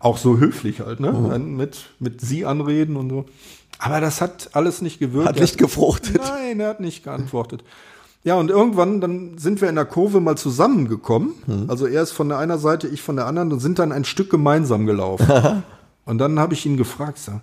[0.00, 1.12] Auch so höflich halt, ne?
[1.30, 3.24] Dann Mit, mit Sie anreden und so.
[3.78, 5.28] Aber das hat alles nicht gewirkt.
[5.28, 6.20] Hat nicht gefruchtet.
[6.22, 7.64] Nein, er hat nicht geantwortet.
[8.24, 11.32] Ja, und irgendwann, dann sind wir in der Kurve mal zusammengekommen.
[11.68, 14.04] Also er ist von der einer Seite, ich von der anderen und sind dann ein
[14.04, 15.26] Stück gemeinsam gelaufen.
[16.08, 17.42] und dann habe ich ihn gefragt, sag,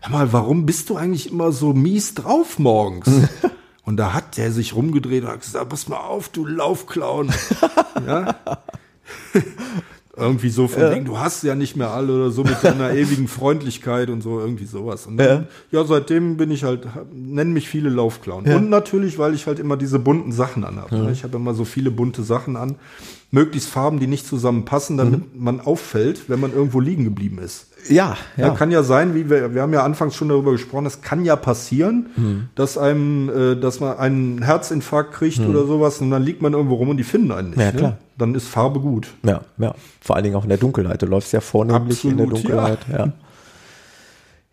[0.00, 3.08] hör mal, warum bist du eigentlich immer so mies drauf morgens?
[3.84, 7.30] und da hat der sich rumgedreht und hat gesagt, pass mal auf, du Laufclown.
[8.06, 8.34] ja.
[10.16, 13.28] Irgendwie so von wegen, du hast ja nicht mehr alle oder so mit deiner ewigen
[13.28, 15.06] Freundlichkeit und so, irgendwie sowas.
[15.06, 15.84] Und dann, ja.
[15.84, 18.44] seitdem bin ich halt, nennen mich viele Laufclown.
[18.44, 20.96] Und natürlich, weil ich halt immer diese bunten Sachen anhabe.
[20.96, 21.12] ne?
[21.12, 22.74] Ich habe immer so viele bunte Sachen an.
[23.30, 27.69] Möglichst Farben, die nicht zusammenpassen, damit man auffällt, wenn man irgendwo liegen geblieben ist.
[27.88, 28.46] Ja, Ja.
[28.46, 28.50] ja.
[28.50, 31.36] kann ja sein, wie wir, wir haben ja anfangs schon darüber gesprochen, es kann ja
[31.36, 36.52] passieren, dass einem, äh, dass man einen Herzinfarkt kriegt oder sowas und dann liegt man
[36.52, 37.60] irgendwo rum und die finden einen nicht.
[37.60, 37.90] Ja, klar.
[37.90, 37.98] Ne?
[38.18, 39.08] Dann ist Farbe gut.
[39.22, 39.74] Ja, ja.
[40.00, 41.00] Vor allen Dingen auch in der Dunkelheit.
[41.00, 42.78] Du läufst ja vornehmlich in der Absolut, Dunkelheit.
[42.92, 43.12] Ja.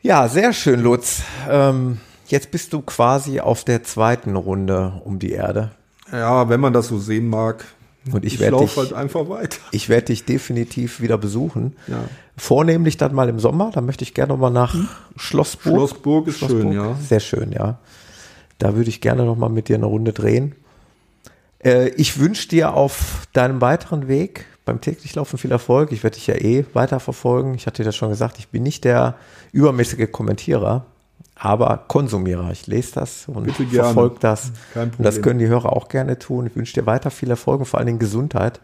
[0.02, 1.22] ja, sehr schön, Lutz.
[1.50, 1.98] Ähm,
[2.28, 5.72] jetzt bist du quasi auf der zweiten Runde um die Erde.
[6.12, 7.66] Ja, wenn man das so sehen mag.
[8.14, 9.58] Und ich ich werd laufe dich- halt einfach weiter.
[9.72, 11.76] Ich werde dich definitiv wieder besuchen.
[11.88, 12.04] Ja.
[12.38, 13.72] Vornehmlich dann mal im Sommer.
[13.74, 14.76] Da möchte ich gerne noch mal nach
[15.16, 15.74] Schlossburg.
[15.76, 16.96] Schlossburg ist schön, ja.
[16.96, 17.80] Sehr schön, ja.
[18.60, 20.56] Da würde ich gerne noch mal mit dir eine Runde drehen.
[21.64, 25.92] Äh, ich wünsche dir auf deinem weiteren Weg beim täglichlaufen viel Erfolg.
[25.92, 27.56] Ich werde dich ja eh weiterverfolgen.
[27.56, 29.16] Ich hatte dir das schon gesagt, ich bin nicht der
[29.52, 30.86] übermäßige Kommentierer,
[31.40, 32.52] aber Konsumierer.
[32.52, 34.52] Ich lese das und verfolge das.
[34.76, 36.48] Und das können die Hörer auch gerne tun.
[36.48, 38.60] Ich wünsche dir weiter viel Erfolg und vor allen Dingen Gesundheit.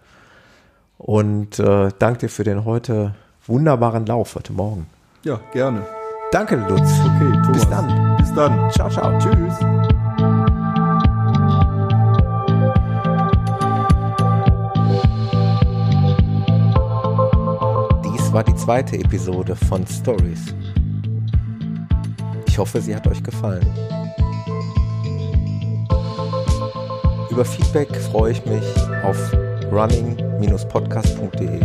[0.97, 3.13] Und äh, danke dir für den heute
[3.45, 4.87] wunderbaren Lauf heute Morgen.
[5.23, 5.85] Ja, gerne.
[6.31, 6.81] Danke, Lutz.
[7.05, 7.51] Okay, Thomas.
[7.51, 8.17] Bis dann.
[8.17, 8.71] Bis dann.
[8.71, 9.19] Ciao, ciao.
[9.19, 9.53] Tschüss.
[18.03, 20.55] Dies war die zweite Episode von Stories.
[22.53, 23.65] Ich hoffe, sie hat euch gefallen.
[27.31, 28.63] Über Feedback freue ich mich
[29.03, 29.17] auf
[29.71, 31.61] running-podcast.de.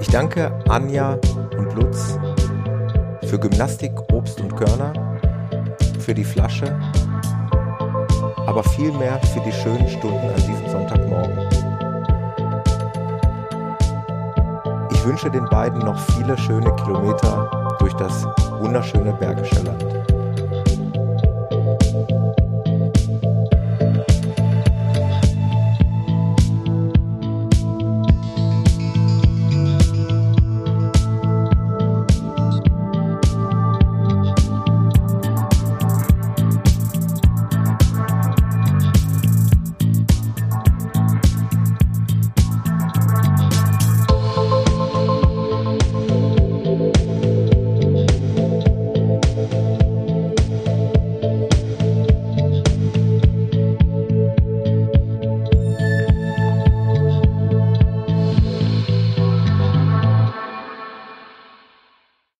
[0.00, 1.20] Ich danke Anja
[1.56, 2.18] und Lutz
[3.26, 4.92] für Gymnastik, Obst und Körner,
[6.00, 6.76] für die Flasche
[8.46, 11.55] aber vielmehr für die schönen Stunden an diesem Sonntagmorgen.
[15.06, 18.26] Wünsche den beiden noch viele schöne Kilometer durch das
[18.58, 19.95] wunderschöne Bergische Land.